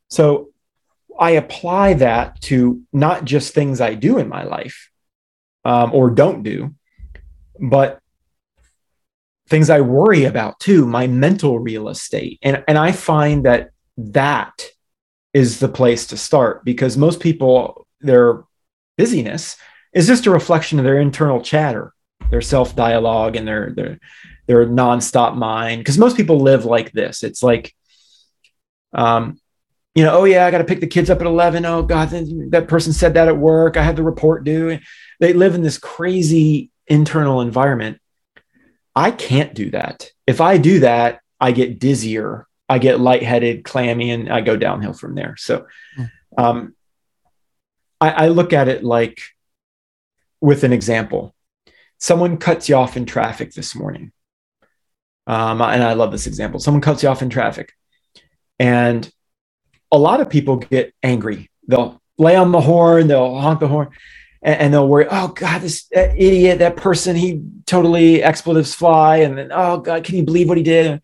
So 0.09 0.49
I 1.19 1.31
apply 1.31 1.93
that 1.95 2.41
to 2.41 2.81
not 2.91 3.25
just 3.25 3.53
things 3.53 3.79
I 3.79 3.93
do 3.93 4.17
in 4.17 4.27
my 4.27 4.43
life 4.43 4.89
um, 5.63 5.93
or 5.93 6.09
don't 6.09 6.43
do, 6.43 6.75
but 7.59 7.99
things 9.47 9.69
I 9.69 9.81
worry 9.81 10.25
about 10.25 10.59
too, 10.59 10.85
my 10.85 11.07
mental 11.07 11.59
real 11.59 11.89
estate. 11.89 12.39
And, 12.41 12.63
and 12.67 12.77
I 12.77 12.91
find 12.91 13.45
that 13.45 13.71
that 13.97 14.65
is 15.33 15.59
the 15.59 15.67
place 15.67 16.07
to 16.07 16.17
start 16.17 16.65
because 16.65 16.97
most 16.97 17.19
people, 17.19 17.85
their 17.99 18.43
busyness 18.97 19.57
is 19.93 20.07
just 20.07 20.25
a 20.25 20.31
reflection 20.31 20.79
of 20.79 20.85
their 20.85 20.99
internal 20.99 21.41
chatter, 21.41 21.93
their 22.29 22.41
self 22.41 22.75
dialogue 22.75 23.35
and 23.35 23.47
their, 23.47 23.71
their, 23.71 23.99
their 24.47 24.65
nonstop 24.65 25.35
mind. 25.35 25.79
Because 25.79 25.97
most 25.97 26.17
people 26.17 26.39
live 26.39 26.65
like 26.65 26.91
this. 26.91 27.23
It's 27.23 27.43
like, 27.43 27.73
um, 28.93 29.39
you 29.95 30.03
know, 30.03 30.19
oh 30.19 30.23
yeah, 30.23 30.45
I 30.45 30.51
got 30.51 30.59
to 30.59 30.63
pick 30.63 30.79
the 30.79 30.87
kids 30.87 31.09
up 31.09 31.19
at 31.19 31.27
11. 31.27 31.65
Oh 31.65 31.83
God, 31.83 32.09
that 32.51 32.67
person 32.67 32.93
said 32.93 33.15
that 33.15 33.27
at 33.27 33.37
work. 33.37 33.75
I 33.75 33.83
had 33.83 33.95
the 33.95 34.03
report 34.03 34.43
due. 34.43 34.79
They 35.19 35.33
live 35.33 35.55
in 35.55 35.61
this 35.61 35.77
crazy 35.77 36.71
internal 36.87 37.41
environment 37.41 38.01
I 38.95 39.11
can't 39.11 39.53
do 39.53 39.71
that. 39.71 40.11
If 40.27 40.41
I 40.41 40.57
do 40.57 40.79
that, 40.81 41.21
I 41.39 41.51
get 41.51 41.79
dizzier, 41.79 42.45
I 42.67 42.77
get 42.77 42.99
lightheaded, 42.99 43.63
clammy, 43.63 44.11
and 44.11 44.31
I 44.31 44.41
go 44.41 44.55
downhill 44.55 44.93
from 44.93 45.15
there. 45.15 45.35
So 45.37 45.65
hmm. 45.95 46.03
um, 46.37 46.75
I, 47.99 48.09
I 48.11 48.27
look 48.27 48.53
at 48.53 48.67
it 48.67 48.83
like 48.83 49.21
with 50.39 50.63
an 50.63 50.73
example. 50.73 51.33
Someone 52.01 52.37
cuts 52.37 52.67
you 52.67 52.75
off 52.75 52.97
in 52.97 53.05
traffic 53.05 53.53
this 53.53 53.75
morning. 53.75 54.11
Um, 55.27 55.61
and 55.61 55.83
I 55.83 55.93
love 55.93 56.11
this 56.11 56.27
example. 56.27 56.59
Someone 56.59 56.81
cuts 56.81 57.03
you 57.03 57.09
off 57.09 57.21
in 57.21 57.29
traffic. 57.29 57.73
And 58.59 59.09
a 59.91 59.97
lot 59.97 60.19
of 60.19 60.29
people 60.29 60.57
get 60.57 60.93
angry. 61.03 61.49
They'll 61.67 62.01
lay 62.17 62.35
on 62.35 62.51
the 62.51 62.59
horn, 62.61 63.07
they'll 63.07 63.39
honk 63.39 63.59
the 63.59 63.67
horn 63.67 63.89
and, 64.41 64.59
and 64.59 64.73
they'll 64.73 64.87
worry, 64.87 65.05
oh 65.09 65.29
God, 65.29 65.61
this 65.61 65.87
idiot, 65.91 66.59
that 66.59 66.75
person, 66.75 67.15
he 67.15 67.43
totally 67.65 68.23
expletives 68.23 68.73
fly. 68.73 69.17
And 69.17 69.37
then, 69.37 69.51
oh 69.53 69.77
God, 69.77 70.03
can 70.03 70.15
you 70.15 70.23
believe 70.23 70.49
what 70.49 70.57
he 70.57 70.63
did? 70.63 71.01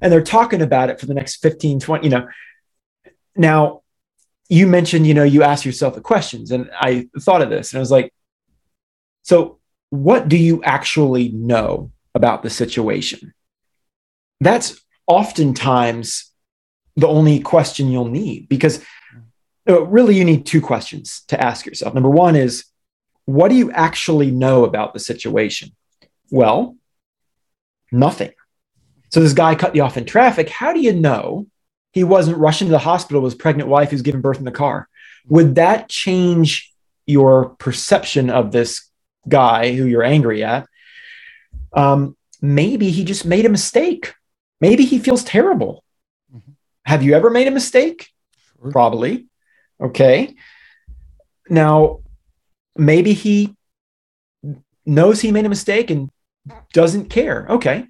And 0.00 0.12
they're 0.12 0.22
talking 0.22 0.62
about 0.62 0.90
it 0.90 1.00
for 1.00 1.06
the 1.06 1.14
next 1.14 1.36
15, 1.36 1.80
20, 1.80 2.04
you 2.04 2.10
know. 2.10 2.28
Now, 3.34 3.82
you 4.48 4.66
mentioned, 4.66 5.06
you 5.06 5.14
know, 5.14 5.24
you 5.24 5.42
ask 5.42 5.64
yourself 5.64 5.96
the 5.96 6.00
questions, 6.00 6.52
and 6.52 6.70
I 6.72 7.08
thought 7.18 7.42
of 7.42 7.50
this 7.50 7.72
and 7.72 7.78
I 7.78 7.80
was 7.80 7.90
like, 7.90 8.12
so 9.22 9.58
what 9.90 10.28
do 10.28 10.36
you 10.36 10.62
actually 10.62 11.30
know 11.30 11.92
about 12.14 12.42
the 12.42 12.50
situation? 12.50 13.34
That's 14.40 14.80
oftentimes 15.06 16.30
the 16.96 17.08
only 17.08 17.40
question 17.40 17.90
you'll 17.90 18.08
need 18.08 18.48
because 18.48 18.84
uh, 19.68 19.82
really 19.84 20.16
you 20.16 20.24
need 20.24 20.46
two 20.46 20.60
questions 20.60 21.22
to 21.28 21.40
ask 21.40 21.66
yourself. 21.66 21.94
Number 21.94 22.10
one 22.10 22.36
is, 22.36 22.64
what 23.24 23.48
do 23.48 23.54
you 23.54 23.70
actually 23.72 24.30
know 24.30 24.64
about 24.64 24.94
the 24.94 25.00
situation? 25.00 25.70
Well, 26.30 26.76
nothing. 27.90 28.30
So 29.10 29.20
this 29.20 29.32
guy 29.32 29.54
cut 29.54 29.74
you 29.74 29.82
off 29.82 29.96
in 29.96 30.04
traffic. 30.04 30.48
How 30.48 30.72
do 30.72 30.80
you 30.80 30.92
know 30.92 31.46
he 31.92 32.04
wasn't 32.04 32.38
rushing 32.38 32.68
to 32.68 32.72
the 32.72 32.78
hospital 32.78 33.22
with 33.22 33.32
his 33.32 33.40
pregnant 33.40 33.68
wife 33.68 33.90
who's 33.90 34.02
giving 34.02 34.20
birth 34.20 34.38
in 34.38 34.44
the 34.44 34.50
car? 34.50 34.88
Would 35.28 35.56
that 35.56 35.88
change 35.88 36.72
your 37.06 37.50
perception 37.50 38.30
of 38.30 38.52
this 38.52 38.85
guy 39.28 39.74
who 39.74 39.84
you're 39.84 40.02
angry 40.02 40.44
at? 40.44 40.66
Um, 41.72 42.16
maybe 42.40 42.90
he 42.90 43.04
just 43.04 43.24
made 43.24 43.46
a 43.46 43.50
mistake. 43.50 44.14
Maybe 44.60 44.84
he 44.84 44.98
feels 44.98 45.24
terrible. 45.24 45.84
Mm-hmm. 46.34 46.52
Have 46.84 47.02
you 47.02 47.14
ever 47.14 47.30
made 47.30 47.48
a 47.48 47.50
mistake? 47.50 48.10
Sure. 48.60 48.70
Probably. 48.70 49.26
Okay. 49.80 50.34
Now, 51.48 52.00
maybe 52.76 53.12
he 53.12 53.54
knows 54.84 55.20
he 55.20 55.32
made 55.32 55.46
a 55.46 55.50
mistake 55.50 55.90
and 55.90 56.10
doesn't 56.72 57.10
care. 57.10 57.46
Okay. 57.50 57.86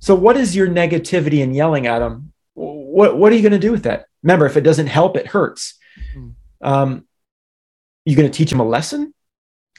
So, 0.00 0.14
what 0.14 0.36
is 0.36 0.54
your 0.54 0.68
negativity 0.68 1.42
and 1.42 1.56
yelling 1.56 1.86
at 1.86 2.02
him? 2.02 2.32
What, 2.54 3.16
what 3.16 3.32
are 3.32 3.36
you 3.36 3.42
going 3.42 3.52
to 3.52 3.58
do 3.58 3.72
with 3.72 3.84
that? 3.84 4.06
Remember, 4.22 4.46
if 4.46 4.56
it 4.56 4.62
doesn't 4.62 4.86
help, 4.86 5.16
it 5.16 5.26
hurts. 5.26 5.78
Mm-hmm. 6.14 6.30
Um, 6.66 7.06
you 8.04 8.16
going 8.16 8.30
to 8.30 8.36
teach 8.36 8.52
him 8.52 8.60
a 8.60 8.64
lesson? 8.64 9.14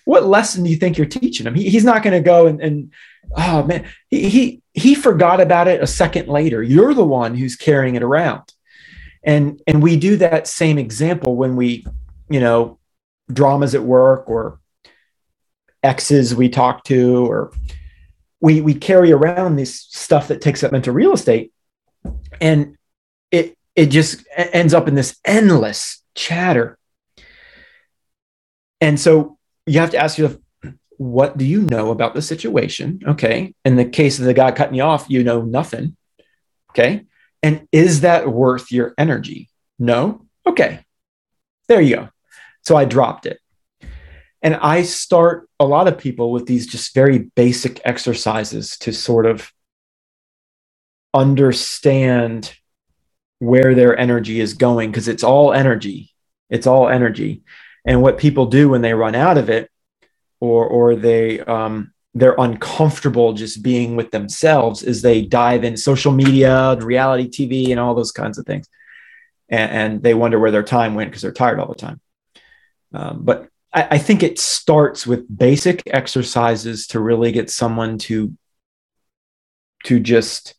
What 0.05 0.25
lesson 0.25 0.63
do 0.63 0.69
you 0.69 0.77
think 0.77 0.97
you're 0.97 1.07
teaching 1.07 1.45
him? 1.45 1.55
He, 1.55 1.69
he's 1.69 1.83
not 1.83 2.03
going 2.03 2.13
to 2.13 2.25
go 2.25 2.47
and, 2.47 2.61
and 2.61 2.93
oh 3.35 3.63
man, 3.63 3.85
he, 4.09 4.29
he 4.29 4.61
he 4.73 4.95
forgot 4.95 5.41
about 5.41 5.67
it 5.67 5.81
a 5.81 5.87
second 5.87 6.27
later. 6.27 6.63
You're 6.63 6.93
the 6.93 7.03
one 7.03 7.35
who's 7.35 7.55
carrying 7.55 7.95
it 7.95 8.03
around, 8.03 8.53
and 9.23 9.61
and 9.67 9.81
we 9.81 9.97
do 9.97 10.17
that 10.17 10.47
same 10.47 10.77
example 10.77 11.35
when 11.35 11.55
we, 11.55 11.85
you 12.29 12.39
know, 12.39 12.79
dramas 13.31 13.75
at 13.75 13.83
work 13.83 14.29
or 14.29 14.59
exes 15.83 16.33
we 16.33 16.49
talk 16.49 16.83
to 16.83 17.25
or 17.29 17.51
we 18.39 18.61
we 18.61 18.73
carry 18.73 19.11
around 19.11 19.55
this 19.55 19.81
stuff 19.89 20.27
that 20.27 20.41
takes 20.41 20.63
up 20.63 20.71
mental 20.71 20.93
real 20.93 21.13
estate 21.13 21.53
and 22.41 22.75
it 23.31 23.55
it 23.75 23.87
just 23.87 24.25
ends 24.35 24.73
up 24.73 24.87
in 24.87 24.95
this 24.95 25.17
endless 25.25 26.03
chatter 26.15 26.77
and 28.81 28.99
so 28.99 29.34
you 29.65 29.79
have 29.79 29.91
to 29.91 29.97
ask 29.97 30.17
yourself 30.17 30.41
what 30.97 31.37
do 31.37 31.45
you 31.45 31.61
know 31.61 31.91
about 31.91 32.13
the 32.13 32.21
situation? 32.21 33.01
Okay. 33.05 33.53
In 33.65 33.75
the 33.75 33.85
case 33.85 34.17
of 34.19 34.25
the 34.25 34.33
guy 34.33 34.51
cutting 34.51 34.75
you 34.75 34.83
off 34.83 35.09
you 35.09 35.23
know 35.23 35.41
nothing. 35.41 35.97
Okay. 36.71 37.05
And 37.43 37.67
is 37.71 38.01
that 38.01 38.31
worth 38.31 38.71
your 38.71 38.93
energy? 38.97 39.49
No. 39.77 40.25
Okay. 40.47 40.79
There 41.67 41.81
you 41.81 41.95
go. 41.95 42.09
So 42.61 42.75
i 42.75 42.85
dropped 42.85 43.25
it. 43.25 43.39
And 44.41 44.55
I 44.55 44.83
start 44.83 45.49
a 45.59 45.65
lot 45.65 45.87
of 45.87 45.97
people 45.97 46.31
with 46.31 46.45
these 46.45 46.67
just 46.67 46.93
very 46.93 47.19
basic 47.35 47.81
exercises 47.83 48.77
to 48.79 48.93
sort 48.93 49.25
of 49.25 49.51
understand 51.13 52.53
where 53.39 53.73
their 53.73 53.97
energy 53.97 54.39
is 54.39 54.53
going 54.53 54.91
because 54.91 55.07
it's 55.07 55.23
all 55.23 55.53
energy. 55.53 56.11
It's 56.49 56.67
all 56.67 56.87
energy. 56.87 57.43
And 57.85 58.01
what 58.01 58.17
people 58.17 58.47
do 58.47 58.69
when 58.69 58.81
they 58.81 58.93
run 58.93 59.15
out 59.15 59.37
of 59.37 59.49
it 59.49 59.69
or 60.39 60.65
or 60.65 60.95
they 60.95 61.39
um, 61.41 61.93
they're 62.13 62.35
uncomfortable 62.37 63.33
just 63.33 63.61
being 63.61 63.95
with 63.95 64.11
themselves 64.11 64.83
is 64.83 65.01
they 65.01 65.21
dive 65.21 65.63
in 65.63 65.77
social 65.77 66.13
media, 66.13 66.75
reality 66.77 67.29
TV, 67.29 67.71
and 67.71 67.79
all 67.79 67.93
those 67.93 68.11
kinds 68.11 68.37
of 68.37 68.45
things. 68.45 68.67
And, 69.49 69.71
and 69.71 70.03
they 70.03 70.13
wonder 70.13 70.39
where 70.39 70.51
their 70.51 70.63
time 70.63 70.95
went 70.95 71.11
because 71.11 71.21
they're 71.21 71.33
tired 71.33 71.59
all 71.59 71.67
the 71.67 71.75
time. 71.75 71.99
Um, 72.93 73.19
but 73.23 73.49
I, 73.73 73.87
I 73.91 73.97
think 73.97 74.23
it 74.23 74.39
starts 74.39 75.05
with 75.05 75.25
basic 75.37 75.83
exercises 75.87 76.87
to 76.87 76.99
really 76.99 77.31
get 77.31 77.49
someone 77.49 77.97
to 77.99 78.35
to 79.83 79.99
just 79.99 80.55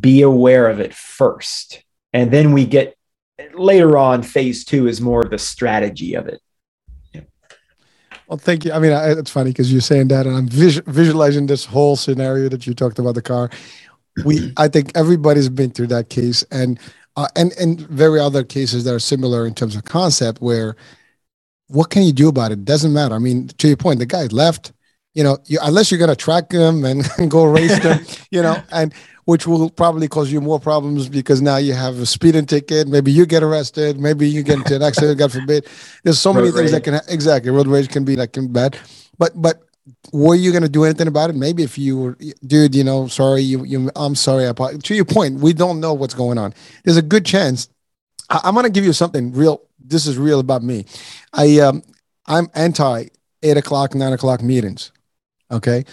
be 0.00 0.22
aware 0.22 0.68
of 0.68 0.80
it 0.80 0.92
first. 0.92 1.84
And 2.12 2.30
then 2.30 2.52
we 2.52 2.66
get 2.66 2.96
later 3.54 3.96
on, 3.96 4.22
phase 4.22 4.64
two 4.64 4.86
is 4.86 5.00
more 5.00 5.22
of 5.22 5.30
the 5.30 5.38
strategy 5.38 6.14
of 6.14 6.26
it. 6.26 6.40
Well, 8.32 8.38
thank 8.38 8.64
you. 8.64 8.72
I 8.72 8.78
mean, 8.78 8.92
I, 8.92 9.10
it's 9.10 9.30
funny 9.30 9.50
because 9.50 9.70
you're 9.70 9.82
saying 9.82 10.08
that, 10.08 10.26
and 10.26 10.34
I'm 10.34 10.48
vis- 10.48 10.80
visualizing 10.86 11.46
this 11.46 11.66
whole 11.66 11.96
scenario 11.96 12.48
that 12.48 12.66
you 12.66 12.72
talked 12.72 12.98
about 12.98 13.14
the 13.14 13.20
car. 13.20 13.50
We, 14.24 14.54
I 14.56 14.68
think 14.68 14.92
everybody's 14.94 15.50
been 15.50 15.70
through 15.70 15.88
that 15.88 16.08
case, 16.08 16.42
and 16.50 16.80
uh, 17.16 17.28
and 17.36 17.52
and 17.60 17.80
very 17.80 18.20
other 18.20 18.42
cases 18.42 18.84
that 18.84 18.94
are 18.94 18.98
similar 18.98 19.46
in 19.46 19.54
terms 19.54 19.76
of 19.76 19.84
concept, 19.84 20.40
where 20.40 20.76
what 21.68 21.90
can 21.90 22.04
you 22.04 22.12
do 22.12 22.28
about 22.28 22.52
it? 22.52 22.64
Doesn't 22.64 22.92
matter. 22.92 23.14
I 23.14 23.18
mean, 23.18 23.48
to 23.48 23.68
your 23.68 23.76
point, 23.76 23.98
the 23.98 24.06
guy 24.06 24.24
left. 24.26 24.72
You 25.14 25.24
know, 25.24 25.36
you, 25.44 25.58
unless 25.62 25.90
you're 25.90 26.00
gonna 26.00 26.16
track 26.16 26.50
him 26.50 26.86
and, 26.86 27.06
and 27.18 27.30
go 27.30 27.44
race 27.44 27.76
him, 27.76 28.00
you 28.30 28.40
know, 28.40 28.62
and 28.70 28.94
which 29.24 29.46
will 29.46 29.70
probably 29.70 30.08
cause 30.08 30.32
you 30.32 30.40
more 30.40 30.58
problems 30.58 31.08
because 31.08 31.40
now 31.40 31.56
you 31.56 31.72
have 31.72 31.98
a 31.98 32.06
speeding 32.06 32.46
ticket. 32.46 32.88
Maybe 32.88 33.12
you 33.12 33.26
get 33.26 33.42
arrested. 33.42 33.98
Maybe 33.98 34.28
you 34.28 34.42
get 34.42 34.58
into 34.58 34.76
an 34.76 34.82
accident. 34.82 35.18
God 35.18 35.32
forbid. 35.32 35.68
There's 36.02 36.18
so 36.18 36.32
road 36.32 36.40
many 36.40 36.52
things 36.52 36.72
that 36.72 36.84
can 36.84 36.94
ha- 36.94 37.00
exactly 37.08 37.50
road 37.50 37.66
rage 37.66 37.88
can 37.88 38.04
be 38.04 38.16
like 38.16 38.32
can 38.32 38.52
bad. 38.52 38.78
But 39.18 39.40
but 39.40 39.62
were 40.12 40.34
you 40.34 40.50
going 40.50 40.62
to 40.62 40.68
do 40.68 40.84
anything 40.84 41.08
about 41.08 41.30
it? 41.30 41.36
Maybe 41.36 41.62
if 41.62 41.76
you 41.78 41.98
were, 41.98 42.18
dude, 42.46 42.74
you 42.74 42.84
know, 42.84 43.08
sorry, 43.08 43.42
you, 43.42 43.64
you, 43.64 43.90
I'm 43.96 44.14
sorry. 44.14 44.46
I, 44.46 44.52
to 44.52 44.94
your 44.94 45.04
point, 45.04 45.40
we 45.40 45.52
don't 45.52 45.80
know 45.80 45.92
what's 45.92 46.14
going 46.14 46.38
on. 46.38 46.54
There's 46.84 46.96
a 46.96 47.02
good 47.02 47.26
chance. 47.26 47.68
I, 48.30 48.40
I'm 48.44 48.54
going 48.54 48.64
to 48.64 48.70
give 48.70 48.84
you 48.84 48.92
something 48.92 49.32
real 49.32 49.62
this 49.84 50.06
is 50.06 50.18
real 50.18 50.40
about 50.40 50.62
me. 50.62 50.86
I 51.32 51.58
um 51.58 51.82
I'm 52.26 52.48
anti 52.54 53.06
eight 53.42 53.56
o'clock, 53.56 53.94
nine 53.94 54.12
o'clock 54.12 54.42
meetings. 54.42 54.92
Okay. 55.50 55.84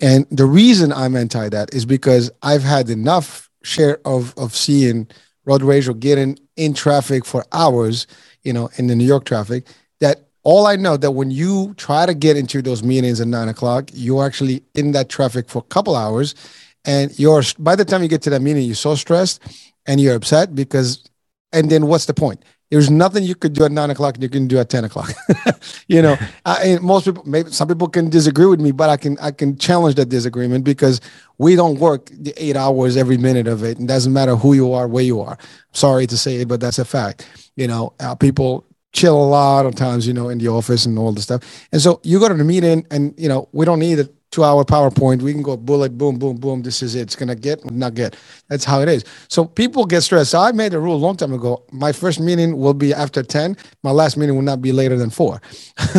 And 0.00 0.26
the 0.30 0.46
reason 0.46 0.92
I'm 0.92 1.16
anti 1.16 1.48
that 1.48 1.74
is 1.74 1.84
because 1.84 2.30
I've 2.42 2.62
had 2.62 2.88
enough 2.90 3.50
share 3.62 3.98
of 4.04 4.34
of 4.36 4.54
seeing 4.54 5.08
road 5.44 5.62
rage 5.62 5.88
or 5.88 5.94
getting 5.94 6.38
in 6.56 6.74
traffic 6.74 7.24
for 7.24 7.44
hours, 7.52 8.06
you 8.42 8.52
know, 8.52 8.70
in 8.76 8.86
the 8.86 8.94
New 8.94 9.04
York 9.04 9.24
traffic, 9.24 9.66
that 10.00 10.28
all 10.44 10.66
I 10.66 10.76
know 10.76 10.96
that 10.96 11.12
when 11.12 11.30
you 11.30 11.74
try 11.76 12.06
to 12.06 12.14
get 12.14 12.36
into 12.36 12.62
those 12.62 12.82
meetings 12.82 13.20
at 13.20 13.28
nine 13.28 13.48
o'clock, 13.48 13.90
you're 13.92 14.24
actually 14.24 14.62
in 14.74 14.92
that 14.92 15.08
traffic 15.08 15.48
for 15.48 15.58
a 15.58 15.62
couple 15.74 15.96
hours. 15.96 16.34
And 16.84 17.16
you're 17.18 17.42
by 17.58 17.74
the 17.74 17.84
time 17.84 18.02
you 18.02 18.08
get 18.08 18.22
to 18.22 18.30
that 18.30 18.42
meeting, 18.42 18.64
you're 18.64 18.74
so 18.74 18.94
stressed 18.94 19.42
and 19.86 20.00
you're 20.00 20.14
upset 20.14 20.54
because 20.54 21.04
and 21.52 21.70
then 21.70 21.86
what's 21.86 22.06
the 22.06 22.14
point? 22.14 22.44
There's 22.70 22.90
nothing 22.90 23.24
you 23.24 23.34
could 23.34 23.54
do 23.54 23.64
at 23.64 23.72
nine 23.72 23.90
o'clock 23.90 24.16
you 24.20 24.28
can 24.28 24.46
do 24.48 24.58
at 24.58 24.68
ten 24.68 24.84
o'clock. 24.84 25.12
you 25.88 26.02
know, 26.02 26.16
I, 26.44 26.78
most 26.82 27.06
people, 27.06 27.22
maybe 27.26 27.50
some 27.50 27.68
people 27.68 27.88
can 27.88 28.10
disagree 28.10 28.46
with 28.46 28.60
me, 28.60 28.72
but 28.72 28.90
I 28.90 28.96
can 28.96 29.18
I 29.20 29.30
can 29.30 29.56
challenge 29.56 29.94
that 29.96 30.10
disagreement 30.10 30.64
because 30.64 31.00
we 31.38 31.56
don't 31.56 31.78
work 31.78 32.10
the 32.12 32.34
eight 32.36 32.56
hours 32.56 32.96
every 32.96 33.16
minute 33.16 33.46
of 33.46 33.64
it. 33.64 33.80
It 33.80 33.86
doesn't 33.86 34.12
matter 34.12 34.36
who 34.36 34.54
you 34.54 34.72
are, 34.72 34.88
where 34.88 35.04
you 35.04 35.20
are. 35.20 35.38
Sorry 35.72 36.06
to 36.08 36.18
say 36.18 36.36
it, 36.36 36.48
but 36.48 36.60
that's 36.60 36.78
a 36.78 36.84
fact. 36.84 37.28
You 37.56 37.68
know, 37.68 37.94
uh, 38.00 38.14
people 38.14 38.66
chill 38.92 39.16
a 39.16 39.28
lot 39.28 39.66
of 39.66 39.74
times, 39.74 40.06
you 40.06 40.12
know, 40.12 40.28
in 40.28 40.38
the 40.38 40.48
office 40.48 40.86
and 40.86 40.98
all 40.98 41.12
the 41.12 41.22
stuff. 41.22 41.42
And 41.72 41.80
so 41.80 42.00
you 42.02 42.18
go 42.18 42.28
to 42.28 42.34
the 42.34 42.44
meeting, 42.44 42.86
and 42.90 43.14
you 43.16 43.28
know, 43.28 43.48
we 43.52 43.64
don't 43.64 43.78
need 43.78 44.00
it 44.00 44.14
two 44.30 44.44
hour 44.44 44.64
PowerPoint. 44.64 45.22
We 45.22 45.32
can 45.32 45.42
go 45.42 45.56
bullet, 45.56 45.96
boom, 45.96 46.18
boom, 46.18 46.36
boom. 46.36 46.62
This 46.62 46.82
is 46.82 46.94
it. 46.94 47.02
It's 47.02 47.16
going 47.16 47.28
to 47.28 47.34
get, 47.34 47.68
not 47.70 47.94
get. 47.94 48.16
That's 48.48 48.64
how 48.64 48.80
it 48.80 48.88
is. 48.88 49.04
So 49.28 49.44
people 49.44 49.86
get 49.86 50.02
stressed. 50.02 50.34
I 50.34 50.52
made 50.52 50.74
a 50.74 50.80
rule 50.80 50.94
a 50.94 50.98
long 50.98 51.16
time 51.16 51.32
ago. 51.32 51.64
My 51.72 51.92
first 51.92 52.20
meeting 52.20 52.58
will 52.58 52.74
be 52.74 52.92
after 52.92 53.22
10. 53.22 53.56
My 53.82 53.90
last 53.90 54.16
meeting 54.16 54.34
will 54.34 54.42
not 54.42 54.60
be 54.60 54.72
later 54.72 54.96
than 54.96 55.10
four. 55.10 55.40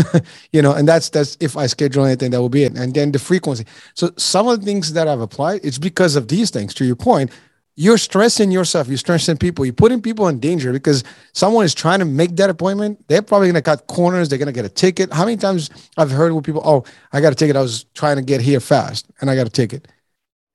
you 0.51 0.61
know, 0.61 0.73
and 0.73 0.87
that's, 0.87 1.09
that's 1.09 1.37
if 1.39 1.57
I 1.57 1.67
schedule 1.67 2.05
anything, 2.05 2.31
that 2.31 2.41
will 2.41 2.49
be 2.49 2.63
it. 2.63 2.77
And 2.77 2.93
then 2.93 3.11
the 3.11 3.19
frequency. 3.19 3.65
So 3.95 4.11
some 4.17 4.47
of 4.47 4.59
the 4.59 4.65
things 4.65 4.93
that 4.93 5.07
I've 5.07 5.21
applied, 5.21 5.61
it's 5.63 5.79
because 5.79 6.15
of 6.15 6.27
these 6.27 6.51
things 6.51 6.73
to 6.75 6.85
your 6.85 6.95
point 6.95 7.31
you're 7.79 7.97
stressing 7.97 8.51
yourself, 8.51 8.89
you're 8.89 8.97
stressing 8.97 9.37
people, 9.37 9.63
you're 9.63 9.73
putting 9.73 10.01
people 10.01 10.27
in 10.27 10.37
danger 10.37 10.73
because 10.73 11.01
someone 11.31 11.63
is 11.63 11.73
trying 11.73 11.99
to 11.99 12.05
make 12.05 12.35
that 12.35 12.49
appointment. 12.49 13.01
They're 13.07 13.21
probably 13.21 13.47
gonna 13.47 13.61
cut 13.61 13.87
corners, 13.87 14.27
they're 14.27 14.37
gonna 14.37 14.51
get 14.51 14.65
a 14.65 14.69
ticket. 14.69 15.13
How 15.13 15.23
many 15.23 15.37
times 15.37 15.69
I've 15.97 16.11
heard 16.11 16.33
with 16.33 16.43
people, 16.43 16.61
oh, 16.65 16.83
I 17.13 17.21
got 17.21 17.31
a 17.31 17.35
ticket, 17.35 17.55
I 17.55 17.61
was 17.61 17.85
trying 17.93 18.17
to 18.17 18.21
get 18.21 18.41
here 18.41 18.59
fast 18.59 19.07
and 19.21 19.29
I 19.31 19.35
got 19.37 19.47
a 19.47 19.49
ticket. 19.49 19.87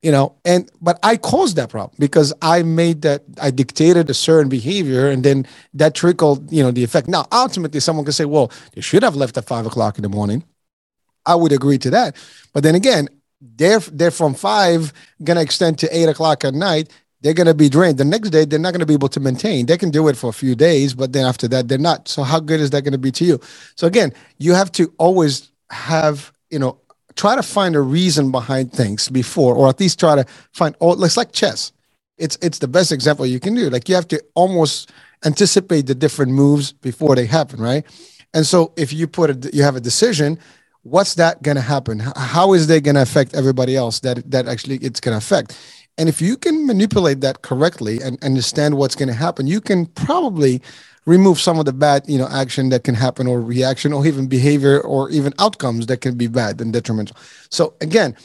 You 0.02 0.12
know, 0.12 0.34
and 0.44 0.70
but 0.82 0.98
I 1.02 1.16
caused 1.16 1.56
that 1.56 1.70
problem 1.70 1.96
because 1.98 2.34
I 2.42 2.62
made 2.62 3.00
that 3.02 3.22
I 3.40 3.50
dictated 3.50 4.10
a 4.10 4.14
certain 4.14 4.50
behavior 4.50 5.08
and 5.08 5.24
then 5.24 5.46
that 5.72 5.94
trickled, 5.94 6.52
you 6.52 6.62
know, 6.62 6.72
the 6.72 6.84
effect. 6.84 7.08
Now, 7.08 7.26
ultimately, 7.32 7.80
someone 7.80 8.04
can 8.04 8.12
say, 8.12 8.26
well, 8.26 8.52
you 8.74 8.82
should 8.82 9.02
have 9.02 9.16
left 9.16 9.38
at 9.38 9.46
five 9.46 9.64
o'clock 9.64 9.96
in 9.96 10.02
the 10.02 10.10
morning. 10.10 10.44
I 11.24 11.36
would 11.36 11.52
agree 11.52 11.78
to 11.78 11.88
that. 11.88 12.16
But 12.52 12.64
then 12.64 12.74
again, 12.74 13.08
they're 13.40 13.80
they're 13.80 14.10
from 14.10 14.34
five 14.34 14.92
gonna 15.22 15.40
extend 15.40 15.78
to 15.78 15.96
eight 15.96 16.10
o'clock 16.10 16.44
at 16.44 16.52
night 16.52 16.90
they're 17.24 17.32
going 17.32 17.46
to 17.46 17.54
be 17.54 17.70
drained. 17.70 17.96
The 17.96 18.04
next 18.04 18.30
day, 18.30 18.44
they're 18.44 18.58
not 18.58 18.74
going 18.74 18.80
to 18.80 18.86
be 18.86 18.92
able 18.92 19.08
to 19.08 19.18
maintain. 19.18 19.64
They 19.64 19.78
can 19.78 19.90
do 19.90 20.08
it 20.08 20.16
for 20.16 20.28
a 20.28 20.32
few 20.32 20.54
days, 20.54 20.92
but 20.92 21.14
then 21.14 21.24
after 21.24 21.48
that, 21.48 21.68
they're 21.68 21.78
not. 21.78 22.06
So 22.06 22.22
how 22.22 22.38
good 22.38 22.60
is 22.60 22.68
that 22.70 22.82
going 22.82 22.92
to 22.92 22.98
be 22.98 23.10
to 23.12 23.24
you? 23.24 23.40
So 23.76 23.86
again, 23.86 24.12
you 24.36 24.52
have 24.52 24.70
to 24.72 24.92
always 24.98 25.50
have, 25.70 26.30
you 26.50 26.58
know, 26.58 26.78
try 27.16 27.34
to 27.34 27.42
find 27.42 27.76
a 27.76 27.80
reason 27.80 28.30
behind 28.30 28.74
things 28.74 29.08
before, 29.08 29.54
or 29.54 29.70
at 29.70 29.80
least 29.80 29.98
try 29.98 30.16
to 30.16 30.26
find, 30.52 30.76
oh, 30.82 31.02
it's 31.02 31.16
like 31.16 31.32
chess. 31.32 31.72
It's, 32.18 32.36
it's 32.42 32.58
the 32.58 32.68
best 32.68 32.92
example 32.92 33.24
you 33.24 33.40
can 33.40 33.54
do. 33.54 33.70
Like 33.70 33.88
you 33.88 33.94
have 33.94 34.08
to 34.08 34.22
almost 34.34 34.92
anticipate 35.24 35.86
the 35.86 35.94
different 35.94 36.30
moves 36.30 36.72
before 36.72 37.16
they 37.16 37.24
happen, 37.24 37.58
right? 37.58 37.86
And 38.34 38.44
so 38.44 38.74
if 38.76 38.92
you 38.92 39.06
put 39.06 39.30
a, 39.30 39.50
you 39.56 39.62
have 39.62 39.76
a 39.76 39.80
decision, 39.80 40.38
what's 40.82 41.14
that 41.14 41.42
going 41.42 41.56
to 41.56 41.62
happen? 41.62 42.00
How 42.00 42.52
is 42.52 42.66
that 42.66 42.82
going 42.82 42.96
to 42.96 43.02
affect 43.02 43.34
everybody 43.34 43.76
else 43.76 44.00
that 44.00 44.30
that 44.30 44.46
actually 44.46 44.76
it's 44.76 45.00
going 45.00 45.14
to 45.14 45.18
affect? 45.18 45.58
And 45.96 46.08
if 46.08 46.20
you 46.20 46.36
can 46.36 46.66
manipulate 46.66 47.20
that 47.20 47.42
correctly 47.42 48.00
and 48.02 48.22
understand 48.24 48.76
what's 48.76 48.96
going 48.96 49.08
to 49.08 49.14
happen, 49.14 49.46
you 49.46 49.60
can 49.60 49.86
probably 49.86 50.60
remove 51.06 51.38
some 51.38 51.58
of 51.58 51.66
the 51.66 51.72
bad, 51.72 52.02
you 52.08 52.18
know, 52.18 52.28
action 52.28 52.70
that 52.70 52.84
can 52.84 52.94
happen 52.94 53.26
or 53.26 53.40
reaction 53.40 53.92
or 53.92 54.06
even 54.06 54.26
behavior 54.26 54.80
or 54.80 55.10
even 55.10 55.32
outcomes 55.38 55.86
that 55.86 56.00
can 56.00 56.16
be 56.16 56.26
bad 56.26 56.60
and 56.60 56.72
detrimental. 56.72 57.16
So 57.50 57.74
again, 57.80 58.16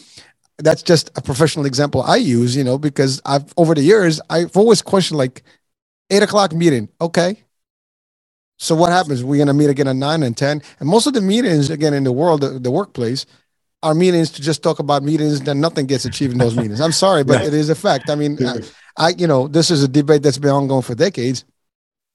that's 0.57 0.81
just 0.81 1.11
a 1.15 1.21
professional 1.21 1.65
example 1.65 2.01
I 2.01 2.17
use, 2.17 2.55
you 2.55 2.63
know, 2.63 2.77
because 2.77 3.21
I've 3.25 3.53
over 3.57 3.75
the 3.75 3.81
years 3.81 4.19
I've 4.29 4.55
always 4.57 4.81
questioned 4.81 5.17
like 5.17 5.43
eight 6.09 6.23
o'clock 6.23 6.53
meeting. 6.53 6.89
Okay. 6.99 7.43
So 8.57 8.75
what 8.75 8.91
happens? 8.91 9.23
We're 9.23 9.37
gonna 9.37 9.53
meet 9.53 9.69
again 9.69 9.87
at 9.87 9.95
nine 9.95 10.23
and 10.23 10.35
ten. 10.35 10.61
And 10.79 10.89
most 10.89 11.07
of 11.07 11.13
the 11.13 11.21
meetings, 11.21 11.69
again, 11.69 11.93
in 11.93 12.03
the 12.03 12.11
world, 12.11 12.41
the, 12.41 12.59
the 12.59 12.71
workplace, 12.71 13.25
are 13.81 13.93
meetings 13.93 14.31
to 14.31 14.41
just 14.41 14.61
talk 14.61 14.79
about 14.79 15.03
meetings, 15.03 15.41
then 15.41 15.61
nothing 15.61 15.85
gets 15.85 16.05
achieved 16.05 16.33
in 16.33 16.39
those 16.39 16.55
meetings. 16.61 16.81
I'm 16.81 16.91
sorry, 16.91 17.23
but 17.23 17.41
it 17.41 17.53
is 17.53 17.69
a 17.69 17.75
fact. 17.75 18.09
I 18.09 18.15
mean, 18.15 18.37
I, 18.45 18.59
I, 18.97 19.09
you 19.09 19.27
know, 19.27 19.47
this 19.47 19.71
is 19.71 19.83
a 19.83 19.87
debate 19.87 20.23
that's 20.23 20.37
been 20.37 20.51
ongoing 20.51 20.81
for 20.81 20.95
decades, 20.95 21.45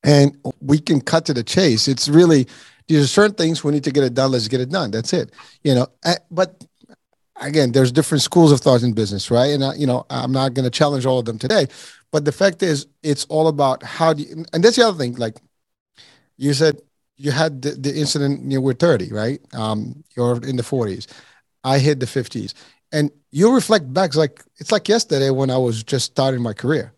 and 0.02 0.36
we 0.60 0.78
can 0.78 1.00
cut 1.00 1.24
to 1.26 1.34
the 1.34 1.42
chase. 1.42 1.88
It's 1.88 2.08
really 2.08 2.46
these 2.86 3.02
are 3.02 3.06
certain 3.06 3.34
things 3.34 3.64
we 3.64 3.72
need 3.72 3.84
to 3.84 3.90
get 3.90 4.04
it 4.04 4.14
done. 4.14 4.32
Let's 4.32 4.48
get 4.48 4.60
it 4.60 4.70
done. 4.70 4.90
That's 4.90 5.12
it. 5.12 5.32
You 5.62 5.74
know, 5.74 5.86
but 6.30 6.62
again, 7.40 7.72
there's 7.72 7.92
different 7.92 8.22
schools 8.22 8.52
of 8.52 8.60
thought 8.60 8.82
in 8.82 8.92
business, 8.92 9.30
right? 9.30 9.50
And 9.52 9.64
I, 9.64 9.74
you 9.74 9.86
know, 9.86 10.04
I'm 10.10 10.32
not 10.32 10.54
going 10.54 10.64
to 10.64 10.70
challenge 10.70 11.06
all 11.06 11.18
of 11.18 11.24
them 11.24 11.38
today, 11.38 11.66
but 12.12 12.24
the 12.24 12.32
fact 12.32 12.62
is, 12.62 12.86
it's 13.02 13.24
all 13.26 13.48
about 13.48 13.82
how 13.82 14.12
do 14.12 14.22
you, 14.22 14.44
and 14.52 14.62
that's 14.62 14.76
the 14.76 14.86
other 14.86 14.98
thing. 14.98 15.14
Like 15.14 15.36
you 16.36 16.52
said, 16.52 16.80
you 17.16 17.30
had 17.30 17.62
the, 17.62 17.70
the 17.70 17.96
incident 17.96 18.50
you 18.50 18.60
were 18.60 18.74
30, 18.74 19.12
right? 19.12 19.40
Um, 19.52 20.04
you're 20.16 20.44
in 20.44 20.56
the 20.56 20.62
40s. 20.62 21.06
I 21.64 21.78
hit 21.78 22.00
the 22.00 22.06
50s. 22.06 22.54
And 22.92 23.10
you 23.32 23.52
reflect 23.52 23.92
back, 23.92 24.10
it's 24.10 24.16
like 24.16 24.42
it's 24.58 24.70
like 24.70 24.88
yesterday 24.88 25.30
when 25.30 25.50
I 25.50 25.58
was 25.58 25.82
just 25.82 26.06
starting 26.06 26.42
my 26.42 26.52
career. 26.52 26.92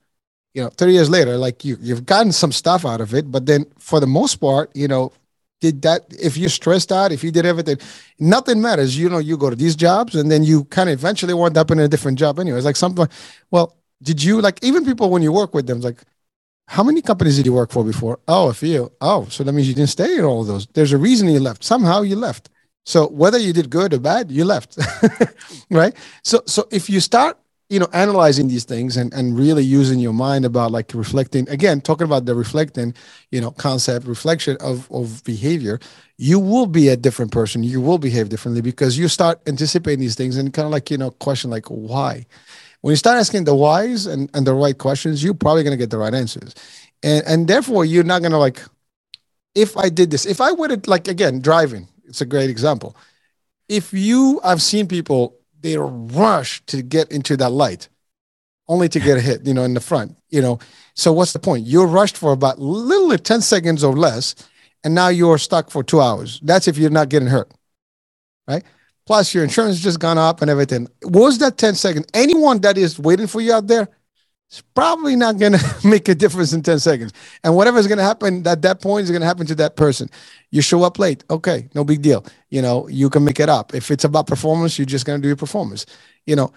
You 0.52 0.62
know, 0.64 0.70
30 0.70 0.92
years 0.92 1.10
later, 1.10 1.38
like 1.38 1.64
you 1.64 1.76
you've 1.80 2.04
gotten 2.06 2.32
some 2.32 2.52
stuff 2.52 2.84
out 2.84 3.00
of 3.00 3.14
it, 3.14 3.30
but 3.30 3.46
then 3.46 3.66
for 3.78 4.00
the 4.00 4.06
most 4.06 4.36
part, 4.36 4.74
you 4.74 4.88
know, 4.88 5.12
did 5.60 5.82
that 5.82 6.02
if 6.10 6.36
you 6.36 6.48
stressed 6.48 6.92
out, 6.92 7.12
if 7.12 7.24
you 7.24 7.30
did 7.30 7.46
everything, 7.46 7.78
nothing 8.18 8.60
matters. 8.60 8.98
You 8.98 9.08
know, 9.08 9.18
you 9.18 9.36
go 9.38 9.48
to 9.50 9.56
these 9.56 9.76
jobs 9.76 10.14
and 10.14 10.30
then 10.30 10.44
you 10.44 10.64
kind 10.64 10.90
of 10.90 10.98
eventually 10.98 11.34
wind 11.34 11.56
up 11.56 11.70
in 11.70 11.78
a 11.78 11.88
different 11.88 12.18
job 12.18 12.38
anyway. 12.38 12.58
It's 12.58 12.66
like 12.66 12.76
something 12.76 13.08
well, 13.50 13.76
did 14.02 14.22
you 14.22 14.40
like 14.42 14.62
even 14.62 14.84
people 14.84 15.08
when 15.10 15.22
you 15.22 15.32
work 15.32 15.54
with 15.54 15.66
them, 15.66 15.80
like 15.80 16.02
how 16.68 16.82
many 16.82 17.00
companies 17.00 17.36
did 17.36 17.46
you 17.46 17.52
work 17.52 17.70
for 17.70 17.84
before? 17.84 18.18
Oh, 18.28 18.48
a 18.48 18.54
few. 18.54 18.92
Oh, 19.00 19.26
so 19.30 19.44
that 19.44 19.52
means 19.52 19.68
you 19.68 19.74
didn't 19.74 19.90
stay 19.90 20.18
in 20.18 20.24
all 20.24 20.44
those. 20.44 20.66
There's 20.66 20.92
a 20.92 20.98
reason 20.98 21.28
you 21.28 21.40
left. 21.40 21.64
Somehow 21.64 22.02
you 22.02 22.16
left. 22.16 22.50
So 22.86 23.08
whether 23.08 23.36
you 23.36 23.52
did 23.52 23.68
good 23.68 23.92
or 23.92 23.98
bad, 23.98 24.30
you 24.30 24.44
left. 24.44 24.78
right? 25.70 25.94
So 26.22 26.42
so 26.46 26.68
if 26.70 26.88
you 26.88 27.00
start, 27.00 27.36
you 27.68 27.80
know, 27.80 27.88
analyzing 27.92 28.46
these 28.46 28.64
things 28.64 28.96
and, 28.96 29.12
and 29.12 29.36
really 29.36 29.64
using 29.64 29.98
your 29.98 30.12
mind 30.12 30.44
about 30.44 30.70
like 30.70 30.94
reflecting, 30.94 31.48
again, 31.48 31.80
talking 31.80 32.04
about 32.04 32.24
the 32.24 32.34
reflecting, 32.34 32.94
you 33.32 33.40
know, 33.40 33.50
concept, 33.50 34.06
reflection 34.06 34.56
of, 34.60 34.90
of 34.92 35.24
behavior, 35.24 35.80
you 36.16 36.38
will 36.38 36.66
be 36.66 36.88
a 36.88 36.96
different 36.96 37.32
person. 37.32 37.64
You 37.64 37.80
will 37.80 37.98
behave 37.98 38.28
differently 38.28 38.62
because 38.62 38.96
you 38.96 39.08
start 39.08 39.40
anticipating 39.48 39.98
these 39.98 40.14
things 40.14 40.36
and 40.36 40.52
kind 40.54 40.66
of 40.66 40.70
like, 40.70 40.90
you 40.90 40.96
know, 40.96 41.10
question 41.10 41.50
like 41.50 41.66
why? 41.66 42.24
When 42.82 42.92
you 42.92 42.96
start 42.96 43.18
asking 43.18 43.44
the 43.44 43.54
whys 43.56 44.06
and, 44.06 44.30
and 44.32 44.46
the 44.46 44.54
right 44.54 44.78
questions, 44.78 45.24
you're 45.24 45.34
probably 45.34 45.64
going 45.64 45.76
to 45.76 45.82
get 45.82 45.90
the 45.90 45.98
right 45.98 46.14
answers. 46.14 46.54
And, 47.02 47.26
and 47.26 47.48
therefore, 47.48 47.84
you're 47.84 48.04
not 48.04 48.22
going 48.22 48.30
to 48.30 48.38
like, 48.38 48.62
if 49.56 49.76
I 49.76 49.88
did 49.88 50.12
this, 50.12 50.24
if 50.24 50.40
I 50.40 50.52
would 50.52 50.70
have, 50.70 50.86
like, 50.86 51.08
again, 51.08 51.40
driving, 51.40 51.88
it's 52.06 52.20
a 52.20 52.26
great 52.26 52.50
example. 52.50 52.96
If 53.68 53.92
you, 53.92 54.40
I've 54.44 54.62
seen 54.62 54.86
people, 54.86 55.36
they 55.60 55.76
rush 55.76 56.64
to 56.66 56.82
get 56.82 57.10
into 57.10 57.36
that 57.38 57.50
light 57.50 57.88
only 58.68 58.88
to 58.88 59.00
get 59.00 59.20
hit, 59.20 59.46
you 59.46 59.54
know, 59.54 59.62
in 59.64 59.74
the 59.74 59.80
front, 59.80 60.16
you 60.30 60.42
know. 60.42 60.58
So 60.94 61.12
what's 61.12 61.32
the 61.32 61.38
point? 61.38 61.66
You're 61.66 61.86
rushed 61.86 62.16
for 62.16 62.32
about 62.32 62.58
literally 62.58 63.18
10 63.18 63.40
seconds 63.40 63.84
or 63.84 63.94
less, 63.94 64.34
and 64.84 64.94
now 64.94 65.08
you're 65.08 65.38
stuck 65.38 65.70
for 65.70 65.82
two 65.82 66.00
hours. 66.00 66.40
That's 66.42 66.68
if 66.68 66.76
you're 66.76 66.90
not 66.90 67.08
getting 67.08 67.28
hurt, 67.28 67.52
right? 68.48 68.64
Plus, 69.06 69.32
your 69.32 69.44
insurance 69.44 69.78
just 69.78 70.00
gone 70.00 70.18
up 70.18 70.42
and 70.42 70.50
everything. 70.50 70.88
Was 71.02 71.38
that 71.38 71.58
10 71.58 71.76
seconds? 71.76 72.06
Anyone 72.12 72.60
that 72.62 72.76
is 72.76 72.98
waiting 72.98 73.28
for 73.28 73.40
you 73.40 73.52
out 73.52 73.68
there, 73.68 73.88
it's 74.48 74.62
probably 74.74 75.16
not 75.16 75.38
going 75.38 75.52
to 75.58 75.80
make 75.84 76.08
a 76.08 76.14
difference 76.14 76.52
in 76.52 76.62
10 76.62 76.78
seconds. 76.78 77.12
And 77.42 77.54
whatever 77.56 77.78
is 77.78 77.86
going 77.86 77.98
to 77.98 78.04
happen 78.04 78.46
at 78.46 78.62
that 78.62 78.80
point 78.80 79.04
is 79.04 79.10
going 79.10 79.20
to 79.20 79.26
happen 79.26 79.46
to 79.46 79.54
that 79.56 79.76
person. 79.76 80.08
You 80.50 80.62
show 80.62 80.82
up 80.84 80.98
late. 80.98 81.24
Okay, 81.30 81.68
no 81.74 81.84
big 81.84 82.02
deal. 82.02 82.24
You 82.50 82.62
know, 82.62 82.88
you 82.88 83.10
can 83.10 83.24
make 83.24 83.40
it 83.40 83.48
up. 83.48 83.74
If 83.74 83.90
it's 83.90 84.04
about 84.04 84.26
performance, 84.26 84.78
you're 84.78 84.86
just 84.86 85.04
going 85.04 85.18
to 85.18 85.22
do 85.22 85.28
your 85.28 85.36
performance. 85.36 85.86
You 86.26 86.36
know, 86.36 86.52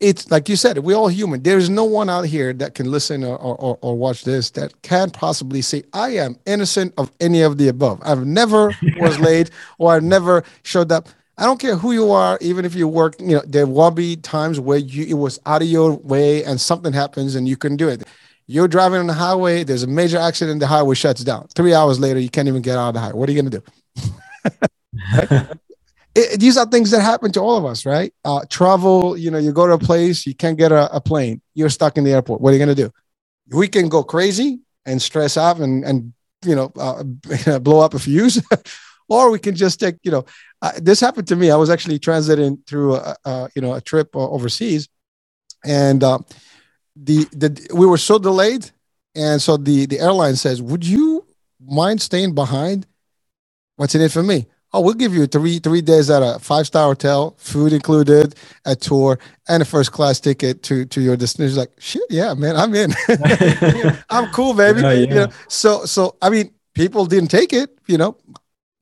it's 0.00 0.30
like 0.30 0.48
you 0.48 0.56
said, 0.56 0.78
we're 0.78 0.96
all 0.96 1.08
human. 1.08 1.42
There's 1.42 1.70
no 1.70 1.84
one 1.84 2.10
out 2.10 2.26
here 2.26 2.52
that 2.54 2.74
can 2.74 2.90
listen 2.90 3.24
or, 3.24 3.38
or, 3.38 3.78
or 3.80 3.96
watch 3.96 4.24
this 4.24 4.50
that 4.50 4.82
can 4.82 5.10
possibly 5.10 5.62
say, 5.62 5.84
I 5.92 6.10
am 6.10 6.36
innocent 6.46 6.92
of 6.98 7.10
any 7.20 7.42
of 7.42 7.58
the 7.58 7.68
above. 7.68 8.00
I've 8.04 8.26
never 8.26 8.74
was 8.98 9.18
late 9.18 9.50
or 9.78 9.94
I've 9.94 10.02
never 10.02 10.44
showed 10.62 10.92
up. 10.92 11.08
I 11.36 11.44
don't 11.44 11.58
care 11.58 11.76
who 11.76 11.92
you 11.92 12.12
are, 12.12 12.38
even 12.40 12.64
if 12.64 12.74
you 12.74 12.86
work, 12.86 13.16
you 13.18 13.36
know, 13.36 13.42
there 13.46 13.66
will 13.66 13.90
be 13.90 14.16
times 14.16 14.60
where 14.60 14.78
you 14.78 15.04
it 15.06 15.14
was 15.14 15.40
out 15.46 15.62
of 15.62 15.68
your 15.68 15.92
way 15.92 16.44
and 16.44 16.60
something 16.60 16.92
happens 16.92 17.34
and 17.34 17.48
you 17.48 17.56
couldn't 17.56 17.78
do 17.78 17.88
it. 17.88 18.04
You're 18.46 18.68
driving 18.68 19.00
on 19.00 19.06
the 19.06 19.14
highway, 19.14 19.64
there's 19.64 19.82
a 19.82 19.86
major 19.86 20.18
accident, 20.18 20.60
the 20.60 20.66
highway 20.66 20.94
shuts 20.94 21.24
down. 21.24 21.48
Three 21.54 21.74
hours 21.74 21.98
later, 21.98 22.20
you 22.20 22.28
can't 22.28 22.46
even 22.46 22.62
get 22.62 22.78
out 22.78 22.88
of 22.88 22.94
the 22.94 23.00
highway. 23.00 23.18
What 23.18 23.28
are 23.28 23.32
you 23.32 23.42
gonna 23.42 23.58
do? 23.58 23.62
it, 26.14 26.38
these 26.38 26.56
are 26.56 26.66
things 26.66 26.90
that 26.92 27.00
happen 27.00 27.32
to 27.32 27.40
all 27.40 27.56
of 27.56 27.64
us, 27.64 27.84
right? 27.84 28.12
Uh, 28.24 28.44
travel, 28.48 29.16
you 29.16 29.30
know, 29.30 29.38
you 29.38 29.52
go 29.52 29.66
to 29.66 29.72
a 29.72 29.78
place, 29.78 30.26
you 30.26 30.34
can't 30.34 30.58
get 30.58 30.70
a, 30.70 30.94
a 30.94 31.00
plane, 31.00 31.40
you're 31.54 31.70
stuck 31.70 31.96
in 31.96 32.04
the 32.04 32.12
airport. 32.12 32.40
What 32.40 32.50
are 32.50 32.52
you 32.52 32.60
gonna 32.60 32.76
do? 32.76 32.92
We 33.48 33.66
can 33.66 33.88
go 33.88 34.04
crazy 34.04 34.60
and 34.86 35.00
stress 35.02 35.36
out 35.36 35.58
and 35.58 35.84
and 35.84 36.12
you 36.44 36.54
know 36.54 36.72
uh, 36.76 37.02
blow 37.58 37.80
up 37.80 37.94
a 37.94 37.98
fuse, 37.98 38.40
or 39.08 39.30
we 39.30 39.38
can 39.38 39.54
just 39.54 39.80
take 39.80 39.96
you 40.02 40.10
know 40.10 40.24
uh, 40.62 40.72
this 40.76 41.00
happened 41.00 41.28
to 41.28 41.36
me. 41.36 41.50
I 41.50 41.56
was 41.56 41.70
actually 41.70 41.98
transiting 41.98 42.66
through 42.66 42.96
a, 42.96 43.16
a 43.24 43.48
you 43.54 43.62
know 43.62 43.74
a 43.74 43.80
trip 43.80 44.16
overseas, 44.16 44.88
and 45.64 46.02
uh, 46.02 46.18
the 46.96 47.24
the 47.32 47.68
we 47.74 47.86
were 47.86 47.98
so 47.98 48.18
delayed, 48.18 48.70
and 49.14 49.40
so 49.40 49.56
the 49.56 49.86
the 49.86 50.00
airline 50.00 50.36
says, 50.36 50.62
"Would 50.62 50.86
you 50.86 51.26
mind 51.60 52.00
staying 52.00 52.34
behind? 52.34 52.86
What's 53.76 53.94
in 53.94 54.00
it 54.00 54.12
for 54.12 54.22
me?" 54.22 54.46
Oh, 54.74 54.80
we'll 54.80 54.94
give 54.94 55.14
you 55.14 55.26
three 55.26 55.60
three 55.60 55.82
days 55.82 56.10
at 56.10 56.20
a 56.20 56.38
five 56.40 56.66
star 56.66 56.88
hotel, 56.88 57.36
food 57.38 57.72
included, 57.72 58.34
a 58.64 58.74
tour, 58.74 59.20
and 59.48 59.62
a 59.62 59.64
first 59.64 59.92
class 59.92 60.18
ticket 60.18 60.64
to 60.64 60.84
to 60.86 61.00
your 61.00 61.16
destination. 61.16 61.58
Like 61.58 61.70
shit, 61.78 62.02
yeah, 62.10 62.34
man, 62.34 62.56
I'm 62.56 62.74
in. 62.74 62.92
I'm 64.10 64.32
cool, 64.32 64.52
baby. 64.52 64.80
Yeah, 64.80 64.92
yeah. 64.92 64.98
You 64.98 65.14
know, 65.14 65.28
so 65.48 65.84
so 65.84 66.16
I 66.20 66.28
mean, 66.28 66.52
people 66.74 67.06
didn't 67.06 67.30
take 67.30 67.52
it. 67.52 67.78
You 67.86 67.98
know, 67.98 68.16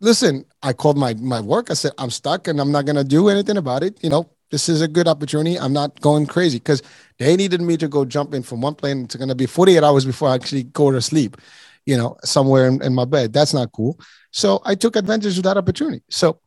listen, 0.02 0.44
I 0.62 0.74
called 0.74 0.98
my 0.98 1.14
my 1.14 1.40
work. 1.40 1.70
I 1.70 1.74
said 1.74 1.92
I'm 1.96 2.10
stuck 2.10 2.48
and 2.48 2.60
I'm 2.60 2.70
not 2.70 2.84
gonna 2.84 3.04
do 3.04 3.30
anything 3.30 3.56
about 3.56 3.82
it. 3.82 4.02
You 4.02 4.10
know, 4.10 4.30
this 4.50 4.68
is 4.68 4.82
a 4.82 4.88
good 4.88 5.08
opportunity. 5.08 5.58
I'm 5.58 5.72
not 5.72 5.98
going 6.00 6.26
crazy 6.26 6.58
because 6.58 6.82
they 7.18 7.34
needed 7.36 7.62
me 7.62 7.78
to 7.78 7.88
go 7.88 8.04
jump 8.04 8.34
in 8.34 8.42
from 8.42 8.60
one 8.60 8.74
plane. 8.74 9.04
It's 9.04 9.16
gonna 9.16 9.34
be 9.34 9.46
48 9.46 9.82
hours 9.82 10.04
before 10.04 10.28
I 10.28 10.34
actually 10.34 10.64
go 10.64 10.90
to 10.90 11.00
sleep. 11.00 11.38
You 11.86 11.96
know, 11.96 12.16
somewhere 12.22 12.68
in, 12.68 12.82
in 12.82 12.94
my 12.94 13.04
bed. 13.04 13.32
That's 13.32 13.54
not 13.54 13.72
cool. 13.72 13.98
So 14.30 14.60
I 14.64 14.76
took 14.76 14.94
advantage 14.94 15.36
of 15.36 15.44
that 15.44 15.56
opportunity. 15.56 16.02
So 16.10 16.40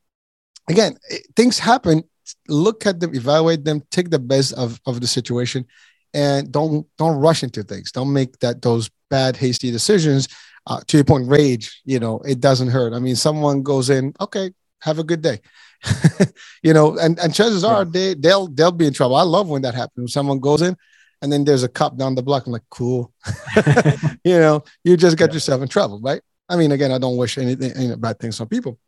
again, 0.70 0.98
things 1.36 1.60
happen. 1.60 2.04
Look 2.48 2.86
at 2.86 3.00
them, 3.02 3.14
evaluate 3.14 3.66
them, 3.66 3.84
take 3.92 4.10
the 4.10 4.20
best 4.20 4.54
of, 4.54 4.80
of 4.86 5.02
the 5.02 5.08
situation, 5.08 5.66
and 6.14 6.52
don't 6.52 6.88
don't 6.98 7.18
rush 7.18 7.44
into 7.44 7.64
things. 7.64 7.92
Don't 7.92 8.14
make 8.14 8.40
that 8.40 8.62
those 8.62 8.90
bad 9.10 9.36
hasty 9.36 9.72
decisions 9.72 10.28
uh, 10.68 10.82
to 10.88 10.98
your 10.98 11.04
point, 11.04 11.28
rage, 11.28 11.82
you 11.86 12.00
know, 12.00 12.20
it 12.20 12.40
doesn't 12.40 12.70
hurt. 12.70 12.94
I 12.94 13.00
mean, 13.00 13.16
someone 13.16 13.62
goes 13.64 13.90
in, 13.90 14.14
okay, 14.20 14.52
have 14.80 15.00
a 15.00 15.04
good 15.04 15.22
day. 15.22 15.42
you 16.64 16.74
know, 16.74 16.98
and, 16.98 17.20
and 17.20 17.34
chances 17.34 17.64
are 17.64 17.86
they 17.86 18.14
they'll 18.16 18.48
they'll 18.48 18.72
be 18.72 18.88
in 18.88 18.94
trouble. 18.94 19.16
I 19.16 19.24
love 19.24 19.48
when 19.48 19.62
that 19.64 19.76
happens. 19.76 19.98
When 19.98 20.08
someone 20.08 20.40
goes 20.40 20.62
in 20.62 20.76
and 21.22 21.32
then 21.32 21.44
there's 21.44 21.64
a 21.64 21.70
cop 21.70 21.98
down 21.98 22.16
the 22.16 22.24
block. 22.24 22.46
I'm 22.46 22.54
like, 22.54 22.64
cool. 22.70 23.14
you 24.24 24.40
know, 24.40 24.64
you 24.84 24.98
just 24.98 25.18
got 25.18 25.30
yeah. 25.30 25.36
yourself 25.36 25.62
in 25.62 25.68
trouble, 25.68 26.00
right? 26.02 26.22
I 26.50 26.56
mean, 26.56 26.72
again, 26.72 26.92
I 26.92 26.98
don't 26.98 27.18
wish 27.18 27.38
anything 27.38 27.72
any 27.76 27.96
bad 27.96 28.20
things 28.20 28.40
on 28.40 28.48
people, 28.48 28.80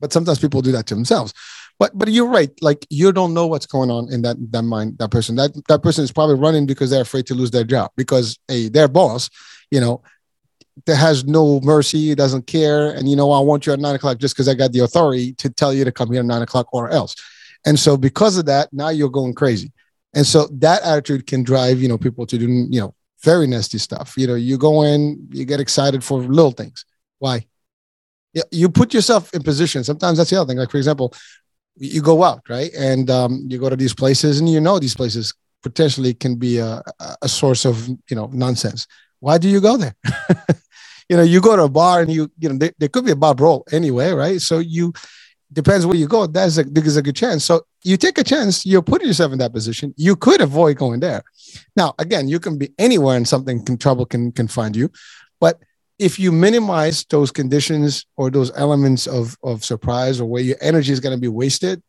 but 0.00 0.12
sometimes 0.12 0.38
people 0.38 0.62
do 0.62 0.72
that 0.72 0.86
to 0.86 0.94
themselves. 0.94 1.34
But 1.78 1.96
but 1.96 2.08
you're 2.08 2.28
right. 2.28 2.50
Like 2.62 2.86
you 2.90 3.12
don't 3.12 3.34
know 3.34 3.46
what's 3.46 3.66
going 3.66 3.90
on 3.90 4.12
in 4.12 4.22
that 4.22 4.36
that 4.52 4.62
mind, 4.62 4.98
that 4.98 5.10
person. 5.10 5.36
That 5.36 5.50
that 5.68 5.82
person 5.82 6.04
is 6.04 6.12
probably 6.12 6.36
running 6.36 6.66
because 6.66 6.90
they're 6.90 7.02
afraid 7.02 7.26
to 7.26 7.34
lose 7.34 7.50
their 7.50 7.64
job 7.64 7.90
because 7.96 8.38
a 8.48 8.68
their 8.68 8.88
boss, 8.88 9.28
you 9.70 9.80
know, 9.80 10.02
that 10.86 10.96
has 10.96 11.24
no 11.24 11.60
mercy, 11.60 12.14
doesn't 12.14 12.46
care, 12.46 12.90
and 12.90 13.08
you 13.08 13.16
know, 13.16 13.30
I 13.30 13.40
want 13.40 13.66
you 13.66 13.72
at 13.72 13.78
nine 13.78 13.94
o'clock 13.94 14.18
just 14.18 14.34
because 14.34 14.48
I 14.48 14.54
got 14.54 14.72
the 14.72 14.80
authority 14.80 15.32
to 15.34 15.50
tell 15.50 15.72
you 15.72 15.84
to 15.84 15.92
come 15.92 16.10
here 16.10 16.20
at 16.20 16.26
nine 16.26 16.42
o'clock 16.42 16.68
or 16.72 16.90
else. 16.90 17.14
And 17.66 17.78
so 17.78 17.96
because 17.96 18.36
of 18.36 18.46
that, 18.46 18.72
now 18.72 18.90
you're 18.90 19.08
going 19.08 19.34
crazy. 19.34 19.72
And 20.14 20.26
so 20.26 20.48
that 20.52 20.82
attitude 20.82 21.26
can 21.26 21.42
drive, 21.42 21.80
you 21.80 21.88
know, 21.88 21.98
people 21.98 22.26
to 22.26 22.38
do, 22.38 22.46
you 22.46 22.80
know, 22.80 22.94
very 23.22 23.46
nasty 23.46 23.78
stuff. 23.78 24.14
You 24.16 24.26
know, 24.26 24.34
you 24.34 24.58
go 24.58 24.82
in, 24.82 25.28
you 25.30 25.44
get 25.44 25.60
excited 25.60 26.04
for 26.04 26.20
little 26.20 26.52
things. 26.52 26.84
Why? 27.18 27.46
you 28.50 28.68
put 28.68 28.92
yourself 28.94 29.32
in 29.34 29.42
position. 29.42 29.84
Sometimes 29.84 30.18
that's 30.18 30.30
the 30.30 30.40
other 30.40 30.48
thing. 30.48 30.58
Like 30.58 30.70
for 30.70 30.76
example, 30.76 31.14
you 31.76 32.02
go 32.02 32.22
out 32.22 32.42
right, 32.48 32.72
and 32.74 33.10
um, 33.10 33.46
you 33.48 33.58
go 33.58 33.68
to 33.68 33.76
these 33.76 33.94
places, 33.94 34.40
and 34.40 34.48
you 34.48 34.60
know 34.60 34.78
these 34.78 34.94
places 34.94 35.34
potentially 35.62 36.14
can 36.14 36.36
be 36.36 36.58
a, 36.58 36.82
a 37.22 37.28
source 37.28 37.64
of 37.64 37.88
you 37.88 38.16
know 38.16 38.28
nonsense. 38.32 38.86
Why 39.20 39.38
do 39.38 39.48
you 39.48 39.60
go 39.60 39.76
there? 39.76 39.94
you 41.14 41.18
know, 41.18 41.22
you 41.22 41.40
go 41.40 41.54
to 41.54 41.62
a 41.62 41.68
bar 41.68 42.00
and 42.00 42.10
you 42.10 42.28
you 42.40 42.48
know 42.48 42.58
there, 42.58 42.88
could 42.88 43.04
be 43.04 43.12
a 43.12 43.16
bar 43.16 43.36
brawl 43.36 43.64
anyway, 43.70 44.10
right? 44.10 44.40
So 44.40 44.58
you 44.58 44.92
depends 45.52 45.86
where 45.86 45.94
you 45.94 46.08
go. 46.08 46.26
That's 46.26 46.58
a 46.58 46.64
there's 46.64 46.96
a 46.96 47.02
good 47.02 47.14
chance. 47.14 47.44
So 47.44 47.62
you 47.84 47.96
take 47.96 48.18
a 48.18 48.24
chance. 48.24 48.66
You're 48.66 48.82
putting 48.82 49.06
yourself 49.06 49.30
in 49.32 49.38
that 49.38 49.52
position. 49.52 49.94
You 49.96 50.16
could 50.16 50.40
avoid 50.40 50.76
going 50.76 50.98
there. 50.98 51.22
Now, 51.76 51.94
again, 52.00 52.26
you 52.26 52.40
can 52.40 52.58
be 52.58 52.72
anywhere 52.80 53.16
and 53.16 53.28
something 53.28 53.64
can 53.64 53.78
trouble 53.78 54.06
can 54.06 54.32
can 54.32 54.48
find 54.48 54.74
you, 54.74 54.90
but 55.38 55.60
if 56.00 56.18
you 56.18 56.32
minimize 56.32 57.04
those 57.04 57.30
conditions 57.30 58.06
or 58.16 58.28
those 58.28 58.50
elements 58.56 59.06
of, 59.06 59.36
of 59.44 59.64
surprise 59.64 60.20
or 60.20 60.28
where 60.28 60.42
your 60.42 60.56
energy 60.60 60.92
is 60.92 60.98
going 60.98 61.16
to 61.16 61.20
be 61.20 61.28
wasted, 61.28 61.80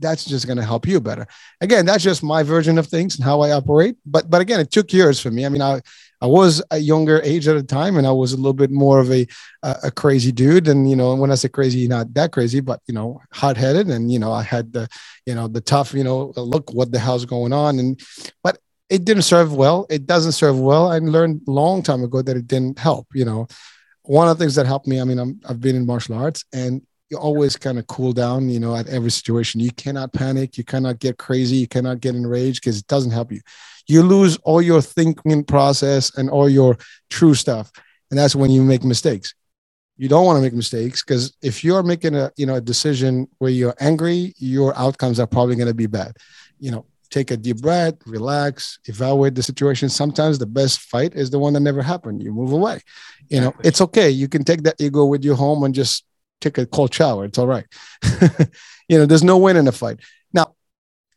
that's 0.00 0.24
just 0.24 0.46
going 0.46 0.56
to 0.56 0.64
help 0.64 0.86
you 0.86 1.02
better. 1.02 1.26
Again, 1.60 1.84
that's 1.84 2.02
just 2.02 2.22
my 2.22 2.42
version 2.42 2.78
of 2.78 2.86
things 2.86 3.16
and 3.16 3.24
how 3.24 3.42
I 3.42 3.50
operate. 3.50 3.96
But 4.06 4.30
but 4.30 4.40
again, 4.40 4.60
it 4.60 4.70
took 4.70 4.90
years 4.90 5.20
for 5.20 5.30
me. 5.30 5.44
I 5.44 5.50
mean, 5.50 5.60
I 5.60 5.82
I 6.20 6.26
was 6.26 6.62
a 6.70 6.78
younger 6.78 7.20
age 7.22 7.48
at 7.48 7.54
the 7.54 7.62
time, 7.62 7.96
and 7.96 8.06
I 8.06 8.12
was 8.12 8.32
a 8.32 8.36
little 8.36 8.52
bit 8.52 8.70
more 8.70 9.00
of 9.00 9.10
a 9.10 9.26
a 9.62 9.90
crazy 9.90 10.32
dude. 10.32 10.68
And 10.68 10.88
you 10.88 10.96
know, 10.96 11.14
when 11.14 11.30
I 11.30 11.34
say 11.34 11.48
crazy, 11.48 11.88
not 11.88 12.12
that 12.14 12.32
crazy, 12.32 12.60
but 12.60 12.80
you 12.86 12.94
know, 12.94 13.20
hot 13.32 13.56
headed. 13.56 13.88
And 13.88 14.12
you 14.12 14.18
know, 14.18 14.32
I 14.32 14.42
had 14.42 14.72
the 14.72 14.88
you 15.26 15.34
know 15.34 15.48
the 15.48 15.60
tough 15.60 15.94
you 15.94 16.04
know 16.04 16.32
look 16.36 16.72
what 16.72 16.92
the 16.92 16.98
hell's 16.98 17.24
going 17.24 17.52
on. 17.52 17.78
And 17.78 18.00
but 18.42 18.58
it 18.90 19.04
didn't 19.04 19.22
serve 19.22 19.54
well. 19.54 19.86
It 19.88 20.06
doesn't 20.06 20.32
serve 20.32 20.58
well. 20.58 20.90
I 20.90 20.98
learned 20.98 21.42
a 21.46 21.50
long 21.50 21.82
time 21.82 22.02
ago 22.02 22.20
that 22.22 22.36
it 22.36 22.46
didn't 22.46 22.78
help. 22.78 23.06
You 23.14 23.24
know, 23.24 23.46
one 24.02 24.28
of 24.28 24.36
the 24.36 24.44
things 24.44 24.56
that 24.56 24.66
helped 24.66 24.86
me. 24.86 25.00
I 25.00 25.04
mean, 25.04 25.18
I'm, 25.18 25.40
I've 25.48 25.60
been 25.60 25.76
in 25.76 25.86
martial 25.86 26.16
arts, 26.16 26.44
and 26.52 26.82
you 27.08 27.16
always 27.16 27.56
kind 27.56 27.78
of 27.78 27.86
cool 27.86 28.12
down. 28.12 28.50
You 28.50 28.60
know, 28.60 28.76
at 28.76 28.88
every 28.88 29.10
situation, 29.10 29.60
you 29.60 29.70
cannot 29.70 30.12
panic. 30.12 30.58
You 30.58 30.64
cannot 30.64 30.98
get 30.98 31.16
crazy. 31.16 31.56
You 31.56 31.68
cannot 31.68 32.00
get 32.00 32.14
enraged 32.14 32.60
because 32.60 32.78
it 32.78 32.86
doesn't 32.88 33.12
help 33.12 33.32
you. 33.32 33.40
You 33.90 34.02
lose 34.02 34.36
all 34.38 34.62
your 34.62 34.80
thinking 34.80 35.44
process 35.44 36.16
and 36.16 36.30
all 36.30 36.48
your 36.48 36.78
true 37.08 37.34
stuff, 37.34 37.70
and 38.10 38.18
that's 38.18 38.36
when 38.36 38.50
you 38.50 38.62
make 38.62 38.84
mistakes. 38.84 39.34
You 39.96 40.08
don't 40.08 40.24
want 40.24 40.38
to 40.38 40.42
make 40.42 40.54
mistakes 40.54 41.02
because 41.04 41.36
if 41.42 41.62
you're 41.62 41.82
making 41.82 42.14
a 42.14 42.32
you 42.36 42.46
know 42.46 42.54
a 42.54 42.60
decision 42.60 43.28
where 43.38 43.50
you're 43.50 43.74
angry, 43.80 44.32
your 44.38 44.76
outcomes 44.78 45.20
are 45.20 45.26
probably 45.26 45.56
going 45.56 45.68
to 45.68 45.74
be 45.74 45.86
bad. 45.86 46.16
You 46.58 46.70
know, 46.70 46.86
take 47.10 47.30
a 47.30 47.36
deep 47.36 47.60
breath, 47.60 47.94
relax, 48.06 48.78
evaluate 48.86 49.34
the 49.34 49.42
situation. 49.42 49.88
Sometimes 49.88 50.38
the 50.38 50.46
best 50.46 50.80
fight 50.80 51.14
is 51.14 51.30
the 51.30 51.38
one 51.38 51.52
that 51.52 51.60
never 51.60 51.82
happened. 51.82 52.22
You 52.22 52.32
move 52.32 52.52
away. 52.52 52.80
You 53.28 53.40
know, 53.40 53.54
it's 53.62 53.80
okay. 53.80 54.08
You 54.10 54.28
can 54.28 54.44
take 54.44 54.62
that 54.62 54.80
ego 54.80 55.04
with 55.04 55.24
you 55.24 55.34
home 55.34 55.64
and 55.64 55.74
just 55.74 56.04
take 56.40 56.58
a 56.58 56.66
cold 56.66 56.94
shower. 56.94 57.24
It's 57.24 57.38
all 57.38 57.46
right. 57.46 57.66
you 58.88 58.98
know, 58.98 59.06
there's 59.06 59.24
no 59.24 59.38
win 59.38 59.56
in 59.56 59.68
a 59.68 59.72
fight. 59.72 60.00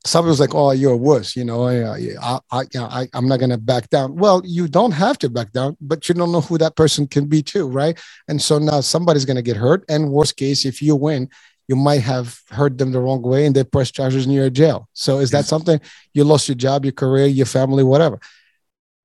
Now, 0.06 0.10
some 0.10 0.26
people's 0.26 0.40
like, 0.40 0.54
"Oh, 0.54 0.72
you're 0.72 0.96
worse," 0.98 1.36
you 1.36 1.46
know. 1.46 1.68
I, 1.68 1.98
I, 2.22 2.40
I, 2.52 2.64
I 2.76 3.08
I'm 3.14 3.28
not 3.28 3.40
gonna 3.40 3.58
back 3.58 3.90
down. 3.90 4.16
Well, 4.16 4.42
you 4.46 4.68
don't 4.68 4.92
have 4.92 5.18
to 5.20 5.30
back 5.30 5.52
down, 5.52 5.78
but 5.82 6.08
you 6.08 6.16
don't 6.16 6.32
know 6.32 6.42
who 6.42 6.58
that 6.58 6.76
person 6.76 7.08
can 7.08 7.26
be 7.26 7.42
too, 7.42 7.68
right? 7.68 8.00
And 8.28 8.42
so 8.42 8.60
now 8.60 8.82
somebody's 8.82 9.26
gonna 9.26 9.42
get 9.42 9.58
hurt. 9.58 9.86
And 9.90 10.12
worst 10.12 10.36
case, 10.38 10.66
if 10.66 10.82
you 10.82 10.96
win, 10.96 11.30
you 11.68 11.76
might 11.76 12.02
have 12.02 12.40
hurt 12.50 12.78
them 12.78 12.92
the 12.92 13.00
wrong 13.00 13.22
way 13.22 13.46
and 13.46 13.56
they 13.56 13.64
press 13.64 13.92
charges 13.92 14.26
and 14.26 14.34
you're 14.34 14.50
jail. 14.50 14.90
So 14.94 15.20
is 15.20 15.32
that 15.32 15.46
something 15.46 15.80
you 16.14 16.24
lost 16.24 16.48
your 16.48 16.56
job, 16.56 16.86
your 16.86 16.92
career, 16.92 17.26
your 17.28 17.46
family, 17.46 17.84
whatever? 17.84 18.20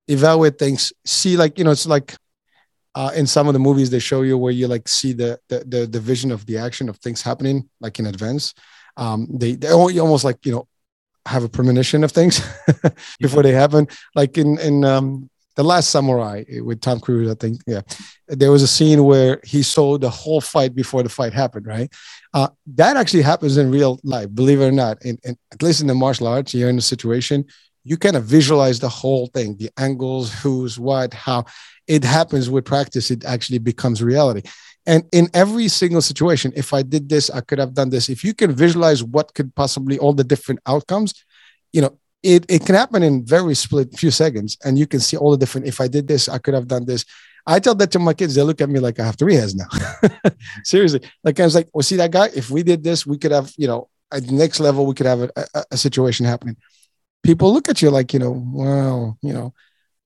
Evaluate 0.07 0.59
things. 0.59 0.91
See, 1.05 1.37
like 1.37 1.57
you 1.57 1.63
know, 1.63 1.71
it's 1.71 1.87
like 1.87 2.15
uh, 2.95 3.11
in 3.15 3.27
some 3.27 3.47
of 3.47 3.53
the 3.53 3.59
movies 3.59 3.89
they 3.89 3.99
show 3.99 4.23
you 4.23 4.37
where 4.37 4.51
you 4.51 4.67
like 4.67 4.87
see 4.87 5.13
the 5.13 5.39
the 5.47 5.59
the, 5.65 5.87
the 5.87 5.99
vision 5.99 6.31
of 6.31 6.45
the 6.45 6.57
action 6.57 6.89
of 6.89 6.97
things 6.97 7.21
happening 7.21 7.69
like 7.79 7.99
in 7.99 8.07
advance. 8.07 8.53
Um, 8.97 9.27
they 9.31 9.55
they 9.55 9.71
almost 9.71 10.25
like 10.25 10.45
you 10.45 10.51
know 10.51 10.67
have 11.29 11.43
a 11.43 11.49
premonition 11.49 12.03
of 12.03 12.11
things 12.11 12.41
before 13.19 13.43
they 13.43 13.51
happen. 13.51 13.87
Like 14.15 14.37
in 14.37 14.59
in 14.59 14.83
um, 14.83 15.29
the 15.55 15.63
Last 15.63 15.89
Samurai 15.89 16.43
with 16.61 16.81
Tom 16.81 16.99
Cruise, 16.99 17.29
I 17.29 17.35
think. 17.35 17.61
Yeah, 17.67 17.81
there 18.27 18.51
was 18.51 18.63
a 18.63 18.67
scene 18.67 19.03
where 19.03 19.39
he 19.43 19.63
saw 19.63 19.97
the 19.97 20.09
whole 20.09 20.41
fight 20.41 20.75
before 20.75 21.03
the 21.03 21.09
fight 21.09 21.33
happened. 21.33 21.67
Right, 21.67 21.91
uh, 22.33 22.49
that 22.75 22.97
actually 22.97 23.23
happens 23.23 23.57
in 23.57 23.71
real 23.71 23.99
life. 24.03 24.33
Believe 24.33 24.61
it 24.61 24.67
or 24.67 24.71
not, 24.71 25.03
in, 25.03 25.17
in, 25.23 25.37
at 25.51 25.61
least 25.61 25.81
in 25.81 25.87
the 25.87 25.95
martial 25.95 26.27
arts, 26.27 26.53
you're 26.53 26.69
in 26.69 26.77
a 26.77 26.81
situation 26.81 27.45
you 27.83 27.97
kind 27.97 28.15
of 28.15 28.23
visualize 28.23 28.79
the 28.79 28.89
whole 28.89 29.27
thing, 29.27 29.55
the 29.57 29.71
angles, 29.77 30.33
who's 30.33 30.79
what, 30.79 31.13
how. 31.13 31.45
It 31.87 32.03
happens 32.03 32.49
with 32.49 32.65
practice. 32.65 33.09
It 33.09 33.25
actually 33.25 33.57
becomes 33.57 34.03
reality. 34.03 34.47
And 34.89 35.03
in 35.11 35.29
every 35.35 35.67
single 35.67 36.01
situation, 36.01 36.51
if 36.55 36.73
I 36.73 36.81
did 36.81 37.09
this, 37.09 37.29
I 37.29 37.41
could 37.41 37.59
have 37.59 37.75
done 37.75 37.91
this. 37.91 38.09
If 38.09 38.23
you 38.23 38.33
can 38.33 38.51
visualize 38.51 39.03
what 39.03 39.35
could 39.35 39.53
possibly 39.53 39.99
all 39.99 40.13
the 40.13 40.23
different 40.23 40.61
outcomes, 40.65 41.13
you 41.71 41.81
know, 41.83 41.99
it, 42.23 42.43
it 42.49 42.65
can 42.65 42.73
happen 42.73 43.03
in 43.03 43.23
very 43.23 43.53
split 43.53 43.95
few 43.95 44.09
seconds 44.09 44.57
and 44.65 44.79
you 44.79 44.87
can 44.87 44.99
see 44.99 45.15
all 45.15 45.29
the 45.31 45.37
different 45.37 45.67
if 45.67 45.79
i 45.79 45.87
did 45.87 46.05
this 46.05 46.27
i 46.27 46.37
could 46.37 46.53
have 46.53 46.67
done 46.67 46.85
this. 46.85 47.05
I 47.47 47.59
tell 47.59 47.73
that 47.75 47.91
to 47.91 47.99
my 47.99 48.13
kids. 48.13 48.35
They 48.35 48.41
look 48.41 48.61
at 48.61 48.69
me 48.69 48.79
like 48.79 48.99
i 48.99 49.05
have 49.05 49.15
three 49.15 49.35
heads 49.35 49.55
now. 49.55 49.69
Seriously. 50.63 51.01
Like 51.23 51.39
i 51.39 51.45
was 51.45 51.55
like 51.55 51.69
well 51.73 51.83
see 51.83 51.95
that 51.97 52.11
guy? 52.11 52.29
If 52.35 52.49
we 52.49 52.63
did 52.63 52.83
this 52.83 53.05
we 53.05 53.17
could 53.17 53.31
have 53.31 53.53
you 53.57 53.67
know 53.67 53.89
at 54.11 54.25
the 54.25 54.33
next 54.33 54.59
level 54.59 54.85
we 54.85 54.95
could 54.95 55.05
have 55.05 55.21
a, 55.21 55.29
a, 55.53 55.65
a 55.71 55.77
situation 55.77 56.25
happening. 56.25 56.57
People 57.23 57.53
look 57.53 57.69
at 57.69 57.81
you 57.81 57.89
like 57.89 58.11
you 58.11 58.19
know 58.19 58.33
well 58.53 59.17
you 59.21 59.33
know 59.33 59.53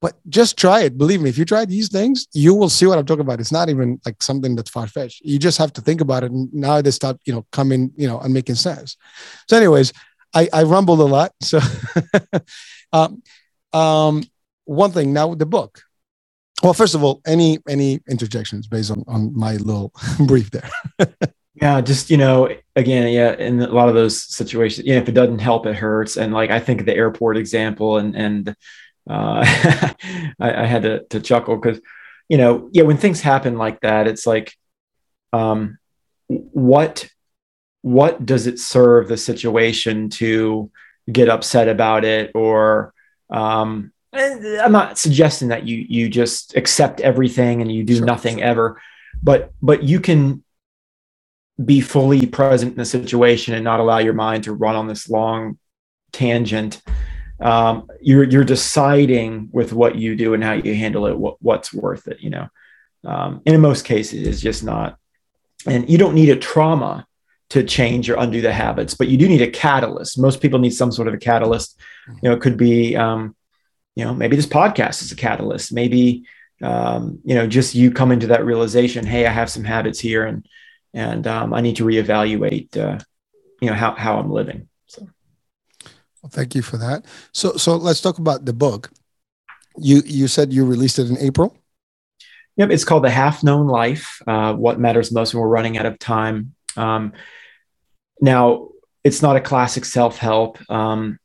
but 0.04 0.14
just 0.30 0.58
try 0.58 0.82
it 0.82 0.98
believe 0.98 1.22
me 1.22 1.30
if 1.30 1.38
you 1.38 1.46
try 1.46 1.64
these 1.66 1.90
things 1.90 2.28
you 2.34 2.54
will 2.54 2.70
see 2.70 2.86
what 2.86 2.98
i'm 3.00 3.06
talking 3.06 3.28
about 3.28 3.40
it's 3.40 3.56
not 3.60 3.70
even 3.70 4.00
like 4.06 4.22
something 4.22 4.56
that's 4.56 4.70
far-fetched 4.70 5.22
you 5.22 5.40
just 5.40 5.58
have 5.58 5.74
to 5.74 5.82
think 5.82 6.02
about 6.02 6.24
it 6.24 6.32
and 6.32 6.54
now 6.54 6.82
they 6.82 6.92
start 6.92 7.18
you 7.26 7.34
know 7.34 7.46
coming 7.52 7.92
you 7.96 8.08
know 8.08 8.20
and 8.20 8.34
making 8.34 8.56
sense 8.56 8.98
so 9.48 9.58
anyways 9.58 9.94
I, 10.34 10.50
I 10.52 10.64
rumbled 10.64 11.00
a 11.00 11.06
lot. 11.06 11.32
So, 11.42 11.60
um, 12.94 13.22
um, 13.72 14.24
one 14.66 14.92
thing 14.92 15.14
now 15.14 15.28
with 15.28 15.40
the 15.40 15.46
book. 15.46 15.82
Well, 16.62 16.74
first 16.74 16.96
of 16.96 17.04
all, 17.04 17.22
any 17.26 17.60
any 17.68 18.00
interjections 18.10 18.68
based 18.68 18.92
on 18.92 19.04
on 19.08 19.38
my 19.38 19.58
little 19.58 19.92
brief 20.28 20.50
there. 20.52 20.70
yeah, 21.56 21.82
just 21.82 22.10
you 22.10 22.18
know, 22.18 22.56
again, 22.76 23.12
yeah, 23.12 23.34
in 23.34 23.62
a 23.62 23.68
lot 23.68 23.90
of 23.90 23.96
those 23.96 24.24
situations, 24.24 24.88
yeah, 24.88 24.96
if 24.96 25.10
it 25.10 25.14
doesn't 25.14 25.40
help, 25.40 25.66
it 25.66 25.76
hurts. 25.76 26.16
And 26.16 26.34
like 26.34 26.52
I 26.52 26.60
think 26.60 26.86
the 26.86 26.96
airport 26.96 27.38
example, 27.38 27.98
and 27.98 28.16
and 28.16 28.56
uh, 29.10 29.44
I, 30.40 30.64
I 30.64 30.66
had 30.66 30.84
to 30.84 31.04
to 31.10 31.20
chuckle 31.20 31.58
because 31.58 31.82
you 32.30 32.38
know, 32.38 32.70
yeah, 32.72 32.84
when 32.84 32.98
things 32.98 33.22
happen 33.22 33.58
like 33.58 33.82
that, 33.82 34.08
it's 34.08 34.26
like, 34.26 34.54
um, 35.34 35.78
what 36.28 37.08
what 37.82 38.26
does 38.26 38.48
it 38.48 38.60
serve 38.60 39.10
the 39.10 39.18
situation 39.18 40.10
to 40.10 40.72
get 41.12 41.28
upset 41.28 41.68
about 41.68 42.06
it 42.06 42.32
or 42.34 42.94
um, 43.30 43.92
i'm 44.14 44.72
not 44.72 44.98
suggesting 44.98 45.50
that 45.50 45.68
you 45.68 45.86
you 45.90 46.08
just 46.08 46.56
accept 46.56 47.02
everything 47.02 47.62
and 47.62 47.70
you 47.70 47.84
do 47.84 47.98
sure, 47.98 48.06
nothing 48.06 48.38
sure. 48.38 48.46
ever 48.46 48.82
but 49.22 49.52
but 49.62 49.84
you 49.84 50.00
can 50.00 50.42
be 51.64 51.82
fully 51.82 52.26
present 52.26 52.72
in 52.72 52.78
the 52.78 52.86
situation 52.86 53.54
and 53.54 53.66
not 53.66 53.82
allow 53.82 53.98
your 53.98 54.14
mind 54.14 54.46
to 54.46 54.54
run 54.54 54.76
on 54.76 54.88
this 54.88 55.10
long 55.10 55.60
tangent 56.14 56.82
um, 57.44 57.88
you're 58.02 58.24
you're 58.24 58.44
deciding 58.44 59.50
with 59.52 59.74
what 59.74 59.96
you 59.96 60.16
do 60.16 60.34
and 60.34 60.44
how 60.44 60.54
you 60.54 60.74
handle 60.74 61.06
it 61.08 61.18
what, 61.18 61.38
what's 61.42 61.74
worth 61.74 62.08
it 62.08 62.20
you 62.22 62.30
know 62.30 62.48
um, 63.06 63.42
and 63.46 63.56
in 63.56 63.62
most 63.62 63.86
cases 63.86 64.28
it's 64.28 64.42
just 64.42 64.64
not 64.64 64.98
and 65.66 65.90
you 65.90 65.98
don't 65.98 66.16
need 66.16 66.30
a 66.30 66.36
trauma 66.36 67.06
to 67.54 67.64
change 67.64 68.10
or 68.10 68.16
undo 68.16 68.42
the 68.42 68.52
habits, 68.52 68.96
but 68.96 69.08
you 69.10 69.16
do 69.16 69.28
need 69.28 69.44
a 69.44 69.52
catalyst. 69.52 70.18
Most 70.18 70.42
people 70.42 70.58
need 70.58 70.74
some 70.74 70.92
sort 70.92 71.08
of 71.08 71.14
a 71.14 71.20
catalyst. 71.20 71.80
You 72.08 72.30
know, 72.30 72.34
it 72.34 72.42
could 72.42 72.58
be, 72.58 72.96
um, 72.96 73.36
you 73.94 74.04
know, 74.04 74.12
maybe 74.12 74.36
this 74.36 74.48
podcast 74.48 75.04
is 75.04 75.12
a 75.12 75.16
catalyst. 75.16 75.72
Maybe, 75.72 76.24
um, 76.64 77.20
you 77.24 77.36
know, 77.36 77.46
just 77.46 77.76
you 77.76 77.92
come 77.92 78.12
into 78.12 78.26
that 78.28 78.44
realization, 78.44 79.06
hey, 79.06 79.28
I 79.28 79.32
have 79.32 79.52
some 79.52 79.64
habits 79.64 80.00
here, 80.00 80.26
and 80.26 80.48
and 80.96 81.28
um, 81.28 81.54
I 81.54 81.62
need 81.62 81.76
to 81.76 81.86
reevaluate, 81.86 82.76
uh, 82.76 82.98
you 83.62 83.70
know, 83.70 83.76
how 83.76 83.94
how 83.94 84.18
I'm 84.18 84.32
living. 84.32 84.68
So, 84.88 85.08
well, 86.24 86.30
thank 86.30 86.56
you 86.56 86.62
for 86.62 86.78
that. 86.78 87.06
So 87.34 87.58
so 87.58 87.76
let's 87.76 88.02
talk 88.02 88.18
about 88.18 88.46
the 88.46 88.54
book. 88.54 88.92
You 89.78 90.02
you 90.06 90.28
said 90.28 90.54
you 90.54 90.66
released 90.66 90.98
it 90.98 91.10
in 91.10 91.18
April. 91.20 91.56
Yep, 92.56 92.70
it's 92.70 92.86
called 92.86 93.04
The 93.04 93.10
Half 93.10 93.44
Known 93.44 93.68
Life. 93.68 94.22
Uh, 94.26 94.54
what 94.54 94.80
matters 94.80 95.12
most 95.12 95.34
when 95.34 95.42
we're 95.42 95.50
running 95.50 95.78
out 95.78 95.88
of 95.88 95.98
time. 96.00 96.54
Um, 96.78 97.14
now, 98.22 98.70
it's 99.04 99.22
not 99.22 99.36
a 99.36 99.42
classic 99.42 99.86
self 99.86 100.18
help. 100.18 100.60
Um, 100.70 101.20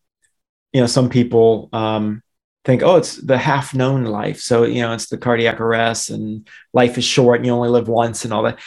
you 0.72 0.80
know, 0.80 0.86
some 0.86 1.10
people 1.10 1.68
um, 1.72 2.22
think, 2.64 2.82
oh, 2.82 2.96
it's 2.96 3.16
the 3.16 3.38
half 3.38 3.74
known 3.74 4.04
life. 4.04 4.40
So, 4.40 4.64
you 4.64 4.82
know, 4.82 4.92
it's 4.94 5.08
the 5.08 5.18
cardiac 5.18 5.60
arrest 5.60 6.10
and 6.10 6.48
life 6.72 6.98
is 6.98 7.04
short 7.04 7.38
and 7.38 7.46
you 7.46 7.52
only 7.52 7.68
live 7.68 7.88
once 7.88 8.24
and 8.24 8.32
all 8.32 8.42
that. 8.42 8.58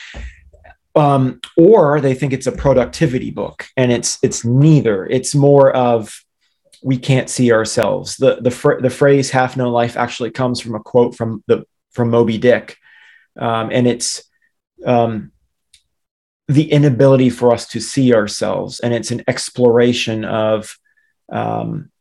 Um, 0.93 1.39
or 1.55 2.01
they 2.01 2.13
think 2.13 2.33
it's 2.33 2.47
a 2.47 2.51
productivity 2.51 3.31
book 3.31 3.67
and 3.77 3.91
it's 3.91 4.19
it's 4.21 4.43
neither. 4.43 5.05
It's 5.05 5.33
more 5.33 5.71
of 5.71 6.13
we 6.83 6.97
can't 6.97 7.29
see 7.29 7.51
ourselves. 7.51 8.17
The 8.17 8.41
the 8.41 8.51
fr- 8.51 8.81
the 8.81 8.89
phrase 8.89 9.29
half 9.29 9.55
known 9.55 9.71
life 9.71 9.95
actually 9.95 10.31
comes 10.31 10.59
from 10.59 10.75
a 10.75 10.79
quote 10.79 11.15
from 11.15 11.43
the 11.47 11.65
from 11.91 12.09
Moby 12.09 12.37
Dick. 12.37 12.77
Um, 13.39 13.69
and 13.71 13.87
it's 13.87 14.23
um, 14.85 15.31
the 16.47 16.71
inability 16.71 17.29
for 17.29 17.53
us 17.53 17.67
to 17.69 17.79
see 17.79 18.13
ourselves, 18.13 18.79
and 18.79 18.93
it's 18.93 19.11
an 19.11 19.23
exploration 19.27 20.25
of, 20.25 20.77
um, 21.31 21.91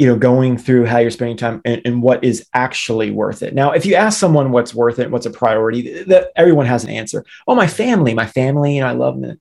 you 0.00 0.06
know, 0.06 0.16
going 0.16 0.56
through 0.56 0.86
how 0.86 0.96
you're 0.96 1.10
spending 1.10 1.36
time 1.36 1.60
and, 1.66 1.82
and, 1.84 2.02
what 2.02 2.24
is 2.24 2.48
actually 2.54 3.10
worth 3.10 3.42
it. 3.42 3.52
Now, 3.52 3.72
if 3.72 3.84
you 3.84 3.96
ask 3.96 4.18
someone 4.18 4.50
what's 4.50 4.74
worth 4.74 4.98
it, 4.98 5.10
what's 5.10 5.26
a 5.26 5.30
priority, 5.30 6.04
that 6.04 6.28
everyone 6.36 6.64
has 6.64 6.84
an 6.84 6.90
answer. 6.90 7.22
Oh, 7.46 7.54
my 7.54 7.66
family, 7.66 8.14
my 8.14 8.24
family, 8.24 8.76
you 8.76 8.80
know, 8.80 8.86
I 8.86 8.92
love 8.92 9.20
them, 9.20 9.38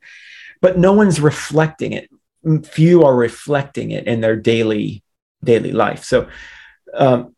but 0.59 0.77
no 0.77 0.91
one's 0.91 1.21
reflecting 1.21 1.93
it. 1.93 2.09
Few 2.65 3.03
are 3.03 3.15
reflecting 3.15 3.91
it 3.91 4.05
in 4.05 4.19
their 4.19 4.35
daily 4.35 5.01
daily 5.41 5.71
life. 5.71 6.03
So, 6.03 6.27
um, 6.93 7.33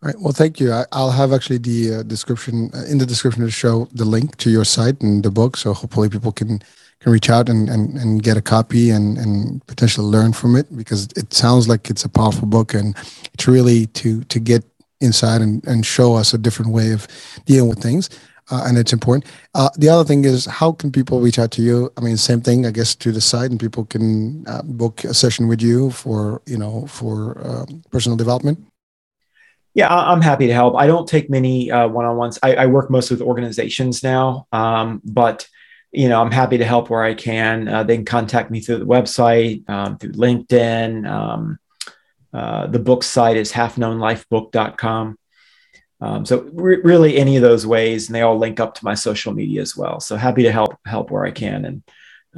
All 0.02 0.06
right. 0.06 0.16
Well, 0.18 0.32
thank 0.32 0.58
you. 0.60 0.72
I, 0.72 0.86
will 0.94 1.10
have 1.10 1.32
actually 1.32 1.58
the 1.58 1.96
uh, 1.96 2.02
description 2.04 2.70
uh, 2.74 2.84
in 2.86 2.96
the 2.96 3.04
description 3.04 3.44
the 3.44 3.50
show 3.50 3.86
the 3.92 4.06
link 4.06 4.36
to 4.38 4.50
your 4.50 4.64
site 4.64 5.00
and 5.02 5.22
the 5.22 5.30
book, 5.30 5.58
so 5.58 5.74
hopefully 5.74 6.08
people 6.08 6.32
can 6.32 6.60
can 7.00 7.12
reach 7.12 7.28
out 7.28 7.50
and 7.50 7.68
and, 7.68 7.98
and 7.98 8.22
get 8.22 8.38
a 8.38 8.42
copy 8.42 8.88
and 8.90 9.18
and 9.18 9.66
potentially 9.66 10.06
learn 10.06 10.32
from 10.32 10.56
it 10.56 10.74
because 10.74 11.08
it 11.16 11.34
sounds 11.34 11.68
like 11.68 11.90
it's 11.90 12.04
a 12.04 12.08
powerful 12.08 12.46
book 12.46 12.72
and 12.72 12.96
it's 13.34 13.46
really 13.46 13.86
to 13.88 14.24
to 14.24 14.40
get 14.40 14.64
inside 15.02 15.42
and, 15.42 15.66
and 15.66 15.84
show 15.84 16.14
us 16.14 16.32
a 16.32 16.38
different 16.38 16.72
way 16.72 16.92
of 16.92 17.06
dealing 17.44 17.68
with 17.68 17.82
things 17.82 18.08
uh, 18.50 18.64
and 18.66 18.78
it's 18.78 18.92
important. 18.92 19.24
Uh, 19.54 19.68
the 19.76 19.88
other 19.88 20.04
thing 20.04 20.24
is, 20.24 20.46
how 20.46 20.72
can 20.72 20.90
people 20.90 21.20
reach 21.20 21.38
out 21.38 21.50
to 21.52 21.62
you? 21.62 21.92
I 21.96 22.00
mean, 22.00 22.16
same 22.16 22.40
thing, 22.40 22.66
I 22.66 22.70
guess, 22.70 22.94
to 22.96 23.12
the 23.12 23.20
site, 23.20 23.50
and 23.50 23.60
people 23.60 23.84
can 23.84 24.44
uh, 24.46 24.62
book 24.62 25.04
a 25.04 25.14
session 25.14 25.48
with 25.48 25.62
you 25.62 25.90
for 25.90 26.42
you 26.46 26.58
know 26.58 26.86
for 26.86 27.40
um, 27.46 27.82
personal 27.90 28.16
development. 28.16 28.69
Yeah, 29.74 29.88
I'm 29.88 30.20
happy 30.20 30.48
to 30.48 30.52
help. 30.52 30.74
I 30.76 30.86
don't 30.86 31.08
take 31.08 31.30
many 31.30 31.70
uh, 31.70 31.86
one-on-ones. 31.86 32.40
I, 32.42 32.54
I, 32.54 32.66
work 32.66 32.90
mostly 32.90 33.16
with 33.16 33.26
organizations 33.26 34.02
now, 34.02 34.48
um, 34.50 35.00
but 35.04 35.46
you 35.92 36.08
know, 36.08 36.20
I'm 36.20 36.32
happy 36.32 36.58
to 36.58 36.64
help 36.64 36.90
where 36.90 37.02
I 37.02 37.14
can. 37.14 37.68
Uh, 37.68 37.82
they 37.84 37.96
can 37.96 38.04
contact 38.04 38.50
me 38.50 38.60
through 38.60 38.78
the 38.78 38.86
website, 38.86 39.68
um, 39.68 39.98
through 39.98 40.12
LinkedIn. 40.12 41.08
Um, 41.08 41.58
uh, 42.32 42.66
the 42.66 42.78
book 42.78 43.02
site 43.02 43.36
is 43.36 43.52
halfknownlifebook.com. 43.52 45.18
Um, 46.00 46.24
so 46.24 46.48
re- 46.52 46.80
really 46.82 47.16
any 47.16 47.36
of 47.36 47.42
those 47.42 47.66
ways, 47.66 48.08
and 48.08 48.14
they 48.14 48.22
all 48.22 48.38
link 48.38 48.58
up 48.58 48.74
to 48.74 48.84
my 48.84 48.94
social 48.94 49.32
media 49.32 49.60
as 49.60 49.76
well. 49.76 50.00
So 50.00 50.16
happy 50.16 50.44
to 50.44 50.52
help 50.52 50.76
help 50.86 51.10
where 51.10 51.24
I 51.24 51.30
can, 51.30 51.64
and 51.64 51.82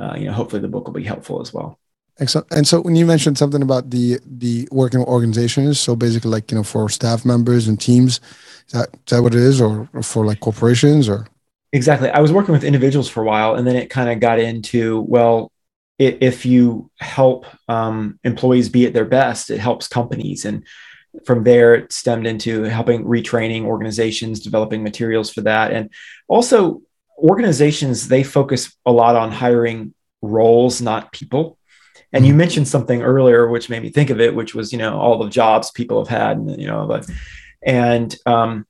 uh, 0.01 0.17
you 0.19 0.27
know 0.27 0.33
hopefully 0.33 0.63
the 0.63 0.69
book 0.69 0.87
will 0.87 0.95
be 0.95 1.05
helpful 1.05 1.41
as 1.41 1.53
well. 1.53 1.79
Excellent. 2.23 2.47
And 2.53 2.69
so 2.69 2.81
when 2.81 2.95
you 2.95 3.05
mentioned 3.05 3.37
something 3.37 3.63
about 3.63 3.91
the 3.91 4.21
the 4.25 4.69
working 4.71 5.01
organizations, 5.01 5.81
so 5.81 5.97
basically 5.97 6.31
like 6.31 6.53
you 6.53 6.57
know 6.57 6.63
for 6.63 6.89
staff 6.89 7.25
members 7.25 7.67
and 7.67 7.81
teams, 7.81 8.21
is 8.69 8.73
that 8.75 8.91
is 8.95 9.01
that 9.11 9.23
what 9.23 9.35
it 9.35 9.41
is, 9.41 9.61
or, 9.61 9.89
or 9.93 10.05
for 10.05 10.25
like 10.25 10.39
corporations, 10.39 11.09
or 11.09 11.27
exactly? 11.73 12.11
I 12.11 12.21
was 12.21 12.33
working 12.33 12.53
with 12.53 12.63
individuals 12.63 13.09
for 13.09 13.23
a 13.23 13.27
while, 13.27 13.57
and 13.57 13.67
then 13.67 13.75
it 13.75 13.91
kind 13.91 14.09
of 14.09 14.21
got 14.21 14.39
into 14.39 15.01
well, 15.01 15.51
if 15.99 16.47
you 16.47 16.93
help 17.01 17.45
um, 17.67 18.21
employees 18.23 18.69
be 18.69 18.87
at 18.87 18.95
their 18.95 19.05
best, 19.05 19.51
it 19.51 19.59
helps 19.59 19.89
companies 19.89 20.45
and 20.45 20.65
from 21.27 21.43
there 21.43 21.75
it 21.75 21.93
stemmed 21.93 22.27
into 22.27 22.63
helping 22.63 23.05
retraining 23.05 23.65
organizations 23.65 24.41
developing 24.41 24.83
materials 24.83 25.31
for 25.31 25.43
that 25.43 25.71
and 25.71 25.91
also 26.27 26.81
organizations 27.19 28.09
they 28.09 28.23
focus 28.23 28.75
a 28.87 28.91
lot 28.91 29.15
on 29.15 29.31
hiring 29.31 29.93
roles 30.23 30.81
not 30.81 31.13
people 31.13 31.59
and 32.13 32.25
you 32.27 32.33
mm-hmm. 32.33 32.39
mentioned 32.39 32.69
something 32.69 33.03
earlier 33.03 33.49
which 33.49 33.71
made 33.71 33.83
me 33.83 33.91
think 33.91 34.11
of 34.11 34.21
it 34.21 34.35
which 34.35 34.55
was 34.55 34.73
you 34.73 34.79
know 34.79 34.99
all 34.99 35.23
the 35.23 35.31
jobs 35.31 35.71
people 35.71 36.05
have 36.05 36.09
had 36.09 36.37
and 36.37 36.61
you 36.61 36.67
know 36.67 36.87
but 36.87 37.09
and 37.65 38.17
um, 38.27 38.67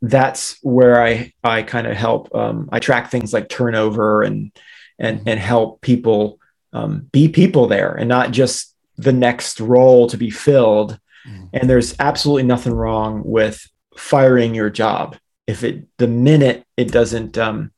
that's 0.00 0.58
where 0.62 1.02
i 1.02 1.32
i 1.44 1.62
kind 1.62 1.86
of 1.86 1.96
help 1.96 2.34
um, 2.34 2.68
i 2.72 2.78
track 2.78 3.10
things 3.10 3.32
like 3.32 3.48
turnover 3.48 4.22
and 4.22 4.52
and 4.98 5.22
and 5.26 5.40
help 5.40 5.80
people 5.80 6.38
um, 6.72 7.08
be 7.12 7.28
people 7.28 7.66
there 7.66 7.92
and 7.92 8.08
not 8.08 8.30
just 8.30 8.74
the 8.96 9.12
next 9.12 9.60
role 9.60 10.06
to 10.06 10.16
be 10.16 10.30
filled 10.30 10.98
Mm. 11.26 11.50
And 11.52 11.70
there's 11.70 11.94
absolutely 11.98 12.44
nothing 12.44 12.72
wrong 12.72 13.22
with 13.24 13.66
firing 13.96 14.54
your 14.54 14.70
job 14.70 15.16
if 15.46 15.64
it 15.64 15.86
the 15.98 16.08
minute 16.08 16.64
it 16.76 16.90
doesn't 16.90 17.36
um, 17.36 17.72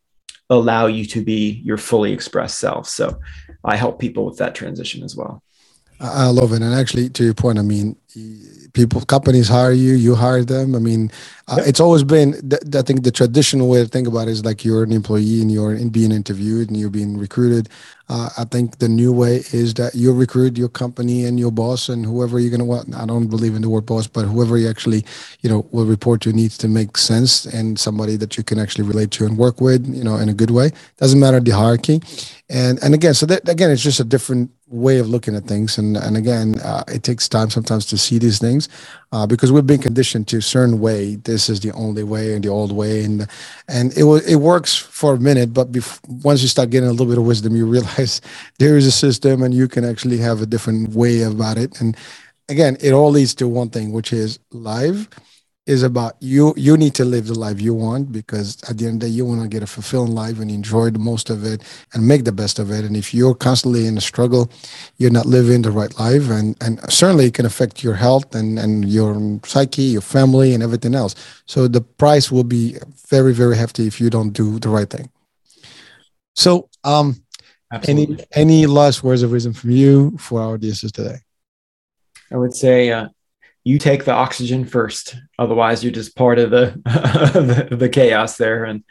allow 0.49 0.86
you 0.86 1.05
to 1.07 1.24
be 1.24 1.62
your 1.64 1.76
fully 1.76 2.12
expressed 2.12 2.59
self. 2.59 2.88
So 2.88 3.18
I 3.64 3.76
help 3.76 3.98
people 3.98 4.26
with 4.26 4.38
that 4.38 4.54
transition 4.54 5.02
as 5.02 5.16
well. 5.16 5.43
I 6.01 6.28
love 6.28 6.53
it. 6.53 6.62
And 6.62 6.74
actually, 6.74 7.09
to 7.11 7.24
your 7.24 7.34
point, 7.34 7.59
I 7.59 7.62
mean, 7.62 7.97
people, 8.74 9.01
companies 9.03 9.49
hire 9.49 9.72
you, 9.72 9.95
you 9.95 10.14
hire 10.14 10.45
them. 10.45 10.74
I 10.74 10.78
mean, 10.78 11.11
uh, 11.49 11.62
it's 11.64 11.80
always 11.80 12.03
been, 12.03 12.32
th- 12.49 12.74
I 12.74 12.82
think 12.82 13.05
the 13.05 13.11
traditional 13.11 13.68
way 13.68 13.82
to 13.82 13.88
think 13.88 14.09
about 14.09 14.28
it 14.28 14.32
is 14.32 14.45
like 14.45 14.64
you're 14.64 14.82
an 14.82 14.92
employee 14.92 15.40
and 15.40 15.51
you're 15.51 15.74
in 15.74 15.90
being 15.90 16.12
interviewed 16.12 16.68
and 16.68 16.76
you're 16.76 16.90
being 16.90 17.16
recruited. 17.16 17.68
Uh, 18.09 18.28
I 18.36 18.45
think 18.45 18.78
the 18.78 18.88
new 18.88 19.12
way 19.12 19.36
is 19.53 19.74
that 19.74 19.95
you 19.95 20.12
recruit 20.12 20.59
your 20.59 20.68
company 20.68 21.24
and 21.24 21.40
your 21.40 21.51
boss 21.51 21.88
and 21.88 22.05
whoever 22.05 22.38
you're 22.38 22.51
going 22.51 22.61
to 22.61 22.66
want. 22.66 22.95
I 22.95 23.07
don't 23.07 23.28
believe 23.28 23.55
in 23.55 23.62
the 23.62 23.70
word 23.70 23.86
boss, 23.86 24.07
but 24.07 24.26
whoever 24.26 24.59
you 24.59 24.68
actually, 24.68 25.05
you 25.40 25.49
know, 25.49 25.66
will 25.70 25.86
report 25.86 26.20
to 26.22 26.32
needs 26.32 26.59
to 26.59 26.68
make 26.68 26.99
sense 26.99 27.47
and 27.47 27.78
somebody 27.78 28.16
that 28.16 28.36
you 28.36 28.42
can 28.42 28.59
actually 28.59 28.84
relate 28.84 29.11
to 29.12 29.24
and 29.24 29.38
work 29.38 29.61
with, 29.61 29.86
you 29.86 30.05
know, 30.05 30.16
in 30.16 30.28
a 30.28 30.34
good 30.34 30.51
way. 30.51 30.70
Doesn't 30.99 31.20
matter 31.20 31.40
the 31.40 31.53
hierarchy. 31.53 32.03
And, 32.51 32.82
and 32.82 32.92
again, 32.92 33.14
so 33.14 33.24
that, 33.26 33.49
again, 33.49 33.70
it's 33.70 33.82
just 33.82 34.01
a 34.01 34.05
different 34.05 34.51
way 34.68 34.98
of 34.98 35.08
looking 35.08 35.36
at 35.36 35.44
things. 35.44 35.78
And, 35.78 35.96
and 35.96 36.16
again, 36.16 36.60
uh, 36.60 36.84
it 36.88 37.02
takes 37.02 37.28
time 37.28 37.50
sometimes 37.50 37.86
to 37.86 37.98
see 37.98 38.18
these 38.18 38.38
things 38.38 38.68
uh, 39.12 39.26
because 39.26 39.52
we've 39.52 39.66
been 39.66 39.82
conditioned 39.82 40.28
to 40.28 40.38
a 40.38 40.42
certain 40.42 40.80
way. 40.80 41.16
This 41.16 41.50
is 41.50 41.60
the 41.60 41.72
only 41.72 42.04
way 42.04 42.34
and 42.34 42.44
the 42.44 42.48
old 42.48 42.72
way. 42.72 43.04
And, 43.04 43.28
and 43.68 43.92
it, 43.96 44.04
it 44.28 44.36
works 44.36 44.76
for 44.76 45.14
a 45.14 45.20
minute, 45.20 45.54
but 45.54 45.72
bef- 45.72 46.00
once 46.24 46.42
you 46.42 46.48
start 46.48 46.70
getting 46.70 46.88
a 46.88 46.92
little 46.92 47.06
bit 47.06 47.18
of 47.18 47.26
wisdom, 47.26 47.56
you 47.56 47.66
realize 47.70 48.20
there 48.58 48.76
is 48.76 48.86
a 48.86 48.92
system 48.92 49.42
and 49.42 49.54
you 49.54 49.68
can 49.68 49.84
actually 49.84 50.18
have 50.18 50.42
a 50.42 50.46
different 50.46 50.90
way 50.90 51.22
about 51.22 51.58
it. 51.58 51.80
And 51.80 51.96
again, 52.48 52.76
it 52.80 52.92
all 52.92 53.10
leads 53.10 53.34
to 53.36 53.48
one 53.48 53.70
thing, 53.70 53.92
which 53.92 54.12
is 54.12 54.38
live 54.52 55.08
is 55.66 55.82
about 55.82 56.14
you 56.20 56.52
you 56.56 56.76
need 56.76 56.94
to 56.94 57.04
live 57.04 57.26
the 57.26 57.38
life 57.38 57.58
you 57.60 57.72
want 57.72 58.12
because 58.12 58.62
at 58.68 58.76
the 58.76 58.86
end 58.86 58.96
of 58.96 59.00
the 59.00 59.06
day 59.06 59.12
you 59.12 59.24
want 59.24 59.40
to 59.40 59.48
get 59.48 59.62
a 59.62 59.66
fulfilling 59.66 60.14
life 60.14 60.38
and 60.38 60.50
enjoy 60.50 60.90
the 60.90 60.98
most 60.98 61.30
of 61.30 61.44
it 61.44 61.62
and 61.94 62.06
make 62.06 62.24
the 62.24 62.32
best 62.32 62.58
of 62.58 62.70
it. 62.70 62.84
And 62.84 62.94
if 62.96 63.14
you're 63.14 63.34
constantly 63.34 63.86
in 63.86 63.96
a 63.96 64.00
struggle 64.00 64.50
you're 64.98 65.10
not 65.10 65.24
living 65.24 65.62
the 65.62 65.70
right 65.70 65.98
life 65.98 66.28
and 66.28 66.54
and 66.60 66.80
certainly 66.92 67.26
it 67.26 67.34
can 67.34 67.46
affect 67.46 67.82
your 67.82 67.94
health 67.94 68.34
and 68.34 68.58
and 68.58 68.88
your 68.90 69.40
psyche 69.44 69.82
your 69.82 70.02
family 70.02 70.52
and 70.52 70.62
everything 70.62 70.94
else. 70.94 71.14
So 71.46 71.66
the 71.66 71.80
price 71.80 72.30
will 72.30 72.44
be 72.44 72.76
very 73.08 73.32
very 73.32 73.56
hefty 73.56 73.86
if 73.86 74.00
you 74.00 74.10
don't 74.10 74.32
do 74.32 74.58
the 74.58 74.68
right 74.68 74.90
thing. 74.90 75.10
So 76.34 76.68
um 76.84 77.24
Absolutely. 77.72 78.26
any 78.34 78.60
any 78.60 78.66
last 78.66 79.02
words 79.02 79.22
of 79.22 79.30
wisdom 79.30 79.54
from 79.54 79.70
you 79.70 80.16
for 80.18 80.42
our 80.42 80.54
audiences 80.54 80.92
today? 80.92 81.16
I 82.30 82.36
would 82.36 82.54
say 82.54 82.90
uh, 82.90 83.08
you 83.64 83.78
take 83.78 84.04
the 84.04 84.12
oxygen 84.12 84.64
first. 84.64 85.16
Otherwise 85.38 85.82
you're 85.82 85.92
just 85.92 86.16
part 86.16 86.38
of 86.38 86.50
the, 86.50 86.80
the, 87.70 87.76
the 87.76 87.88
chaos 87.88 88.36
there. 88.36 88.64
And 88.64 88.84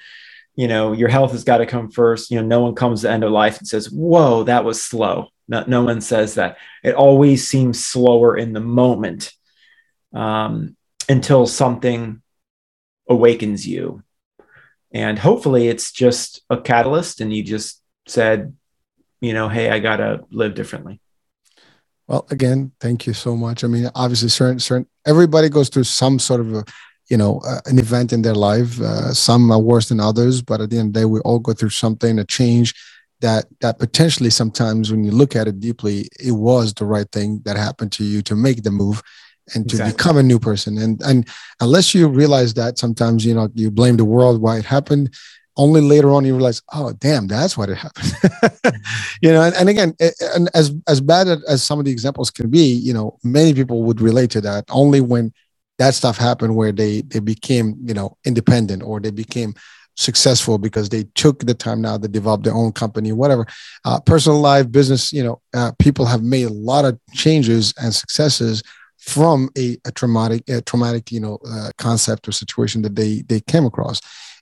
you 0.56 0.68
know 0.68 0.92
your 0.94 1.10
health 1.10 1.32
has 1.32 1.44
got 1.44 1.58
to 1.58 1.66
come 1.66 1.90
first. 1.90 2.30
You 2.30 2.42
know 2.42 2.48
no 2.48 2.62
one 2.62 2.76
comes 2.76 3.02
to 3.02 3.08
the 3.08 3.14
end 3.14 3.24
of 3.24 3.32
life 3.32 3.58
and 3.58 3.68
says 3.68 3.90
whoa 3.90 4.44
that 4.44 4.66
was 4.66 4.82
slow. 4.82 5.30
No, 5.48 5.64
no 5.68 5.84
one 5.84 6.02
says 6.02 6.36
that. 6.36 6.58
It 6.84 6.96
always 6.96 7.48
seems 7.48 7.84
slower 7.84 8.38
in 8.38 8.54
the 8.54 8.62
moment 8.62 9.34
um, 10.14 10.78
until 11.10 11.48
something 11.48 12.22
awakens 13.10 13.68
you. 13.68 14.04
And 14.94 15.18
hopefully 15.18 15.68
it's 15.68 15.92
just 15.92 16.44
a 16.50 16.62
catalyst 16.62 17.20
and 17.20 17.34
you 17.34 17.44
just 17.44 17.82
said 18.08 18.54
you 19.24 19.34
know 19.34 19.48
hey 19.48 19.70
i 19.70 19.80
gotta 19.80 20.20
live 20.30 20.54
differently 20.54 21.00
well, 22.08 22.26
again, 22.30 22.72
thank 22.80 23.08
you 23.08 23.14
so 23.14 23.36
much. 23.36 23.64
I 23.64 23.68
mean, 23.68 23.90
obviously, 23.96 24.30
certain, 24.30 24.60
certain 24.60 24.88
everybody 25.06 25.50
goes 25.50 25.70
through 25.70 25.86
some 25.86 26.20
sort 26.20 26.42
of 26.42 26.54
a, 26.54 26.64
you 27.10 27.18
know, 27.18 27.42
uh, 27.48 27.62
an 27.66 27.80
event 27.80 28.14
in 28.14 28.22
their 28.22 28.36
life. 28.36 28.80
Uh, 28.80 29.14
some 29.14 29.52
are 29.52 29.60
worse 29.60 29.90
than 29.90 30.00
others, 30.00 30.42
but 30.42 30.62
at 30.62 30.70
the 30.70 30.78
end 30.78 30.90
of 30.90 30.94
the 30.94 31.00
day, 31.02 31.06
we 31.06 31.20
all 31.22 31.40
go 31.40 31.54
through 31.54 31.70
something, 31.70 32.20
a 32.20 32.26
change 32.26 32.74
that 33.22 33.46
that 33.62 33.80
potentially 33.80 34.30
sometimes, 34.30 34.92
when 34.92 35.04
you 35.04 35.12
look 35.12 35.36
at 35.36 35.48
it 35.48 35.60
deeply, 35.60 36.10
it 36.20 36.32
was 36.32 36.74
the 36.74 36.86
right 36.86 37.10
thing 37.12 37.42
that 37.46 37.58
happened 37.58 37.92
to 37.94 38.04
you 38.04 38.22
to 38.24 38.36
make 38.36 38.64
the 38.64 38.72
move. 38.72 39.02
and 39.56 39.70
to 39.70 39.76
exactly. 39.76 39.94
become 39.94 40.18
a 40.18 40.24
new 40.24 40.40
person. 40.40 40.78
And 40.78 41.02
and 41.04 41.28
unless 41.60 41.94
you 41.94 42.08
realize 42.08 42.54
that, 42.56 42.78
sometimes 42.78 43.26
you 43.26 43.34
know 43.34 43.50
you 43.54 43.72
blame 43.72 43.98
the 43.98 44.06
world 44.06 44.42
why 44.42 44.58
it 44.58 44.66
happened. 44.66 45.14
Only 45.56 45.82
later 45.82 46.12
on 46.12 46.26
you 46.26 46.34
realize, 46.34 46.62
oh 46.74 46.94
damn, 46.94 47.28
that's 47.28 47.56
what 47.56 47.70
it 47.70 47.76
happened. 47.76 48.12
you 49.22 49.32
know, 49.32 49.44
and, 49.44 49.56
and 49.56 49.70
again, 49.70 49.94
and 50.34 50.50
as 50.56 50.74
as 50.88 51.00
bad 51.00 51.28
as 51.28 51.62
some 51.62 51.78
of 51.78 51.86
the 51.86 51.92
examples 51.92 52.32
can 52.32 52.50
be, 52.50 52.74
you 52.74 52.94
know, 52.94 53.18
many 53.24 53.54
people 53.54 53.84
would 53.84 54.02
relate 54.02 54.32
to 54.32 54.42
that 54.42 54.66
only 54.70 55.00
when 55.00 55.32
that 55.80 55.94
stuff 55.94 56.18
happened 56.18 56.56
where 56.56 56.72
they 56.72 57.02
they 57.02 57.20
became 57.20 57.76
you 57.84 57.94
know 57.94 58.18
independent 58.26 58.84
or 58.84 59.00
they 59.00 59.12
became 59.12 59.54
successful 59.96 60.58
because 60.58 60.90
they 60.90 61.04
took 61.16 61.40
the 61.42 61.54
time 61.54 61.82
now 61.82 61.98
to 61.98 62.08
develop 62.08 62.44
their 62.44 62.54
own 62.54 62.72
company 62.72 63.12
whatever 63.12 63.46
uh, 63.86 64.00
personal 64.00 64.40
life 64.40 64.72
business 64.72 65.14
you 65.14 65.24
know 65.24 65.42
uh, 65.54 65.72
people 65.80 66.06
have 66.06 66.24
made 66.24 66.46
a 66.46 66.54
lot 66.54 66.86
of 66.86 67.00
changes 67.14 67.74
and 67.82 67.94
successes 67.94 68.64
from 68.98 69.50
a, 69.58 69.78
a 69.86 69.92
traumatic 69.92 70.48
a 70.50 70.62
traumatic 70.62 71.12
you 71.12 71.20
know 71.20 71.38
uh, 71.48 71.70
concept 71.78 72.28
or 72.28 72.32
situation 72.32 72.82
that 72.82 72.96
they 72.96 73.22
they 73.28 73.40
came 73.42 73.66
across 73.66 74.02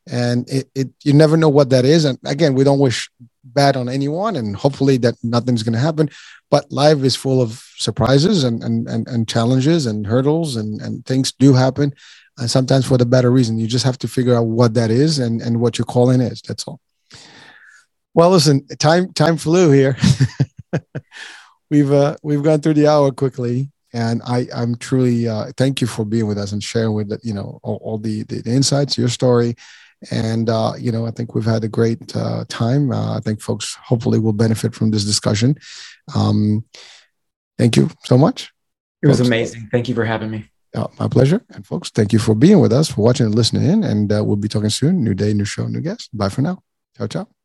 and 0.10 0.50
it, 0.50 0.70
it 0.76 0.90
you 1.04 1.14
never 1.14 1.38
know 1.38 1.50
what 1.50 1.70
that 1.70 1.86
is. 1.86 2.06
And 2.06 2.18
again 2.26 2.54
we 2.54 2.64
don't 2.64 2.80
wish 2.80 3.10
bad 3.44 3.76
on 3.76 3.90
anyone 3.90 4.36
and 4.36 4.56
hopefully 4.56 4.98
that 4.98 5.16
nothing's 5.24 5.64
going 5.64 5.74
to 5.74 5.80
happen. 5.80 6.10
But 6.50 6.72
life 6.72 7.04
is 7.04 7.16
full 7.16 7.42
of 7.42 7.64
surprises 7.78 8.44
and 8.44 8.64
and 8.64 8.88
and, 8.88 9.08
and 9.08 9.28
challenges 9.28 9.86
and 9.86 10.06
hurdles 10.06 10.56
and 10.56 10.82
and 10.82 11.06
things 11.06 11.32
do 11.32 11.54
happen 11.54 11.94
and 12.38 12.50
sometimes 12.50 12.86
for 12.86 12.98
the 12.98 13.06
better 13.06 13.32
reason. 13.32 13.60
You 13.60 13.68
just 13.68 13.86
have 13.86 13.98
to 14.00 14.08
figure 14.08 14.36
out 14.36 14.48
what 14.48 14.74
that 14.76 14.92
is 14.92 15.20
and 15.20 15.42
and 15.42 15.60
what 15.60 15.78
your 15.78 15.86
calling 15.86 16.22
is 16.22 16.42
that's 16.42 16.68
all. 16.68 16.80
Well 18.14 18.32
listen 18.32 18.68
time 18.78 19.14
time 19.14 19.38
flew 19.38 19.72
here. 19.72 19.98
We've 21.70 21.92
uh 21.92 22.18
we've 22.22 22.44
gone 22.44 22.60
through 22.60 22.74
the 22.74 22.88
hour 22.88 23.12
quickly 23.12 23.72
and 23.94 24.22
I, 24.26 24.48
I'm 24.54 24.76
truly 24.76 25.28
uh, 25.28 25.52
thank 25.58 25.82
you 25.82 25.88
for 25.88 26.06
being 26.06 26.28
with 26.28 26.38
us 26.38 26.52
and 26.52 26.64
sharing 26.64 26.94
with 26.94 27.18
you 27.24 27.34
know 27.34 27.60
all, 27.64 27.80
all 27.84 27.98
the, 27.98 28.24
the, 28.24 28.42
the 28.42 28.52
insights, 28.52 28.98
your 28.98 29.10
story, 29.10 29.56
and 30.10 30.50
uh, 30.50 30.74
you 30.78 30.92
know 30.92 31.06
I 31.06 31.12
think 31.12 31.36
we've 31.36 31.46
had 31.46 31.64
a 31.64 31.68
great 31.68 32.16
uh, 32.16 32.46
time. 32.48 32.92
Uh, 32.92 33.18
I 33.18 33.20
think 33.20 33.42
folks 33.42 33.78
hopefully 33.84 34.20
will 34.20 34.34
benefit 34.34 34.74
from 34.74 34.92
this 34.92 35.06
discussion. 35.06 35.56
Um, 36.16 36.66
thank 37.58 37.78
you 37.78 37.90
so 38.06 38.18
much. 38.18 38.52
It 39.04 39.08
was 39.08 39.18
folks. 39.18 39.28
amazing. 39.28 39.70
Thank 39.72 39.90
you 39.90 39.96
for 39.96 40.06
having 40.06 40.32
me. 40.32 40.50
my 41.00 41.08
pleasure. 41.08 41.44
And 41.50 41.66
folks, 41.66 41.90
thank 41.90 42.14
you 42.14 42.20
for 42.20 42.36
being 42.36 42.60
with 42.60 42.72
us, 42.72 42.90
for 42.92 43.02
watching 43.02 43.26
and 43.26 43.36
listening 43.36 43.64
in. 43.64 43.84
And 43.84 44.12
uh, 44.12 44.24
we'll 44.24 44.36
be 44.36 44.48
talking 44.48 44.70
soon. 44.70 45.04
New 45.04 45.14
day, 45.14 45.34
new 45.34 45.46
show, 45.46 45.68
new 45.68 45.82
guest. 45.82 46.16
Bye 46.16 46.30
for 46.30 46.42
now. 46.42 46.64
Ciao, 46.98 47.08
ciao. 47.08 47.41